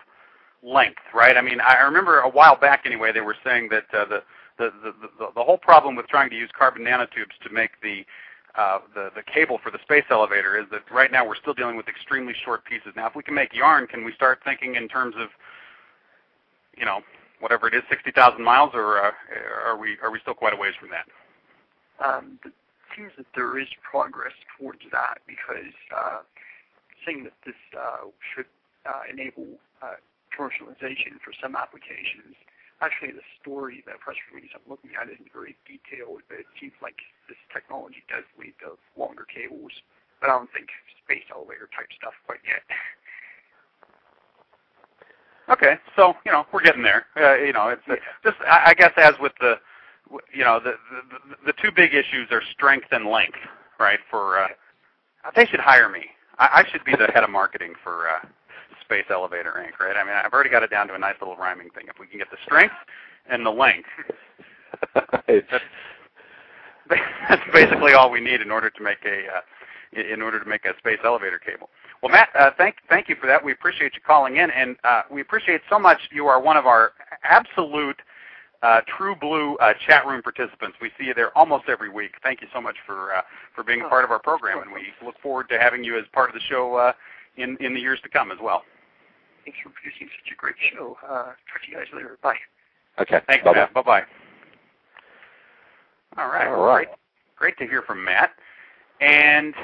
length? 0.61 1.01
Right. 1.13 1.35
I 1.35 1.41
mean, 1.41 1.59
I 1.59 1.77
remember 1.81 2.19
a 2.19 2.29
while 2.29 2.55
back 2.55 2.83
anyway 2.85 3.11
they 3.11 3.21
were 3.21 3.35
saying 3.43 3.69
that 3.69 3.85
uh, 3.91 4.05
the, 4.05 4.23
the, 4.59 4.71
the 4.83 4.93
the 5.19 5.27
the 5.35 5.43
whole 5.43 5.57
problem 5.57 5.95
with 5.95 6.07
trying 6.07 6.29
to 6.29 6.35
use 6.35 6.49
carbon 6.57 6.83
nanotubes 6.83 7.37
to 7.43 7.49
make 7.51 7.71
the 7.81 8.05
uh, 8.55 8.79
the 8.93 9.09
the 9.15 9.23
cable 9.23 9.59
for 9.63 9.71
the 9.71 9.79
space 9.81 10.05
elevator 10.11 10.59
is 10.59 10.65
that 10.71 10.81
right 10.91 11.11
now 11.11 11.25
we're 11.25 11.35
still 11.35 11.53
dealing 11.53 11.77
with 11.77 11.87
extremely 11.87 12.33
short 12.45 12.63
pieces. 12.65 12.93
Now, 12.95 13.07
if 13.07 13.15
we 13.15 13.23
can 13.23 13.33
make 13.33 13.53
yarn, 13.53 13.87
can 13.87 14.03
we 14.05 14.13
start 14.13 14.39
thinking 14.43 14.75
in 14.75 14.87
terms 14.87 15.15
of, 15.17 15.29
you 16.77 16.85
know, 16.85 17.01
whatever 17.39 17.67
it 17.67 17.73
is, 17.73 17.83
60,000 17.89 18.41
miles, 18.43 18.71
or 18.73 19.03
uh, 19.03 19.11
are 19.65 19.77
we 19.77 19.97
are 20.01 20.11
we 20.11 20.19
still 20.19 20.33
quite 20.33 20.53
a 20.53 20.57
ways 20.57 20.73
from 20.79 20.89
that? 20.89 21.07
Um, 21.99 22.39
it 22.45 22.53
seems 22.95 23.11
that 23.17 23.25
there 23.35 23.57
is 23.59 23.67
progress 23.81 24.33
towards 24.57 24.81
that 24.91 25.19
because 25.27 25.73
uh, 25.95 26.21
saying 27.05 27.23
that 27.23 27.33
this 27.45 27.57
uh, 27.77 28.09
should 28.33 28.49
uh, 28.85 29.05
enable 29.11 29.45
uh, 29.81 29.97
commercialization 30.33 31.17
for 31.23 31.33
some 31.41 31.55
applications. 31.55 32.35
Actually, 32.81 33.09
the 33.09 33.25
story, 33.41 33.81
the 33.89 33.97
press 33.97 34.17
release 34.29 34.53
I'm 34.53 34.61
looking 34.69 34.93
at 34.93 35.09
isn't 35.09 35.33
very 35.33 35.57
detailed, 35.65 36.21
but 36.29 36.45
it 36.45 36.49
seems 36.61 36.77
like 36.77 37.01
this 37.25 37.39
technology 37.49 38.05
does 38.05 38.21
lead 38.37 38.53
to 38.61 38.77
longer 38.93 39.25
cables. 39.25 39.73
But 40.21 40.29
I 40.29 40.37
don't 40.37 40.51
think 40.53 40.69
space 41.01 41.25
elevator 41.33 41.69
type 41.73 41.89
stuff 41.97 42.13
quite 42.25 42.41
yet. 42.45 42.61
Okay, 45.49 45.75
so 45.95 46.13
you 46.25 46.31
know 46.31 46.45
we're 46.51 46.61
getting 46.61 46.83
there. 46.83 47.05
Uh, 47.15 47.35
you 47.37 47.53
know, 47.53 47.69
it's 47.69 47.81
uh, 47.89 47.95
just 48.23 48.35
I, 48.41 48.71
I 48.71 48.73
guess 48.73 48.91
as 48.97 49.13
with 49.19 49.31
the, 49.39 49.55
you 50.33 50.43
know, 50.43 50.59
the, 50.59 50.73
the 51.09 51.35
the 51.47 51.53
two 51.61 51.71
big 51.73 51.93
issues 51.93 52.27
are 52.31 52.41
strength 52.51 52.87
and 52.91 53.05
length, 53.05 53.37
right? 53.79 53.99
For 54.11 54.43
uh, 54.43 54.47
they 55.35 55.45
should 55.45 55.61
hire 55.61 55.87
me. 55.89 56.05
I, 56.37 56.63
I 56.65 56.71
should 56.71 56.83
be 56.83 56.93
the 56.93 57.07
head 57.13 57.23
of 57.23 57.29
marketing 57.29 57.73
for 57.81 58.09
uh, 58.09 58.27
Space 58.81 59.05
Elevator 59.09 59.53
Inc. 59.57 59.79
Right? 59.83 59.95
I 59.95 60.03
mean, 60.03 60.13
I've 60.13 60.33
already 60.33 60.49
got 60.49 60.63
it 60.63 60.69
down 60.69 60.87
to 60.89 60.95
a 60.95 60.99
nice 60.99 61.15
little 61.21 61.37
rhyming 61.37 61.69
thing. 61.69 61.85
If 61.87 61.97
we 61.99 62.07
can 62.07 62.19
get 62.19 62.29
the 62.29 62.37
strength 62.43 62.75
and 63.29 63.45
the 63.45 63.51
length, 63.51 63.87
that's, 64.93 65.63
that's 67.29 67.43
basically 67.53 67.93
all 67.93 68.11
we 68.11 68.19
need 68.19 68.41
in 68.41 68.51
order 68.51 68.69
to 68.69 68.83
make 68.83 68.99
a 69.05 69.27
uh, 69.37 69.41
in 70.13 70.21
order 70.21 70.39
to 70.43 70.49
make 70.49 70.65
a 70.65 70.77
space 70.77 70.99
elevator 71.05 71.39
cable. 71.39 71.69
Well, 72.01 72.11
Matt, 72.11 72.29
uh, 72.37 72.51
thank 72.57 72.75
thank 72.89 73.09
you 73.09 73.15
for 73.19 73.25
that. 73.27 73.43
We 73.43 73.51
appreciate 73.51 73.95
you 73.95 74.01
calling 74.05 74.37
in, 74.37 74.51
and 74.51 74.75
uh, 74.83 75.03
we 75.11 75.21
appreciate 75.21 75.61
so 75.69 75.79
much. 75.79 75.97
You 76.11 76.27
are 76.27 76.39
one 76.41 76.55
of 76.55 76.67
our 76.67 76.91
absolute 77.23 77.97
uh, 78.61 78.81
true 78.97 79.15
blue 79.15 79.55
uh, 79.55 79.73
chat 79.87 80.05
room 80.05 80.21
participants. 80.21 80.77
We 80.81 80.91
see 80.99 81.05
you 81.05 81.13
there 81.13 81.35
almost 81.37 81.65
every 81.67 81.89
week. 81.89 82.11
Thank 82.23 82.41
you 82.41 82.47
so 82.53 82.61
much 82.61 82.75
for 82.85 83.15
uh, 83.15 83.21
for 83.55 83.63
being 83.63 83.81
a 83.81 83.89
part 83.89 84.03
of 84.03 84.11
our 84.11 84.19
program, 84.19 84.61
and 84.61 84.71
we 84.71 84.87
look 85.03 85.15
forward 85.21 85.49
to 85.49 85.59
having 85.59 85.83
you 85.83 85.97
as 85.97 86.05
part 86.13 86.29
of 86.29 86.35
the 86.35 86.41
show 86.41 86.75
uh, 86.75 86.93
in 87.37 87.57
in 87.59 87.73
the 87.73 87.79
years 87.79 87.99
to 88.03 88.09
come 88.09 88.31
as 88.31 88.37
well. 88.41 88.63
Thanks 89.43 89.59
for 89.63 89.69
producing 89.69 90.07
such 90.23 90.31
a 90.31 90.35
great 90.35 90.55
show. 90.73 90.97
Uh, 91.03 91.23
talk 91.23 91.61
to 91.65 91.71
you 91.71 91.77
guys 91.77 91.87
later. 91.93 92.17
Bye. 92.21 92.35
Okay. 92.99 93.21
Thanks, 93.27 93.43
Bye-bye. 93.43 93.59
Matt. 93.59 93.73
Bye 93.73 93.81
bye. 93.81 94.03
All 96.17 96.27
right. 96.27 96.47
All 96.47 96.65
right. 96.65 96.87
Great, 97.37 97.55
great 97.55 97.57
to 97.65 97.71
hear 97.71 97.81
from 97.81 98.03
Matt, 98.03 98.31
and. 99.01 99.55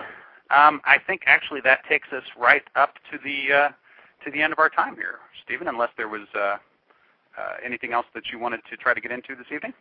Um, 0.53 0.81
I 0.85 0.97
think 1.05 1.21
actually 1.25 1.61
that 1.61 1.79
takes 1.89 2.07
us 2.13 2.23
right 2.37 2.63
up 2.75 2.95
to 3.11 3.17
the 3.23 3.53
uh, 3.53 3.69
to 4.25 4.31
the 4.31 4.41
end 4.41 4.53
of 4.53 4.59
our 4.59 4.69
time 4.69 4.95
here, 4.95 5.19
Stephen. 5.43 5.67
Unless 5.67 5.89
there 5.97 6.09
was 6.09 6.27
uh, 6.35 6.39
uh, 6.39 6.57
anything 7.65 7.93
else 7.93 8.05
that 8.13 8.23
you 8.31 8.39
wanted 8.39 8.61
to 8.69 8.77
try 8.77 8.93
to 8.93 9.01
get 9.01 9.11
into 9.11 9.35
this 9.35 9.47
evening. 9.53 9.73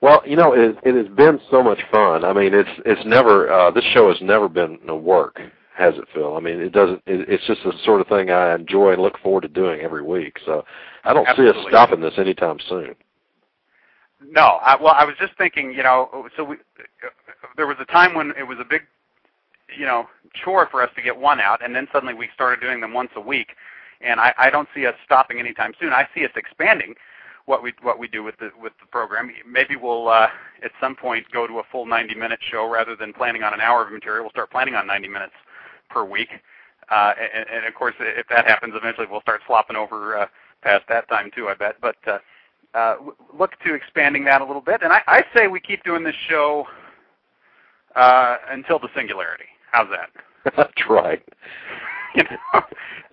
Well, 0.00 0.22
you 0.26 0.34
know, 0.34 0.52
it, 0.52 0.76
it 0.82 0.96
has 0.96 1.14
been 1.14 1.40
so 1.50 1.62
much 1.62 1.78
fun. 1.92 2.24
I 2.24 2.32
mean, 2.32 2.54
it's 2.54 2.70
it's 2.84 3.04
never 3.06 3.52
uh, 3.52 3.70
this 3.70 3.84
show 3.92 4.08
has 4.08 4.20
never 4.20 4.48
been 4.48 4.78
a 4.88 4.96
work, 4.96 5.40
has 5.76 5.94
it, 5.96 6.04
Phil? 6.14 6.36
I 6.36 6.40
mean, 6.40 6.60
it 6.60 6.72
doesn't. 6.72 7.02
It, 7.06 7.28
it's 7.28 7.46
just 7.46 7.60
the 7.62 7.72
sort 7.84 8.00
of 8.00 8.08
thing 8.08 8.30
I 8.30 8.54
enjoy 8.54 8.92
and 8.92 9.02
look 9.02 9.18
forward 9.18 9.42
to 9.42 9.48
doing 9.48 9.80
every 9.80 10.02
week. 10.02 10.38
So 10.44 10.64
I 11.04 11.12
don't 11.12 11.26
Absolutely. 11.26 11.62
see 11.62 11.66
us 11.66 11.70
stopping 11.70 12.00
this 12.00 12.14
anytime 12.18 12.58
soon. 12.68 12.94
No, 14.28 14.58
I, 14.62 14.76
well, 14.80 14.94
I 14.96 15.04
was 15.04 15.16
just 15.20 15.36
thinking, 15.36 15.72
you 15.72 15.82
know, 15.82 16.28
so 16.36 16.44
we, 16.44 16.54
uh, 16.54 17.08
there 17.56 17.66
was 17.66 17.76
a 17.80 17.84
time 17.86 18.14
when 18.14 18.32
it 18.38 18.44
was 18.46 18.58
a 18.60 18.64
big 18.64 18.82
you 19.78 19.86
know, 19.86 20.08
chore 20.34 20.68
for 20.70 20.82
us 20.82 20.90
to 20.96 21.02
get 21.02 21.16
one 21.16 21.40
out, 21.40 21.64
and 21.64 21.74
then 21.74 21.88
suddenly 21.92 22.14
we 22.14 22.28
started 22.34 22.60
doing 22.60 22.80
them 22.80 22.92
once 22.92 23.10
a 23.16 23.20
week. 23.20 23.56
And 24.00 24.20
I, 24.20 24.34
I 24.36 24.50
don't 24.50 24.68
see 24.74 24.86
us 24.86 24.94
stopping 25.04 25.38
anytime 25.38 25.72
soon. 25.78 25.92
I 25.92 26.08
see 26.14 26.24
us 26.24 26.32
expanding 26.34 26.94
what 27.46 27.62
we 27.62 27.72
what 27.82 27.98
we 27.98 28.08
do 28.08 28.22
with 28.22 28.36
the 28.38 28.50
with 28.60 28.72
the 28.80 28.86
program. 28.86 29.30
Maybe 29.46 29.76
we'll 29.76 30.08
uh, 30.08 30.28
at 30.64 30.72
some 30.80 30.94
point 30.94 31.26
go 31.32 31.46
to 31.46 31.58
a 31.58 31.62
full 31.70 31.86
90 31.86 32.14
minute 32.14 32.40
show 32.50 32.68
rather 32.68 32.96
than 32.96 33.12
planning 33.12 33.42
on 33.42 33.54
an 33.54 33.60
hour 33.60 33.84
of 33.84 33.92
material. 33.92 34.24
We'll 34.24 34.30
start 34.30 34.50
planning 34.50 34.74
on 34.74 34.86
90 34.86 35.08
minutes 35.08 35.34
per 35.90 36.04
week. 36.04 36.30
Uh, 36.90 37.14
and, 37.34 37.46
and 37.48 37.66
of 37.66 37.74
course, 37.74 37.94
if 38.00 38.26
that 38.28 38.46
happens, 38.46 38.74
eventually 38.76 39.06
we'll 39.10 39.20
start 39.22 39.40
slopping 39.46 39.76
over 39.76 40.18
uh, 40.18 40.26
past 40.62 40.84
that 40.88 41.08
time 41.08 41.30
too. 41.34 41.48
I 41.48 41.54
bet. 41.54 41.76
But 41.80 41.96
uh, 42.06 42.18
uh, 42.74 42.96
look 43.38 43.52
to 43.64 43.74
expanding 43.74 44.24
that 44.24 44.40
a 44.40 44.44
little 44.44 44.62
bit. 44.62 44.82
And 44.82 44.92
I, 44.92 45.02
I 45.06 45.24
say 45.34 45.46
we 45.46 45.60
keep 45.60 45.84
doing 45.84 46.04
this 46.04 46.16
show 46.28 46.66
uh, 47.94 48.36
until 48.50 48.78
the 48.78 48.88
singularity. 48.96 49.44
How's 49.72 49.88
that? 49.90 50.10
That's 50.56 50.88
right. 50.88 51.22
you 52.14 52.22
know, 52.24 52.60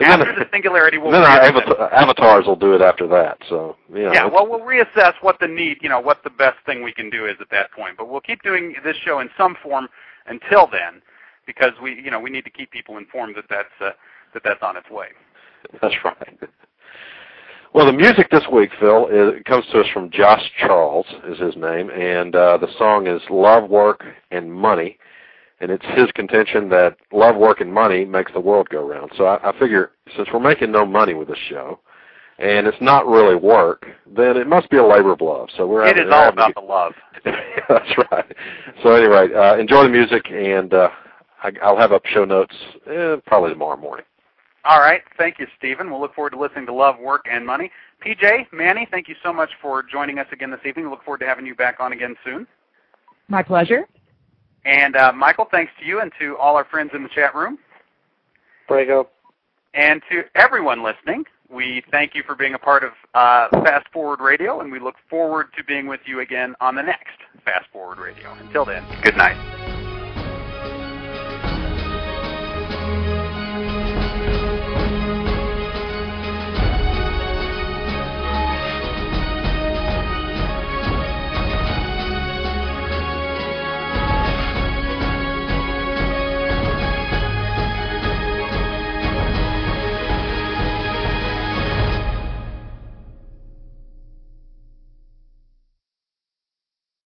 after 0.01 0.35
the 0.35 0.45
singularity, 0.51 0.97
we'll 0.97 1.11
then 1.11 1.21
our 1.21 1.39
avatar, 1.39 1.93
avatars 1.93 2.45
will 2.45 2.57
do 2.57 2.73
it 2.73 2.81
after 2.81 3.07
that. 3.07 3.37
So 3.47 3.77
you 3.89 4.03
know, 4.03 4.13
yeah, 4.13 4.25
well, 4.25 4.47
we'll 4.47 4.59
reassess 4.59 5.13
what 5.21 5.39
the 5.39 5.47
need, 5.47 5.77
you 5.81 5.87
know, 5.87 6.01
what 6.01 6.21
the 6.23 6.29
best 6.29 6.57
thing 6.65 6.83
we 6.83 6.91
can 6.91 7.09
do 7.09 7.25
is 7.25 7.35
at 7.39 7.49
that 7.51 7.71
point. 7.71 7.95
But 7.97 8.09
we'll 8.09 8.19
keep 8.19 8.43
doing 8.43 8.75
this 8.83 8.97
show 8.97 9.19
in 9.19 9.29
some 9.37 9.55
form 9.63 9.87
until 10.27 10.67
then, 10.69 11.01
because 11.47 11.71
we, 11.81 12.01
you 12.01 12.11
know, 12.11 12.19
we 12.19 12.29
need 12.29 12.43
to 12.43 12.49
keep 12.49 12.71
people 12.71 12.97
informed 12.97 13.35
that 13.37 13.45
that's 13.49 13.69
uh, 13.79 13.91
that 14.33 14.43
that's 14.43 14.61
on 14.61 14.75
its 14.75 14.89
way. 14.89 15.07
That's 15.81 15.95
right. 16.03 16.39
Well, 17.73 17.85
the 17.85 17.93
music 17.93 18.31
this 18.31 18.45
week, 18.51 18.71
Phil, 18.79 19.07
is, 19.07 19.43
comes 19.45 19.63
to 19.71 19.79
us 19.79 19.87
from 19.93 20.09
Josh 20.09 20.41
Charles, 20.59 21.05
is 21.27 21.37
his 21.37 21.55
name, 21.55 21.91
and 21.91 22.35
uh, 22.35 22.57
the 22.57 22.67
song 22.77 23.07
is 23.07 23.21
"Love, 23.29 23.69
Work, 23.69 24.03
and 24.31 24.51
Money." 24.51 24.97
And 25.61 25.71
it's 25.71 25.85
his 25.95 26.09
contention 26.13 26.69
that 26.69 26.95
love, 27.11 27.35
work, 27.35 27.59
and 27.59 27.73
money 27.73 28.05
makes 28.05 28.31
the 28.31 28.39
world 28.39 28.69
go 28.69 28.87
round. 28.87 29.11
So 29.17 29.25
I, 29.25 29.49
I 29.49 29.59
figure 29.59 29.91
since 30.15 30.29
we're 30.33 30.39
making 30.39 30.71
no 30.71 30.85
money 30.85 31.13
with 31.13 31.27
this 31.27 31.37
show, 31.49 31.79
and 32.39 32.65
it's 32.65 32.77
not 32.79 33.05
really 33.05 33.35
work, 33.35 33.85
then 34.07 34.37
it 34.37 34.47
must 34.47 34.69
be 34.69 34.77
a 34.77 34.85
labor 34.85 35.11
of 35.11 35.21
love. 35.21 35.49
So 35.57 35.67
we're 35.67 35.85
it 35.85 35.97
is 35.97 36.05
all 36.11 36.29
about 36.29 36.55
the 36.55 36.61
love. 36.61 36.93
That's 37.25 37.97
right. 38.11 38.25
So 38.81 38.93
anyway, 38.93 39.33
uh, 39.33 39.57
enjoy 39.57 39.83
the 39.83 39.89
music, 39.89 40.31
and 40.31 40.73
uh, 40.73 40.89
I, 41.43 41.51
I'll 41.61 41.77
have 41.77 41.91
up 41.91 42.05
show 42.05 42.23
notes 42.23 42.55
eh, 42.89 43.17
probably 43.25 43.49
tomorrow 43.49 43.77
morning. 43.77 44.05
All 44.65 44.79
right. 44.79 45.01
Thank 45.17 45.39
you, 45.39 45.47
Stephen. 45.57 45.89
We'll 45.89 46.01
look 46.01 46.13
forward 46.15 46.31
to 46.31 46.39
listening 46.39 46.65
to 46.67 46.73
Love, 46.73 46.99
Work, 46.99 47.25
and 47.29 47.45
Money. 47.45 47.71
PJ, 48.05 48.47
Manney, 48.53 48.87
thank 48.91 49.07
you 49.07 49.15
so 49.23 49.33
much 49.33 49.49
for 49.61 49.83
joining 49.83 50.19
us 50.19 50.27
again 50.31 50.51
this 50.51 50.59
evening. 50.65 50.85
We 50.85 50.91
look 50.91 51.03
forward 51.03 51.19
to 51.19 51.25
having 51.25 51.45
you 51.45 51.55
back 51.55 51.79
on 51.79 51.91
again 51.91 52.15
soon. 52.23 52.47
My 53.27 53.43
pleasure. 53.43 53.87
And 54.65 54.95
uh, 54.95 55.11
Michael, 55.13 55.47
thanks 55.49 55.71
to 55.79 55.85
you 55.85 56.01
and 56.01 56.11
to 56.19 56.37
all 56.37 56.55
our 56.55 56.65
friends 56.65 56.91
in 56.93 57.03
the 57.03 57.09
chat 57.09 57.33
room. 57.33 57.57
Brago. 58.69 59.07
And 59.73 60.01
to 60.11 60.23
everyone 60.35 60.83
listening, 60.83 61.25
we 61.49 61.83
thank 61.91 62.15
you 62.15 62.23
for 62.25 62.35
being 62.35 62.53
a 62.53 62.59
part 62.59 62.83
of 62.83 62.91
uh, 63.13 63.49
Fast 63.63 63.87
Forward 63.91 64.19
Radio, 64.19 64.61
and 64.61 64.71
we 64.71 64.79
look 64.79 64.95
forward 65.09 65.47
to 65.57 65.63
being 65.63 65.87
with 65.87 66.01
you 66.05 66.19
again 66.19 66.55
on 66.59 66.75
the 66.75 66.83
next 66.83 67.17
Fast 67.45 67.65
Forward 67.71 67.97
Radio. 67.97 68.31
Until 68.33 68.65
then, 68.65 68.83
good 69.03 69.17
night. 69.17 69.58